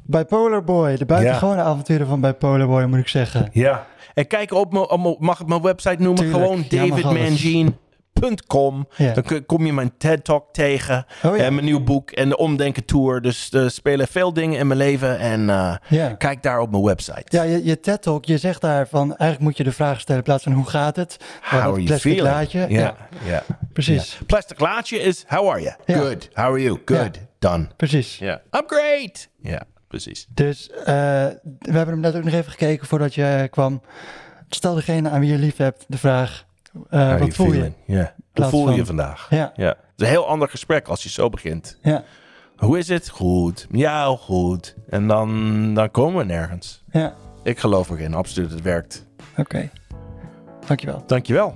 Bipolar 0.04 0.64
Boy, 0.64 0.95
de 0.97 1.06
buitengewone 1.06 1.62
avonturen 1.62 2.08
van 2.08 2.22
Bipolar 2.22 2.68
Boy, 2.68 2.84
moet 2.84 3.00
ik 3.00 3.08
zeggen. 3.08 3.50
Ja. 3.54 3.88
En 4.14 4.28
kijk 4.28 4.52
op 4.54 4.72
mijn, 4.72 5.16
mag 5.20 5.39
ik 5.39 5.47
mijn 5.47 5.62
website 5.62 6.02
noemen? 6.02 6.24
Tuurlijk. 6.24 6.43
Gewoon 6.43 6.66
Ja, 6.70 6.86
mag 6.86 7.04
alles. 7.04 7.43
TED.com. 8.20 8.88
Ja. 8.95 9.13
Dan 9.13 9.45
kom 9.45 9.65
je 9.65 9.74
mijn 9.74 9.97
TED-talk 9.97 10.53
tegen. 10.53 11.05
Oh 11.24 11.38
ja. 11.38 11.43
En 11.43 11.53
mijn 11.53 11.65
nieuw 11.65 11.84
boek 11.84 12.11
en 12.11 12.30
de 12.30 12.38
Omdenken 12.38 12.86
Tour. 12.86 13.22
Dus 13.22 13.51
er 13.53 13.72
spelen 13.72 14.07
veel 14.07 14.34
dingen 14.34 14.59
in 14.59 14.67
mijn 14.67 14.80
leven. 14.80 15.20
En 15.20 15.49
eh, 15.49 15.76
Ja. 15.88 16.09
kijk 16.09 16.43
daar 16.43 16.59
op 16.59 16.72
mijn 16.72 16.84
website. 16.84 17.24
Ja, 17.26 17.43
je, 17.43 17.65
je 17.65 17.80
TED 17.80 18.01
Talk, 18.01 18.26
je 18.26 18.38
zegt 18.38 18.61
daar 18.61 18.88
van 18.88 19.01
eigenlijk 19.07 19.39
moet 19.41 19.57
je 19.57 19.63
de 19.63 19.72
vraag 19.72 19.99
stellen 19.99 20.17
in 20.20 20.26
plaats 20.26 20.43
van 20.43 20.51
hoe 20.53 20.70
gaat 20.70 20.95
het? 20.95 21.17
How 21.41 21.59
are 21.59 21.84
plastic 21.84 22.20
laadje. 22.22 22.65
Ja, 22.70 22.95
ja. 23.26 23.43
precies. 23.74 24.20
Plastic 24.26 24.59
laadje 24.59 24.99
is 24.99 25.24
how 25.28 25.49
are 25.49 25.61
you? 25.61 25.99
Good. 25.99 26.30
How 26.34 26.45
are 26.45 26.61
you? 26.61 26.82
Good. 26.86 27.20
Done. 27.39 27.67
Precies. 27.78 28.17
Ja. 28.17 28.41
I'm 28.51 28.63
great. 28.67 29.28
Ja, 29.41 29.63
precies. 29.88 30.28
Dus 30.34 30.70
eh, 30.70 30.86
we 30.86 31.72
hebben 31.72 31.88
hem 31.88 31.99
net 31.99 32.15
ook 32.15 32.24
nog 32.24 32.34
even 32.34 32.51
gekeken 32.51 32.88
voordat 32.88 33.15
je 33.15 33.47
kwam. 33.51 33.82
Stel 34.49 34.76
degene 34.76 35.09
aan 35.09 35.20
wie 35.20 35.32
je 35.32 35.38
lief 35.38 35.57
hebt 35.57 35.86
de 35.88 35.97
vraag, 35.97 36.45
eh, 36.89 36.99
are 36.99 37.20
wat 37.20 37.34
voel 37.34 37.53
je? 37.53 37.72
Ja. 37.86 38.13
Hoe 38.34 38.45
voel 38.45 38.70
je 38.70 38.76
van- 38.78 38.86
vandaag? 38.86 39.28
Ja, 39.30 39.51
Ja. 39.55 39.67
Het 39.67 39.78
is 39.97 40.05
een 40.05 40.11
heel 40.11 40.28
ander 40.28 40.49
gesprek 40.49 40.88
als 40.88 41.03
je 41.03 41.09
zo 41.09 41.30
begint. 41.30 41.78
ja, 41.82 42.03
Hoe 42.57 42.78
is 42.78 42.88
het? 42.88 43.09
Goed. 43.09 43.67
Ja, 43.72 44.15
goed. 44.15 44.76
En 44.89 45.07
dan, 45.07 45.74
dan 45.74 45.91
komen 45.91 46.17
we 46.17 46.24
nergens. 46.34 46.84
ja. 46.91 47.13
Ik 47.43 47.59
geloof 47.59 47.89
erin, 47.89 48.13
absoluut. 48.13 48.51
Het 48.51 48.61
werkt. 48.61 49.05
Oké. 49.38 49.70
Dankjewel. 50.67 51.03
Dankjewel. 51.07 51.55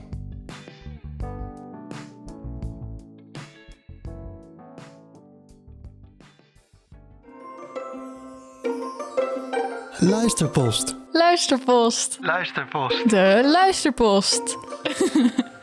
Luisterpost. 10.00 10.96
Luisterpost. 11.14 12.18
Luisterpost. 12.22 13.10
De 13.10 13.42
luisterpost. 13.52 14.58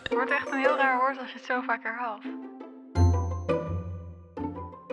Het 0.02 0.12
wordt 0.12 0.30
echt 0.30 0.52
een 0.52 0.58
heel 0.58 0.76
raar 0.76 0.98
woord 0.98 1.18
als 1.20 1.30
je 1.32 1.36
het 1.36 1.46
zo 1.46 1.60
vaak 1.66 1.82
herhaalt. 1.82 2.22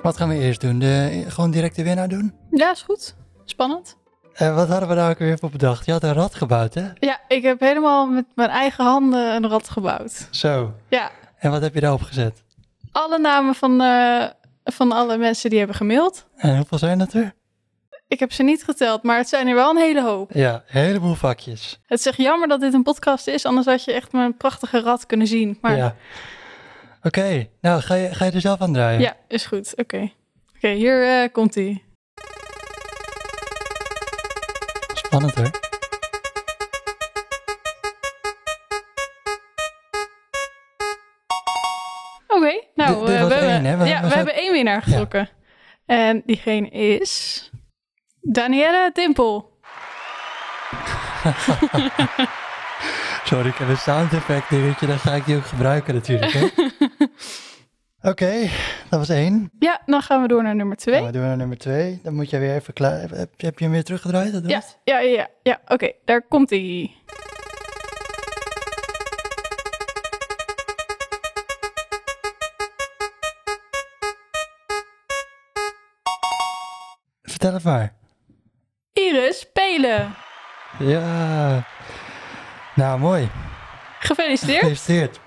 Wat 0.02 0.18
gaan 0.18 0.30
we 0.30 0.36
eerst 0.36 0.62
doen? 0.62 0.80
De, 0.80 1.24
gewoon 1.28 1.52
direct 1.52 1.76
de 1.76 1.84
winnaar 1.84 2.08
doen? 2.08 2.34
Ja, 2.52 2.72
is 2.72 2.82
goed. 2.82 3.16
Spannend. 3.46 3.98
Eh, 4.34 4.56
wat 4.56 4.68
hadden 4.68 4.90
we 4.90 4.96
daar 4.96 5.10
ook 5.10 5.18
weer 5.18 5.38
voor 5.40 5.50
bedacht? 5.50 5.86
Je 5.86 5.92
had 5.92 6.04
een 6.04 6.14
rad 6.14 6.36
gebouwd, 6.36 6.74
hè? 6.74 6.88
Ja, 7.00 7.20
ik 7.28 7.44
heb 7.44 7.60
helemaal 7.60 8.08
met 8.08 8.26
mijn 8.36 8.50
eigen 8.50 8.86
handen 8.86 9.36
een 9.36 9.48
rad 9.50 9.70
gebouwd. 9.70 10.28
Zo. 10.32 10.74
Ja, 10.90 11.12
En 11.38 11.52
wat 11.52 11.62
heb 11.62 11.74
je 11.74 11.80
daarop 11.80 12.02
gezet? 12.02 12.44
alle 12.92 13.20
namen 13.20 13.56
van, 13.56 13.82
eh, 13.82 14.26
van 14.64 14.92
alle 14.92 15.18
mensen 15.18 15.50
die 15.50 15.58
hebben 15.60 15.78
gemaild. 15.78 16.28
En 16.36 16.58
hoeveel 16.58 16.78
zijn 16.78 16.98
dat 16.98 17.14
er? 17.14 17.34
Ik 18.08 18.20
heb 18.20 18.32
ze 18.32 18.44
niet 18.44 18.64
geteld, 18.64 19.04
maar 19.04 19.18
het 19.18 19.30
zijn 19.30 19.48
er 19.48 19.56
wel 19.56 19.70
een 19.70 19.78
hele 19.78 20.02
hoop. 20.04 20.32
Ja, 20.34 20.54
een 20.54 20.82
heleboel 20.82 21.14
vakjes. 21.14 21.80
Het 21.86 22.00
is 22.00 22.06
echt 22.06 22.18
jammer 22.18 22.48
dat 22.48 22.60
dit 22.60 22.74
een 22.74 22.84
podcast 22.84 23.28
is, 23.28 23.46
anders 23.46 23.66
had 23.66 23.84
je 23.84 23.92
echt 23.94 24.12
mijn 24.12 24.38
prachtige 24.38 24.82
rad 24.82 25.06
kunnen 25.06 25.28
zien. 25.28 25.58
Maar 25.62 25.72
ja, 25.72 25.78
Ja. 25.78 25.96
Oké, 27.04 27.48
nou 27.62 27.82
ga 27.82 27.96
je, 27.96 28.14
ga 28.16 28.26
je 28.26 28.32
er 28.32 28.42
zelf 28.42 28.62
aan 28.62 28.74
draaien? 28.74 29.16
is 29.28 29.46
goed. 29.46 29.76
Oké. 29.76 30.12
Oké, 30.56 30.68
hier 30.70 31.22
eh, 31.24 31.32
komt 31.32 31.56
hij. 31.56 31.84
Spannend 34.94 35.36
hoor. 35.36 35.50
Oké, 42.28 42.62
nou, 42.76 43.00
eh, 43.00 43.06
we, 43.06 43.12
hebben? 43.12 43.80
We- 43.80 43.86
ja, 43.86 44.02
we 44.02 44.14
hebben 44.14 44.36
één 44.36 44.52
winnaar 44.52 44.82
getrokken. 44.82 45.30
En 45.86 46.24
diegene 46.26 46.70
is 46.70 47.50
Danielle 48.30 48.92
Dimpel. 48.94 49.50
Sorry, 53.24 53.48
ik 53.48 53.56
heb 53.56 53.68
een 53.68 53.78
sound 53.78 54.14
effect 54.14 54.50
dingetje, 54.50 54.88
dan 54.88 55.00
ga 55.00 55.14
ik 55.14 55.26
die 55.26 55.36
ook 55.36 55.46
gebruiken 55.46 55.94
natuurlijk. 55.94 56.34
Oké, 58.12 58.50
dat 58.90 59.00
was 59.00 59.10
één. 59.10 59.52
Ja, 59.60 59.82
dan 59.86 60.02
gaan 60.02 60.22
we 60.22 60.28
door 60.28 60.44
naar 60.44 60.56
nummer 60.56 60.78
twee. 60.78 60.94
Dan 60.94 61.04
gaan 61.04 61.12
we 61.12 61.18
door 61.18 61.28
naar 61.28 61.38
nummer 61.38 61.58
twee. 61.58 62.00
Dan 62.04 62.14
moet 62.14 62.30
jij 62.30 62.40
weer 62.40 62.56
even 62.56 62.74
klaar. 62.74 63.10
Heb, 63.10 63.30
heb 63.38 63.60
je 63.60 63.64
hem 63.64 63.74
weer 63.74 63.84
teruggedraaid? 63.84 64.32
Dat 64.32 64.50
Ja, 64.50 64.62
ja, 64.84 65.00
ja, 65.00 65.10
ja. 65.10 65.28
ja. 65.44 65.62
Oké, 65.68 65.92
daar 66.06 66.22
komt 66.22 66.50
hij. 66.50 66.96
Vertel 77.22 77.54
het 77.54 77.64
maar. 77.64 77.97
Iris 79.08 79.46
Pelen. 79.54 80.16
Ja. 80.80 81.66
Nou, 82.76 83.00
mooi. 83.00 83.30
Gefeliciteerd. 84.00 84.60
Gefeliciteerd. 84.60 85.20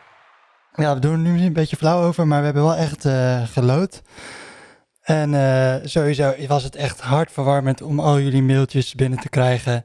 Ja, 0.75 0.95
we 0.95 1.01
doen 1.01 1.13
er 1.13 1.19
nu 1.19 1.45
een 1.45 1.53
beetje 1.53 1.77
flauw 1.77 2.03
over, 2.03 2.27
maar 2.27 2.39
we 2.39 2.45
hebben 2.45 2.63
wel 2.63 2.75
echt 2.75 3.05
eh 3.05 3.43
gelood. 3.53 4.03
En 5.03 5.35
eh, 5.35 5.75
sowieso 5.85 6.35
was 6.47 6.63
het 6.63 6.77
echt 6.77 7.01
hartverwarmend 7.01 7.83
om 7.83 8.01
al 8.01 8.21
jullie 8.21 8.43
mailtjes 8.43 8.95
binnen 8.95 9.19
te 9.19 9.29
krijgen. 9.29 9.85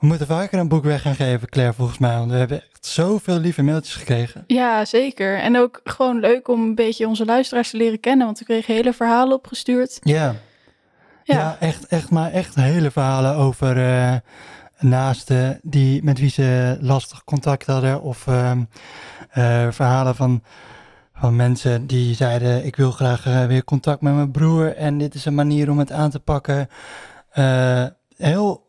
We 0.00 0.06
moeten 0.06 0.26
vaker 0.26 0.58
een 0.58 0.68
boek 0.68 0.84
weg 0.84 1.02
gaan 1.02 1.14
geven, 1.14 1.48
Claire, 1.48 1.74
volgens 1.74 1.98
mij. 1.98 2.16
Want 2.16 2.30
we 2.30 2.36
hebben 2.36 2.62
echt 2.72 2.86
zoveel 2.86 3.38
lieve 3.38 3.62
mailtjes 3.62 3.94
gekregen. 3.94 4.44
Ja, 4.46 4.84
zeker. 4.84 5.38
En 5.38 5.58
ook 5.58 5.80
gewoon 5.84 6.20
leuk 6.20 6.48
om 6.48 6.62
een 6.62 6.74
beetje 6.74 7.06
onze 7.06 7.24
luisteraars 7.24 7.70
te 7.70 7.76
leren 7.76 8.00
kennen. 8.00 8.26
Want 8.26 8.38
we 8.38 8.44
kregen 8.44 8.74
hele 8.74 8.92
verhalen 8.92 9.36
opgestuurd. 9.36 9.98
Ja, 10.02 10.34
ja. 11.24 11.38
Ja, 11.38 11.56
echt, 11.60 11.86
echt, 11.86 12.10
maar 12.10 12.32
echt 12.32 12.54
hele 12.54 12.90
verhalen 12.90 13.34
over 13.34 13.76
eh, 13.76 14.16
naasten 14.78 15.58
die, 15.62 16.02
met 16.02 16.18
wie 16.18 16.30
ze 16.30 16.76
lastig 16.80 17.24
contact 17.24 17.66
hadden. 17.66 18.02
Of 18.02 18.26
ehm, 18.26 18.62
eh, 19.30 19.70
verhalen 19.70 20.14
van, 20.14 20.42
van 21.14 21.36
mensen 21.36 21.86
die 21.86 22.14
zeiden, 22.14 22.64
ik 22.64 22.76
wil 22.76 22.90
graag 22.90 23.26
eh, 23.26 23.46
weer 23.46 23.64
contact 23.64 24.00
met 24.00 24.14
mijn 24.14 24.30
broer. 24.30 24.76
En 24.76 24.98
dit 24.98 25.14
is 25.14 25.24
een 25.24 25.34
manier 25.34 25.70
om 25.70 25.78
het 25.78 25.92
aan 25.92 26.10
te 26.10 26.20
pakken. 26.20 26.68
Heel 28.16 28.62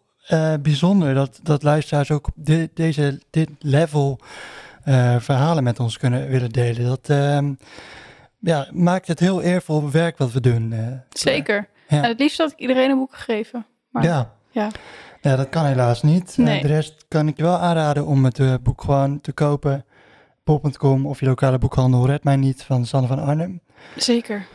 bijzonder 0.62 1.14
dat, 1.14 1.40
dat 1.44 1.64
luisteraars 1.64 2.12
ook 2.12 2.28
op 2.28 2.34
deze, 2.74 3.22
dit 3.30 3.50
level 3.60 4.20
verhalen 5.20 5.64
met 5.64 5.80
ons 5.80 5.98
kunnen 5.98 6.28
willen 6.28 6.50
delen. 6.50 6.86
Dat 6.86 7.10
ehm, 7.10 7.54
ja, 8.40 8.68
maakt 8.72 9.08
het 9.08 9.20
heel 9.20 9.42
eervol 9.42 9.92
werk 9.92 10.18
wat 10.18 10.32
we 10.32 10.42
doen. 10.42 10.74
zeker. 11.10 11.68
Ja. 11.96 12.04
En 12.04 12.10
het 12.10 12.20
liefst 12.20 12.38
had 12.38 12.52
ik 12.52 12.58
iedereen 12.60 12.90
een 12.90 12.98
boek 12.98 13.16
gegeven. 13.16 13.66
Maar 13.90 14.04
ja. 14.04 14.34
ja. 14.52 14.70
Ja, 15.22 15.36
dat 15.36 15.50
kan 15.50 15.66
helaas 15.66 16.02
niet. 16.02 16.36
Eh, 16.38 16.46
Nee. 16.46 16.62
de 16.62 16.68
rest 16.68 17.06
kan 17.08 17.28
ik 17.28 17.38
je 17.38 17.44
wel 17.44 17.58
aanraden 17.58 18.06
om 18.06 18.26
het 18.26 18.40
eh, 18.40 18.54
boek 18.64 18.82
gewoon 18.82 19.22
te 19.22 19.32
kopen. 19.32 19.86
Bol.com 20.44 21.06
of 21.08 21.20
je 21.20 21.26
lokale 21.26 21.58
boekhandel 21.58 22.06
Red 22.06 22.24
Mij 22.24 22.36
Niet 22.36 22.64
van 22.64 22.86
Sanne 22.86 23.08
van 23.08 23.20
Arnhem. 23.20 23.62
zeker. 23.96 24.46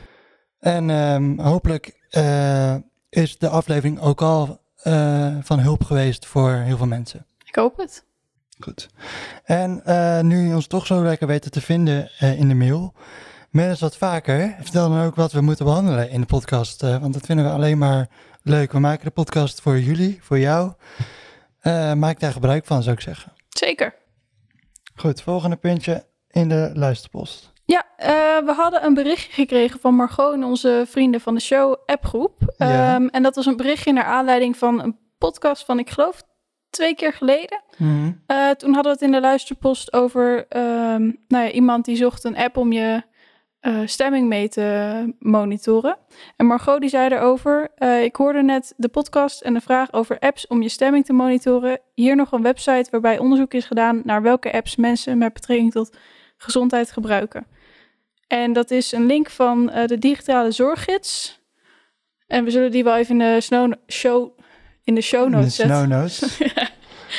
En 0.58 0.90
ehm, 0.90 1.38
hopelijk 1.38 2.06
eh, 2.10 2.74
is 3.08 3.38
de 3.38 3.48
aflevering 3.48 4.00
ook 4.00 4.22
al 4.22 4.60
eh, 4.82 5.36
van 5.42 5.58
hulp 5.58 5.84
geweest 5.84 6.26
voor 6.26 6.50
heel 6.52 6.76
veel 6.76 6.86
mensen. 6.86 7.26
Ik 7.44 7.54
hoop 7.54 7.76
het. 7.76 8.04
Goed. 8.58 8.88
En 9.44 9.84
eh, 9.84 10.20
nu 10.20 10.48
je 10.48 10.54
ons 10.54 10.66
toch 10.66 10.86
zo 10.86 11.02
lekker 11.02 11.26
weten 11.26 11.50
te 11.50 11.60
vinden 11.60 12.10
eh, 12.18 12.38
in 12.38 12.48
de 12.48 12.54
mail, 12.54 12.94
mail 13.50 13.68
eens 13.68 13.80
wat 13.80 13.96
vaker. 13.96 14.54
Vertel 14.60 14.88
dan 14.88 15.04
ook 15.04 15.14
wat 15.14 15.32
we 15.32 15.40
moeten 15.40 15.64
behandelen 15.64 16.10
in 16.10 16.20
de 16.20 16.26
podcast, 16.26 16.82
eh, 16.82 17.00
want 17.00 17.12
dat 17.12 17.26
vinden 17.26 17.44
we 17.44 17.50
alleen 17.50 17.78
maar 17.78 18.08
leuk. 18.42 18.72
We 18.72 18.78
maken 18.78 19.04
de 19.04 19.10
podcast 19.10 19.60
voor 19.60 19.78
jullie, 19.78 20.18
voor 20.22 20.38
jou. 20.38 20.72
Eh, 21.60 21.92
maak 21.92 22.20
daar 22.20 22.32
gebruik 22.32 22.66
van, 22.66 22.82
zou 22.82 22.94
ik 22.94 23.02
zeggen. 23.02 23.32
Zeker. 23.48 23.94
Goed, 24.94 25.22
volgende 25.22 25.56
puntje 25.56 26.04
in 26.30 26.48
de 26.48 26.70
luisterpost. 26.74 27.52
Ja, 27.64 27.86
eh, 27.96 28.08
we 28.44 28.52
hadden 28.56 28.84
een 28.84 28.94
berichtje 28.94 29.32
gekregen 29.32 29.80
van 29.80 29.94
Margot 29.94 30.32
en 30.32 30.44
onze 30.44 30.84
vrienden 30.86 31.20
van 31.20 31.34
de 31.34 31.40
show 31.40 31.76
appgroep. 31.86 32.54
Ja. 32.56 32.94
Ehm, 32.94 33.06
en 33.06 33.22
dat 33.22 33.34
was 33.34 33.46
een 33.46 33.56
berichtje 33.56 33.92
naar 33.92 34.04
aanleiding 34.04 34.56
van 34.56 34.82
een 34.82 34.98
podcast 35.18 35.64
van, 35.64 35.78
ik 35.78 35.90
geloof, 35.90 36.22
twee 36.70 36.94
keer 36.94 37.12
geleden. 37.12 37.62
Eh, 38.26 38.50
toen 38.50 38.74
hadden 38.74 38.92
we 38.92 38.98
het 38.98 39.02
in 39.02 39.12
de 39.12 39.20
luisterpost 39.20 39.92
over 39.92 40.46
ehm, 40.48 41.02
nou 41.28 41.44
ja, 41.44 41.50
iemand 41.50 41.84
die 41.84 41.96
zocht 41.96 42.24
een 42.24 42.36
app 42.36 42.56
om 42.56 42.72
je 42.72 43.02
eh, 43.60 43.80
stemming 43.84 44.28
mee 44.28 44.48
te 44.48 45.14
monitoren. 45.18 45.96
En 46.36 46.46
Margot 46.46 46.80
die 46.80 46.90
zei 46.90 47.14
erover, 47.14 47.68
eh, 47.74 48.02
ik 48.02 48.16
hoorde 48.16 48.42
net 48.42 48.74
de 48.76 48.88
podcast 48.88 49.40
en 49.40 49.54
de 49.54 49.60
vraag 49.60 49.92
over 49.92 50.18
apps 50.18 50.46
om 50.46 50.62
je 50.62 50.68
stemming 50.68 51.04
te 51.04 51.12
monitoren. 51.12 51.78
Hier 51.94 52.16
nog 52.16 52.32
een 52.32 52.42
website 52.42 52.86
waarbij 52.90 53.18
onderzoek 53.18 53.54
is 53.54 53.64
gedaan 53.64 54.00
naar 54.04 54.22
welke 54.22 54.52
apps 54.52 54.76
mensen 54.76 55.18
met 55.18 55.32
betrekking 55.32 55.72
tot 55.72 55.96
gezondheid 56.36 56.90
gebruiken. 56.92 57.46
En 58.26 58.52
dat 58.52 58.70
is 58.70 58.92
een 58.92 59.06
link 59.06 59.30
van 59.30 59.70
eh, 59.70 59.86
de 59.86 59.98
digitale 59.98 60.50
zorggids. 60.50 61.40
En 62.26 62.44
we 62.44 62.50
zullen 62.50 62.70
die 62.70 62.84
wel 62.84 62.96
even 62.96 63.20
in 63.20 63.34
de 63.34 63.40
snow 63.40 63.72
show, 63.86 64.38
in 64.84 64.94
de 64.94 65.00
show 65.00 65.24
In 65.24 65.30
de 65.30 65.36
notes 65.36 65.54
zetten. 65.54 65.76
snow 65.76 65.88
notes. 65.90 66.38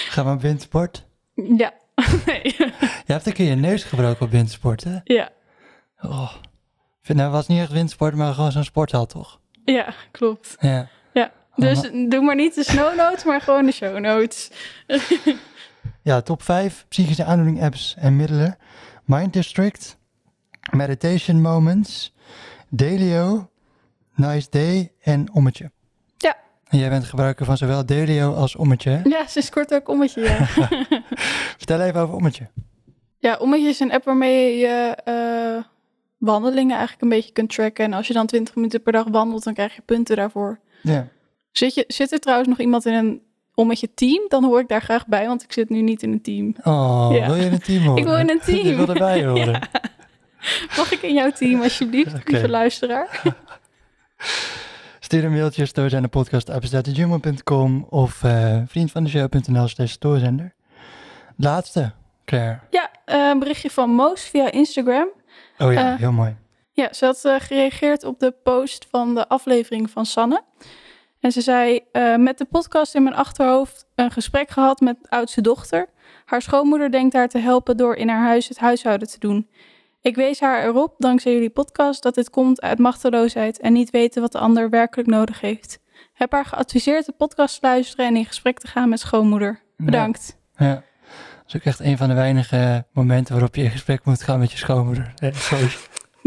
Gaan 0.09 0.25
we 0.25 0.31
op 0.31 0.41
windsport? 0.41 1.05
Ja. 1.33 1.73
Nee. 2.25 2.41
Je 3.05 3.13
hebt 3.13 3.25
een 3.25 3.33
keer 3.33 3.49
je 3.49 3.55
neus 3.55 3.83
gebroken 3.83 4.25
op 4.25 4.31
windsport, 4.31 4.83
hè? 4.83 4.97
ja. 5.03 5.29
Oh. 6.01 6.31
Vind, 7.01 7.17
nou, 7.19 7.31
was 7.31 7.47
niet 7.47 7.59
echt 7.59 7.71
windsport, 7.71 8.15
maar 8.15 8.33
gewoon 8.33 8.51
zo'n 8.51 8.63
sporthal, 8.63 9.05
toch? 9.05 9.39
Ja, 9.65 9.93
klopt. 10.11 10.55
Ja. 10.59 10.87
Ja. 11.13 11.31
Oh, 11.55 11.55
Dus 11.55 11.81
doe 11.81 12.21
maar 12.21 12.35
niet 12.35 12.55
de 12.55 12.63
snow 12.63 12.95
notes, 12.95 13.23
maar 13.23 13.41
gewoon 13.41 13.65
de 13.65 13.71
show 13.71 13.99
notes. 13.99 14.51
Ja, 16.03 16.21
top 16.21 16.43
5 16.43 16.85
psychische 16.89 17.23
aandoening 17.23 17.63
apps 17.63 17.95
en 17.97 18.15
middelen. 18.15 18.57
Mind 19.05 19.33
District, 19.33 19.97
Meditation 20.71 21.41
Moments, 21.41 22.13
Delio, 22.69 23.49
Nice 24.15 24.47
Day 24.49 24.91
en 25.01 25.33
Ommetje. 25.33 25.71
Ja. 26.17 26.35
En 26.67 26.77
jij 26.77 26.89
bent 26.89 27.05
gebruiker 27.05 27.45
van 27.45 27.57
zowel 27.57 27.85
Delio 27.85 28.33
als 28.33 28.55
Ommetje. 28.55 28.89
hè? 28.89 29.01
Ja, 29.09 29.27
sinds 29.27 29.49
kort 29.49 29.73
ook 29.73 29.87
Ommetje, 29.89 30.21
ja. 30.21 30.45
Vertel 31.57 31.81
even 31.81 32.01
over 32.01 32.15
Ommetje. 32.15 32.47
ja, 33.19 33.35
Ommetje 33.37 33.67
is 33.67 33.79
een 33.79 33.91
app 33.93 34.03
waarmee 34.05 34.57
je 34.57 34.95
eh, 35.03 35.63
wandelingen 36.21 36.71
eigenlijk 36.77 37.01
een 37.01 37.09
beetje 37.09 37.31
kunt 37.31 37.49
tracken. 37.49 37.85
En 37.85 37.93
als 37.93 38.07
je 38.07 38.13
dan 38.13 38.25
20 38.25 38.55
minuten 38.55 38.81
per 38.81 38.91
dag 38.93 39.05
wandelt, 39.07 39.43
dan 39.43 39.53
krijg 39.53 39.75
je 39.75 39.81
punten 39.85 40.15
daarvoor. 40.15 40.59
Ja. 40.81 41.07
Zit, 41.51 41.73
je, 41.73 41.83
zit 41.87 42.11
er 42.11 42.19
trouwens 42.19 42.49
nog 42.49 42.59
iemand 42.59 42.85
in 42.85 42.93
een 42.93 43.21
Ommetje 43.55 43.93
team? 43.93 44.25
Dan 44.27 44.43
hoor 44.43 44.59
ik 44.59 44.67
daar 44.67 44.81
graag 44.81 45.07
bij, 45.07 45.27
want 45.27 45.43
ik 45.43 45.51
zit 45.53 45.69
nu 45.69 45.81
niet 45.81 46.03
in 46.03 46.11
een 46.11 46.21
team. 46.21 46.55
Oh, 46.63 47.09
Ja. 47.13 47.25
wil 47.25 47.35
je 47.35 47.45
in 47.45 47.51
een 47.53 47.59
team 47.59 47.83
horen? 47.83 47.97
Ik 48.01 48.03
wil 48.05 48.17
in 48.17 48.29
een 48.29 48.39
team. 48.39 48.65
Je 48.67 48.75
wil 48.75 48.87
erbij 48.87 49.25
horen. 49.25 49.69
Mag 50.77 50.91
ik 50.91 51.01
in 51.01 51.13
jouw 51.13 51.31
team, 51.31 51.61
alsjeblieft, 51.61 52.13
Oké. 52.15 52.31
lieve 52.31 52.49
luisteraar? 52.49 53.21
Stuur 54.99 55.23
een 55.25 55.31
mailtje 55.31 55.65
stoorzender 55.65 56.09
podcast.gmail.com 56.09 57.85
of 57.89 58.23
eh 58.23 58.61
vriendvandeshow.nl 58.67 59.67
slash 59.67 59.91
stoorzender. 59.91 60.53
Laatste, 61.37 61.91
Claire. 62.25 62.59
Ja, 62.69 62.91
eh, 63.05 63.27
een 63.29 63.39
berichtje 63.39 63.69
van 63.69 63.89
Moos 63.89 64.21
via 64.23 64.51
Instagram. 64.51 65.07
Oh 65.61 65.73
ja, 65.73 65.91
Eh, 65.93 65.99
heel 65.99 66.11
mooi. 66.11 66.35
Ja, 66.71 66.93
ze 66.93 67.05
had 67.05 67.25
eh, 67.25 67.35
gereageerd 67.39 68.03
op 68.03 68.19
de 68.19 68.31
post 68.43 68.87
van 68.89 69.15
de 69.15 69.27
aflevering 69.27 69.89
van 69.89 70.05
Sanne. 70.05 70.41
En 71.19 71.31
ze 71.31 71.41
zei, 71.41 71.79
eh, 71.91 72.15
met 72.15 72.37
de 72.37 72.45
podcast 72.45 72.95
in 72.95 73.03
mijn 73.03 73.15
achterhoofd 73.15 73.85
een 73.95 74.11
gesprek 74.11 74.49
gehad 74.49 74.79
met 74.79 74.97
oudste 75.09 75.41
dochter. 75.41 75.87
Haar 76.25 76.41
schoonmoeder 76.41 76.91
denkt 76.91 77.13
haar 77.13 77.27
te 77.27 77.37
helpen 77.37 77.77
door 77.77 77.95
in 77.95 78.09
haar 78.09 78.25
huis 78.25 78.47
het 78.47 78.59
huishouden 78.59 79.07
te 79.07 79.19
doen. 79.19 79.49
Ik 80.01 80.15
wees 80.15 80.39
haar 80.39 80.63
erop, 80.63 80.95
dankzij 80.97 81.33
jullie 81.33 81.49
podcast, 81.49 82.03
dat 82.03 82.15
dit 82.15 82.29
komt 82.29 82.61
uit 82.61 82.79
machteloosheid 82.79 83.59
en 83.59 83.73
niet 83.73 83.89
weten 83.89 84.21
wat 84.21 84.31
de 84.31 84.37
ander 84.37 84.69
werkelijk 84.69 85.09
nodig 85.09 85.41
heeft. 85.41 85.79
Heb 86.13 86.31
haar 86.31 86.45
geadviseerd 86.45 87.05
de 87.05 87.11
podcast 87.11 87.59
te 87.59 87.67
luisteren 87.67 88.05
en 88.05 88.15
in 88.15 88.25
gesprek 88.25 88.59
te 88.59 88.67
gaan 88.67 88.89
met 88.89 88.99
schoonmoeder. 88.99 89.61
Bedankt. 89.77 90.37
Ja. 90.55 90.83
Is 91.53 91.55
ook 91.59 91.65
echt 91.65 91.79
een 91.79 91.97
van 91.97 92.07
de 92.07 92.13
weinige 92.13 92.85
momenten 92.93 93.33
waarop 93.33 93.55
je 93.55 93.63
in 93.63 93.69
gesprek 93.71 94.05
moet 94.05 94.23
gaan 94.23 94.39
met 94.39 94.51
je 94.51 94.57
schoonmoeder. 94.57 95.13
Sorry. 95.31 95.67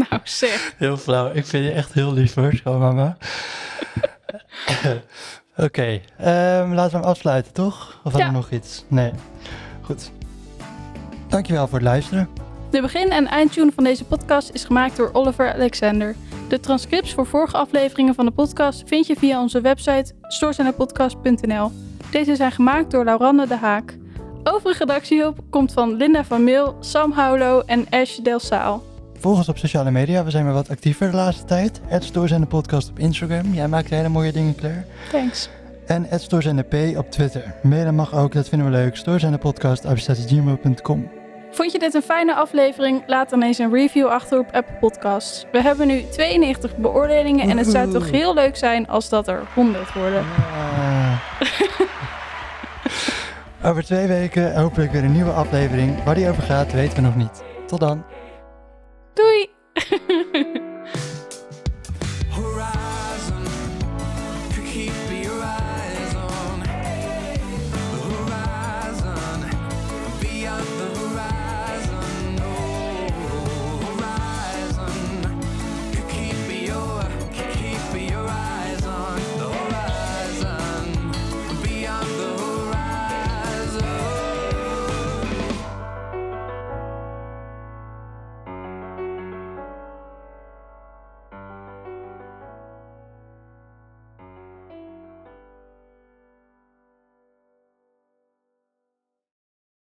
Nou 0.09 0.21
zeg. 0.23 0.73
Heel 0.77 0.97
flauw. 0.97 1.31
Ik 1.33 1.45
vind 1.45 1.63
je 1.65 1.71
echt 1.71 1.93
heel 1.93 2.13
lief 2.13 2.33
hoor, 2.33 2.53
schoonmama. 2.53 3.17
Oké, 5.57 6.01
ehm, 6.17 6.73
laten 6.73 6.91
we 6.91 6.97
hem 6.97 7.03
afsluiten, 7.09 7.53
toch? 7.53 7.87
Of 8.03 8.11
hadden 8.11 8.21
Ja. 8.21 8.27
we 8.27 8.33
nog 8.33 8.49
iets? 8.51 8.85
Nee. 8.87 9.11
Goed. 9.81 10.11
Dankjewel 11.27 11.67
voor 11.67 11.77
het 11.77 11.87
luisteren. 11.87 12.29
De 12.71 12.81
begin- 12.81 13.11
en 13.11 13.27
eindtune 13.27 13.71
van 13.75 13.83
deze 13.83 14.03
podcast 14.03 14.49
is 14.53 14.63
gemaakt 14.63 14.95
door 14.95 15.09
Oliver 15.13 15.53
Alexander. 15.53 16.15
De 16.49 16.59
transcripts 16.59 17.13
voor 17.13 17.25
vorige 17.25 17.57
afleveringen 17.57 18.15
van 18.15 18.25
de 18.25 18.31
podcast 18.31 18.83
vind 18.85 19.07
je 19.07 19.15
via 19.15 19.41
onze 19.41 19.61
website 19.61 20.13
stoorzenderpodcast.nl. 20.21 21.71
Deze 22.11 22.35
zijn 22.35 22.51
gemaakt 22.51 22.91
door 22.91 23.03
Laurande 23.03 23.47
de 23.47 23.57
Haak. 23.57 23.97
Overige 24.47 24.85
redactiehulp 24.85 25.39
komt 25.49 25.73
van 25.73 25.95
Linda 25.95 26.23
van 26.23 26.43
Meel, 26.43 26.75
Sam 26.79 27.11
Houlo 27.11 27.61
en 27.65 27.85
Ash 27.89 28.17
Del 28.17 28.39
Saal. 28.39 28.83
Volg 29.19 29.37
ons 29.37 29.49
op 29.49 29.57
sociale 29.57 29.91
media. 29.91 30.23
We 30.23 30.29
zijn 30.29 30.45
weer 30.45 30.53
wat 30.53 30.69
actiever 30.69 31.09
de 31.11 31.15
laatste 31.15 31.45
tijd. 31.45 31.81
Het 31.85 32.03
Stoorzender 32.03 32.47
Podcast 32.47 32.89
op 32.89 32.99
Instagram. 32.99 33.53
Jij 33.53 33.67
maakt 33.67 33.89
hele 33.89 34.09
mooie 34.09 34.31
dingen, 34.31 34.55
Claire. 34.55 34.83
Thanks. 35.11 35.49
En 35.85 36.05
het 36.09 36.21
Stoorzender 36.21 36.65
P 36.65 36.73
op 36.97 37.11
Twitter. 37.11 37.53
Mailen 37.63 37.95
mag 37.95 38.13
ook, 38.13 38.33
dat 38.33 38.49
vinden 38.49 38.67
we 38.67 38.73
leuk. 38.73 38.95
Stoorzenderpodcast.gmail.com 38.95 41.09
Vond 41.51 41.71
je 41.71 41.79
dit 41.79 41.93
een 41.93 42.01
fijne 42.01 42.35
aflevering? 42.35 43.03
Laat 43.07 43.29
dan 43.29 43.43
eens 43.43 43.57
een 43.57 43.73
review 43.73 44.07
achter 44.07 44.39
op 44.39 44.47
Apple 44.51 44.77
Podcasts. 44.79 45.45
We 45.51 45.61
hebben 45.61 45.87
nu 45.87 46.03
92 46.11 46.77
beoordelingen 46.77 47.49
en 47.49 47.57
het 47.57 47.67
zou 47.67 47.91
toch 47.91 48.11
heel 48.11 48.33
leuk 48.33 48.55
zijn 48.55 48.87
als 48.87 49.09
dat 49.09 49.27
er 49.27 49.43
100 49.53 49.93
worden. 49.93 50.19
Ah. 50.19 51.19
Over 53.63 53.83
twee 53.83 54.07
weken 54.07 54.55
hopelijk 54.61 54.91
weer 54.91 55.03
een 55.03 55.11
nieuwe 55.11 55.31
aflevering. 55.31 56.03
Waar 56.03 56.15
die 56.15 56.29
over 56.29 56.43
gaat, 56.43 56.71
weten 56.71 56.95
we 56.95 57.01
nog 57.01 57.15
niet. 57.15 57.43
Tot 57.67 57.79
dan. 57.79 58.03
Doei! 59.13 59.49